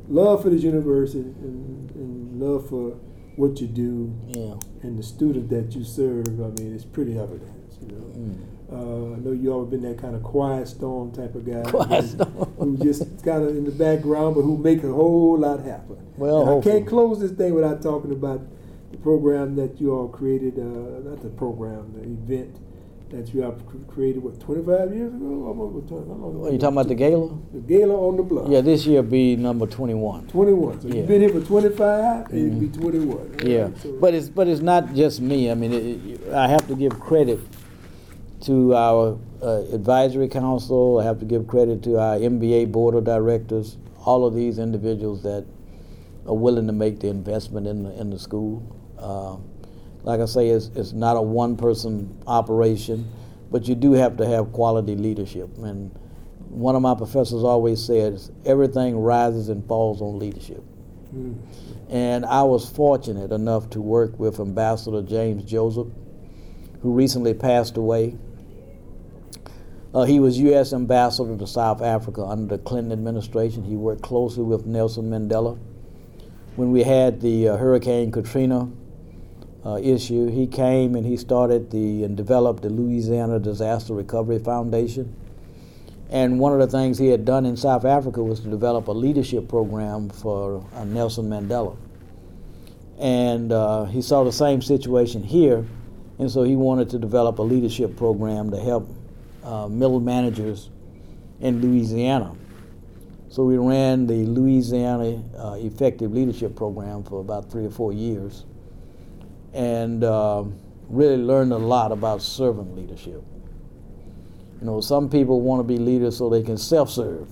love 0.09 0.43
for 0.43 0.49
this 0.49 0.63
university 0.63 1.19
and, 1.19 1.91
and 1.91 2.41
love 2.41 2.69
for 2.69 2.97
what 3.35 3.61
you 3.61 3.67
do 3.67 4.13
yeah. 4.27 4.55
and 4.81 4.97
the 4.97 5.03
student 5.03 5.49
that 5.49 5.75
you 5.75 5.83
serve, 5.83 6.27
I 6.27 6.49
mean, 6.61 6.73
it's 6.73 6.85
pretty 6.85 7.17
evident. 7.17 7.53
You 7.81 7.87
know, 7.87 8.03
mm. 8.17 9.13
uh, 9.13 9.15
I 9.15 9.19
know 9.19 9.31
you 9.31 9.53
always 9.53 9.69
been 9.69 9.83
that 9.83 9.99
kind 9.99 10.15
of 10.15 10.23
quiet 10.23 10.67
storm 10.67 11.11
type 11.11 11.35
of 11.35 11.45
guy, 11.45 11.69
quiet 11.69 12.05
storm. 12.05 12.55
who 12.57 12.77
just 12.77 13.23
kind 13.23 13.43
of 13.43 13.55
in 13.55 13.63
the 13.63 13.71
background, 13.71 14.35
but 14.35 14.41
who 14.41 14.57
make 14.57 14.83
a 14.83 14.91
whole 14.91 15.37
lot 15.37 15.59
happen. 15.61 15.97
Well, 16.17 16.59
I 16.59 16.63
can't 16.63 16.87
close 16.87 17.19
this 17.19 17.31
thing 17.31 17.53
without 17.53 17.81
talking 17.81 18.11
about 18.11 18.41
the 18.91 18.97
program 18.97 19.55
that 19.57 19.79
you 19.79 19.93
all 19.93 20.07
created. 20.07 20.57
Uh, 20.57 21.09
not 21.09 21.21
the 21.21 21.29
program, 21.29 21.93
the 21.93 22.01
event 22.01 22.57
that 23.09 23.33
you 23.33 23.41
have 23.41 23.61
created, 23.87 24.21
what, 24.21 24.39
25 24.39 24.93
years 24.93 25.13
ago? 25.13 25.45
Almost 25.47 25.87
20, 25.87 26.47
Are 26.47 26.51
you 26.51 26.57
talking 26.57 26.75
about 26.75 26.87
the 26.87 26.95
gala? 26.95 27.37
The 27.53 27.59
gala 27.59 27.95
on 27.95 28.17
the 28.17 28.23
block. 28.23 28.47
Yeah, 28.49 28.61
this 28.61 28.85
year 28.85 29.01
be 29.01 29.35
number 29.35 29.65
21. 29.65 30.27
21. 30.27 30.81
So 30.81 30.87
yeah. 30.87 30.95
you've 30.95 31.07
been 31.07 31.21
here 31.21 31.29
for 31.29 31.41
25, 31.41 31.77
mm-hmm. 31.79 32.37
you'll 32.37 32.59
be 32.59 32.67
21. 32.67 33.31
Right? 33.31 33.43
Yeah, 33.45 33.69
so 33.81 33.97
but 33.99 34.13
it's 34.13 34.29
but 34.29 34.47
it's 34.47 34.61
not 34.61 34.93
just 34.93 35.21
me. 35.21 35.49
I 35.49 35.55
mean, 35.55 35.73
it, 35.73 36.33
I 36.33 36.47
have 36.47 36.67
to 36.67 36.75
give 36.75 36.99
credit 36.99 37.39
to 38.41 38.75
our 38.75 39.17
uh, 39.41 39.63
advisory 39.73 40.27
council. 40.27 40.99
I 40.99 41.05
have 41.05 41.19
to 41.19 41.25
give 41.25 41.47
credit 41.47 41.83
to 41.83 41.97
our 41.97 42.17
MBA 42.17 42.71
board 42.71 42.95
of 42.95 43.05
directors. 43.05 43.77
All 44.05 44.25
of 44.25 44.33
these 44.35 44.59
individuals 44.59 45.23
that 45.23 45.45
are 46.25 46.35
willing 46.35 46.67
to 46.67 46.73
make 46.73 46.99
the 46.99 47.07
investment 47.07 47.67
in 47.67 47.83
the 47.83 47.99
in 47.99 48.09
the 48.09 48.19
school. 48.19 48.61
Uh, 48.97 49.37
like 50.03 50.19
I 50.19 50.25
say, 50.25 50.49
it's, 50.49 50.67
it's 50.75 50.93
not 50.93 51.17
a 51.17 51.21
one 51.21 51.57
person 51.57 52.17
operation, 52.27 53.09
but 53.51 53.67
you 53.67 53.75
do 53.75 53.93
have 53.93 54.17
to 54.17 54.25
have 54.25 54.51
quality 54.51 54.95
leadership. 54.95 55.49
And 55.57 55.91
one 56.49 56.75
of 56.75 56.81
my 56.81 56.95
professors 56.95 57.43
always 57.43 57.83
says 57.83 58.31
everything 58.45 58.97
rises 58.97 59.49
and 59.49 59.65
falls 59.67 60.01
on 60.01 60.19
leadership. 60.19 60.63
Mm. 61.13 61.37
And 61.89 62.25
I 62.25 62.43
was 62.43 62.69
fortunate 62.69 63.31
enough 63.31 63.69
to 63.71 63.81
work 63.81 64.19
with 64.19 64.39
Ambassador 64.39 65.01
James 65.01 65.43
Joseph, 65.43 65.87
who 66.81 66.93
recently 66.93 67.33
passed 67.33 67.77
away. 67.77 68.17
Uh, 69.93 70.03
he 70.03 70.19
was 70.19 70.37
U.S. 70.39 70.73
Ambassador 70.73 71.37
to 71.37 71.47
South 71.47 71.81
Africa 71.81 72.23
under 72.23 72.57
the 72.57 72.63
Clinton 72.63 72.91
administration. 72.91 73.63
He 73.63 73.75
worked 73.75 74.01
closely 74.01 74.43
with 74.43 74.65
Nelson 74.65 75.09
Mandela. 75.09 75.57
When 76.55 76.71
we 76.71 76.83
had 76.83 77.21
the 77.21 77.49
uh, 77.49 77.57
Hurricane 77.57 78.11
Katrina 78.11 78.69
uh, 79.65 79.79
issue, 79.81 80.29
he 80.29 80.47
came 80.47 80.95
and 80.95 81.05
he 81.05 81.17
started 81.17 81.71
the 81.71 82.03
and 82.03 82.15
developed 82.15 82.63
the 82.63 82.69
Louisiana 82.69 83.39
Disaster 83.39 83.93
Recovery 83.93 84.39
Foundation. 84.39 85.15
And 86.09 86.39
one 86.39 86.53
of 86.53 86.59
the 86.59 86.67
things 86.67 86.97
he 86.97 87.07
had 87.07 87.25
done 87.25 87.45
in 87.45 87.57
South 87.57 87.83
Africa 87.83 88.23
was 88.23 88.39
to 88.41 88.49
develop 88.49 88.87
a 88.87 88.93
leadership 88.93 89.49
program 89.49 90.09
for 90.09 90.65
uh, 90.73 90.85
Nelson 90.85 91.29
Mandela. 91.29 91.75
And 92.97 93.51
uh, 93.51 93.85
he 93.85 94.01
saw 94.01 94.23
the 94.23 94.31
same 94.31 94.61
situation 94.61 95.21
here, 95.21 95.65
and 96.17 96.31
so 96.31 96.43
he 96.43 96.55
wanted 96.55 96.89
to 96.91 96.99
develop 96.99 97.39
a 97.39 97.43
leadership 97.43 97.97
program 97.97 98.49
to 98.51 98.57
help 98.57 98.89
uh, 99.43 99.67
middle 99.67 99.99
managers 99.99 100.69
in 101.41 101.61
Louisiana. 101.61 102.35
So 103.29 103.43
we 103.43 103.57
ran 103.57 104.07
the 104.07 104.25
Louisiana 104.25 105.21
uh, 105.37 105.57
Effective 105.59 106.13
Leadership 106.13 106.55
Program 106.55 107.03
for 107.03 107.19
about 107.19 107.51
three 107.51 107.65
or 107.65 107.69
four 107.69 107.91
years 107.91 108.45
and 109.57 110.03
uh, 110.03 110.43
really 110.87 111.17
learned 111.17 111.51
a 111.51 111.57
lot 111.57 111.91
about 111.91 112.21
servant 112.21 112.75
leadership. 112.75 113.23
You 114.61 114.67
know, 114.67 114.81
some 114.81 115.09
people 115.09 115.41
want 115.41 115.59
to 115.59 115.63
be 115.63 115.77
leaders 115.77 116.17
so 116.17 116.29
they 116.29 116.43
can 116.43 116.57
self-serve. 116.57 117.27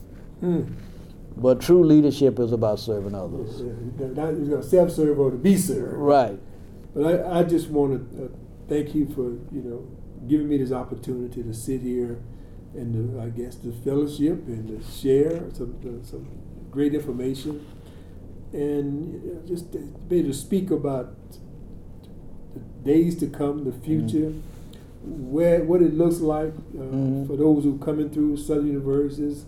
But 1.38 1.61
true 1.61 1.84
leadership 1.84 2.39
is 2.39 2.52
about 2.52 2.80
serving 2.80 3.14
others. 3.14 3.61
Yeah, 3.61 4.07
not 4.07 4.38
you're 4.38 4.45
gonna 4.45 4.64
self-serve 4.64 5.19
or 5.19 5.31
to 5.31 5.38
be 5.38 5.57
served. 5.57 5.93
Right. 5.93 6.39
But 6.95 7.26
I, 7.26 7.39
I 7.39 7.43
just 7.43 7.69
want 7.69 8.18
to 8.18 8.26
uh, 8.26 8.27
thank 8.69 8.95
you 8.95 9.06
for 9.07 9.31
you 9.53 9.61
know 9.61 9.88
giving 10.27 10.47
me 10.47 10.57
this 10.57 10.72
opportunity 10.72 11.43
to 11.43 11.53
sit 11.53 11.81
here 11.81 12.19
and 12.73 13.14
to, 13.14 13.22
I 13.22 13.30
guess 13.30 13.56
to 13.57 13.72
fellowship 13.72 14.47
and 14.47 14.68
to 14.68 14.91
share 14.91 15.49
some 15.53 15.76
uh, 15.84 16.06
some 16.06 16.27
great 16.72 16.95
information 16.95 17.65
and 18.53 19.45
just 19.47 19.73
to 19.73 19.80
be 20.07 20.19
able 20.19 20.30
to 20.30 20.34
speak 20.34 20.72
about 20.72 21.15
the 21.31 21.38
days 22.85 23.17
to 23.17 23.27
come, 23.27 23.63
the 23.65 23.71
future, 23.71 24.31
where 25.03 25.63
what 25.63 25.81
it 25.81 25.93
looks 25.95 26.19
like 26.19 26.53
uh, 26.77 26.81
Mhm. 26.81 27.27
for 27.27 27.35
those 27.35 27.63
who 27.63 27.77
coming 27.79 28.09
through 28.09 28.37
Southern 28.37 28.67
universities. 28.67 29.45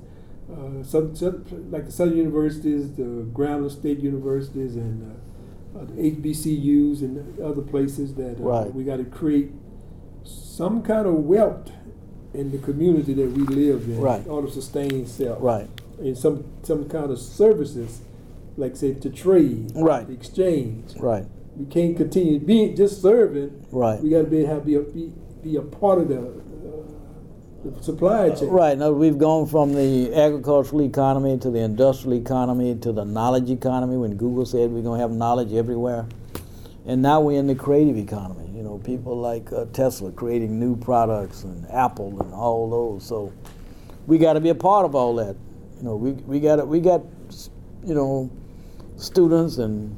Uh, 0.52 0.82
some, 0.84 1.14
some, 1.14 1.44
like 1.72 1.86
the 1.88 1.92
Southern 1.92 2.18
universities, 2.18 2.92
the 2.94 3.26
Grambling 3.34 3.70
State 3.72 4.00
universities, 4.00 4.78
and 4.78 5.04
uh, 5.76 5.80
uh, 5.80 5.86
the 5.94 6.02
HBCUs 6.12 7.02
and 7.02 7.38
other 7.42 7.62
places 7.62 8.14
that 8.16 8.40
uh, 8.40 8.44
Right. 8.44 8.74
we 8.74 8.84
got 8.86 8.98
to 8.98 9.04
create 9.04 9.52
some 10.24 10.82
kind 10.84 11.06
of 11.06 11.26
wealth 11.26 11.70
in 12.34 12.52
the 12.52 12.58
community 12.60 13.14
that 13.14 13.30
we 13.32 13.44
live 13.44 13.88
in, 13.90 14.00
Right. 14.00 14.24
in 14.26 14.32
order 14.32 14.48
to 14.48 14.54
sustain 14.54 15.06
self, 15.06 15.42
Right. 15.42 15.68
and 16.00 16.18
some 16.18 16.44
some 16.64 16.86
kind 16.86 17.12
of 17.12 17.20
services, 17.20 18.02
like 18.58 18.76
say 18.78 18.94
to 18.94 19.10
trade, 19.10 19.74
Right. 19.76 20.10
exchange. 20.10 20.96
Right. 21.00 21.26
We 21.58 21.66
can't 21.66 21.98
continue 21.98 22.40
being 22.40 22.76
just 22.76 23.02
serving. 23.02 23.66
Right. 23.72 24.00
We 24.00 24.12
got 24.12 24.20
to 24.20 24.24
be 24.26 24.46
have 24.46 24.64
be 24.64 24.76
a, 24.76 24.82
be, 24.82 25.12
be 25.44 25.56
a 25.56 25.62
part 25.62 26.00
of 26.00 26.08
the, 26.08 26.20
uh, 26.20 27.72
the 27.72 27.84
supply 27.84 28.30
chain. 28.30 28.50
Right. 28.50 28.78
Now 28.78 28.92
we've 28.92 29.18
gone 29.18 29.48
from 29.48 29.74
the 29.74 30.14
agricultural 30.14 30.84
economy 30.84 31.40
to 31.40 31.50
the 31.50 31.60
industrial 31.60 32.14
economy 32.14 32.76
to 32.76 32.92
the 32.92 33.04
knowledge 33.04 33.50
economy. 33.50 33.98
When 33.98 34.16
Google 34.18 34.46
said 34.46 34.70
we're 34.70 34.84
going 34.84 35.00
to 35.00 35.02
have 35.02 35.12
knowledge 35.12 35.52
everywhere, 35.52 36.06
and 36.86 37.02
now 37.02 37.22
we're 37.22 37.40
in 37.40 37.48
the 37.48 37.56
creative 37.56 37.98
economy. 37.98 38.52
You 38.56 38.62
know, 38.62 38.78
people 38.78 39.18
like 39.18 39.52
uh, 39.52 39.66
Tesla 39.74 40.12
creating 40.12 40.60
new 40.60 40.76
products 40.76 41.44
and 41.44 41.66
Apple 41.72 42.22
and 42.22 42.36
all 42.36 42.70
those. 42.70 43.04
So 43.04 43.34
we 44.06 44.20
got 44.20 44.34
to 44.34 44.40
be 44.42 44.50
a 44.50 44.56
part 44.56 44.86
of 44.86 44.94
all 44.94 45.16
that. 45.16 45.36
You 45.78 45.84
know, 45.84 45.96
we 45.96 46.12
we 46.12 46.40
got 46.40 46.68
we 46.68 46.80
got 46.80 47.02
you 47.84 47.96
know 47.96 48.30
students 48.98 49.58
and 49.58 49.98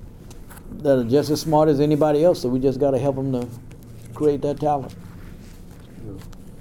that 0.77 0.99
are 0.99 1.03
just 1.03 1.29
as 1.29 1.41
smart 1.41 1.69
as 1.69 1.79
anybody 1.79 2.23
else. 2.23 2.41
So 2.41 2.49
we 2.49 2.59
just 2.59 2.79
got 2.79 2.91
to 2.91 2.99
help 2.99 3.15
them 3.15 3.31
to 3.33 3.47
create 4.13 4.41
that 4.43 4.59
talent. 4.59 4.93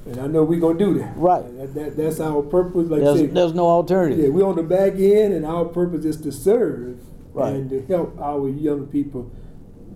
And 0.07 0.21
I 0.21 0.27
know 0.27 0.43
we're 0.43 0.59
gonna 0.61 0.79
do 0.79 0.95
that. 0.99 1.15
Right. 1.17 1.43
That, 1.59 1.75
that, 1.75 1.97
that's 1.97 2.19
our 2.21 2.41
purpose. 2.43 2.89
Like 2.89 3.01
There's, 3.03 3.31
there's 3.31 3.53
no 3.53 3.67
alternative. 3.67 4.19
yeah, 4.25 4.31
we're 4.31 4.47
on 4.47 4.57
the 4.57 4.63
back 4.63 4.95
end, 4.95 5.35
and 5.35 5.45
our 5.45 5.67
purpose 5.67 6.05
is 6.05 6.17
to 6.23 6.33
serve 6.33 6.99
Right. 7.35 7.53
and 7.53 7.69
to 7.71 7.85
help 7.87 8.19
our 8.19 8.49
young 8.49 8.87
people 8.87 9.31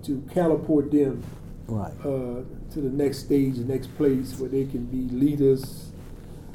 to 0.05 0.23
catapult 0.33 0.91
them 0.91 1.23
Right. 1.67 1.93
uh, 2.05 2.43
to 2.73 2.81
the 2.81 2.91
next 2.91 3.21
stage, 3.21 3.57
the 3.57 3.65
next 3.65 3.97
place 3.97 4.39
where 4.39 4.51
they 4.51 4.67
can 4.67 4.85
be 4.85 5.09
leaders 5.15 5.93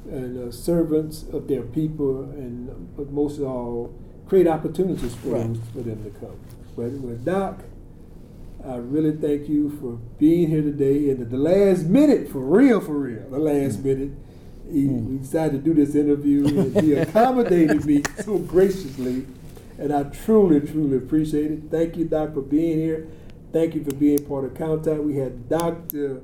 and 0.09 0.37
uh, 0.49 0.51
servants 0.51 1.23
of 1.33 1.47
their 1.47 1.63
people, 1.63 2.21
and 2.25 2.95
but 2.95 3.11
most 3.11 3.39
of 3.39 3.45
all, 3.47 3.91
create 4.27 4.47
opportunities 4.47 5.15
for 5.15 5.29
Right. 5.29 5.41
them, 5.41 5.61
for 5.73 5.81
them 5.81 6.03
to 6.03 6.09
come. 6.11 6.35
But 6.77 6.91
with 6.91 7.25
Doc, 7.25 7.63
I 8.63 8.75
really 8.75 9.13
thank 9.13 9.49
you 9.49 9.75
for 9.81 9.93
being 10.19 10.47
here 10.47 10.61
today, 10.61 11.09
and 11.09 11.19
at 11.21 11.31
the 11.31 11.37
last 11.37 11.85
minute, 11.85 12.29
for 12.29 12.39
real, 12.39 12.79
for 12.79 12.93
real, 12.93 13.27
the 13.31 13.39
last 13.39 13.83
minute. 13.83 14.11
He, 14.71 14.83
Mm. 14.83 15.07
We 15.07 15.17
decided 15.19 15.63
to 15.63 15.73
do 15.73 15.73
this 15.73 15.95
interview, 15.95 16.45
and 16.45 16.81
he 16.81 16.93
accommodated 16.93 17.85
me 17.85 18.03
so 18.23 18.37
graciously, 18.37 19.25
and 19.79 19.93
I 19.93 20.03
truly, 20.03 20.59
truly 20.59 20.97
appreciate 20.97 21.51
it. 21.51 21.63
Thank 21.71 21.95
you, 21.97 22.05
Doc, 22.05 22.33
for 22.33 22.41
being 22.41 22.77
here. 22.77 23.07
Thank 23.53 23.73
you 23.75 23.83
for 23.83 23.95
being 23.95 24.23
part 24.25 24.43
of 24.43 24.55
Count 24.55 24.83
Time. 24.83 25.05
We 25.05 25.15
had 25.15 25.47
Dr. 25.49 26.21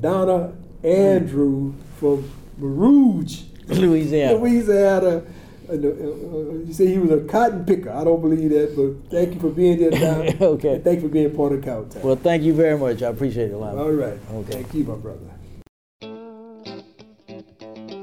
Donald 0.00 0.56
Andrew 0.84 1.74
from 1.98 2.30
Mer 2.56 2.68
Rouge, 2.68 3.42
Louisiana. 3.66 4.38
Louisiana. 4.38 5.22
And, 5.68 5.84
uh, 5.84 5.88
uh, 5.88 6.64
you 6.64 6.72
say 6.72 6.86
he 6.86 6.98
was 6.98 7.10
a 7.10 7.20
cotton 7.24 7.64
picker. 7.64 7.90
I 7.90 8.04
don't 8.04 8.20
believe 8.20 8.50
that, 8.50 8.76
but 8.76 9.10
thank 9.10 9.34
you 9.34 9.40
for 9.40 9.50
being 9.50 9.78
here, 9.78 9.90
Doc. 9.90 10.40
Okay. 10.40 10.74
And 10.74 10.84
thank 10.84 11.02
you 11.02 11.08
for 11.08 11.12
being 11.12 11.34
part 11.34 11.52
of 11.52 11.62
Count 11.64 11.90
Time. 11.92 12.02
Well, 12.02 12.16
thank 12.16 12.42
you 12.44 12.54
very 12.54 12.78
much. 12.78 13.02
I 13.02 13.08
appreciate 13.08 13.50
it, 13.50 13.56
Lionel. 13.56 13.84
All 13.84 13.90
right. 13.90 14.18
Okay. 14.32 14.52
Thank 14.52 14.74
you, 14.74 14.84
my 14.84 14.94
brother. 14.94 15.20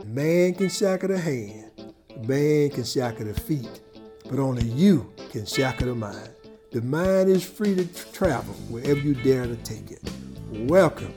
Man 0.06 0.54
can 0.54 0.70
shackle 0.70 1.08
the 1.10 1.18
hand, 1.18 1.72
man 2.28 2.70
can 2.70 2.84
shackle 2.84 3.26
the 3.26 3.34
feet, 3.34 3.82
but 4.30 4.38
only 4.40 4.68
you 4.68 5.12
can 5.32 5.46
shackle 5.46 5.88
the 5.88 5.96
mind. 5.96 6.30
The 6.72 6.82
mind 6.82 7.30
is 7.30 7.44
free 7.44 7.76
to 7.76 7.86
travel 8.12 8.54
wherever 8.70 9.00
you 9.00 9.16
dare 9.16 9.46
to 9.48 9.56
take 9.58 9.90
it. 9.90 10.02
Welcome 10.52 11.14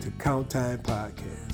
to 0.00 0.10
Count 0.12 0.48
Time 0.50 0.78
Podcast. 0.78 1.47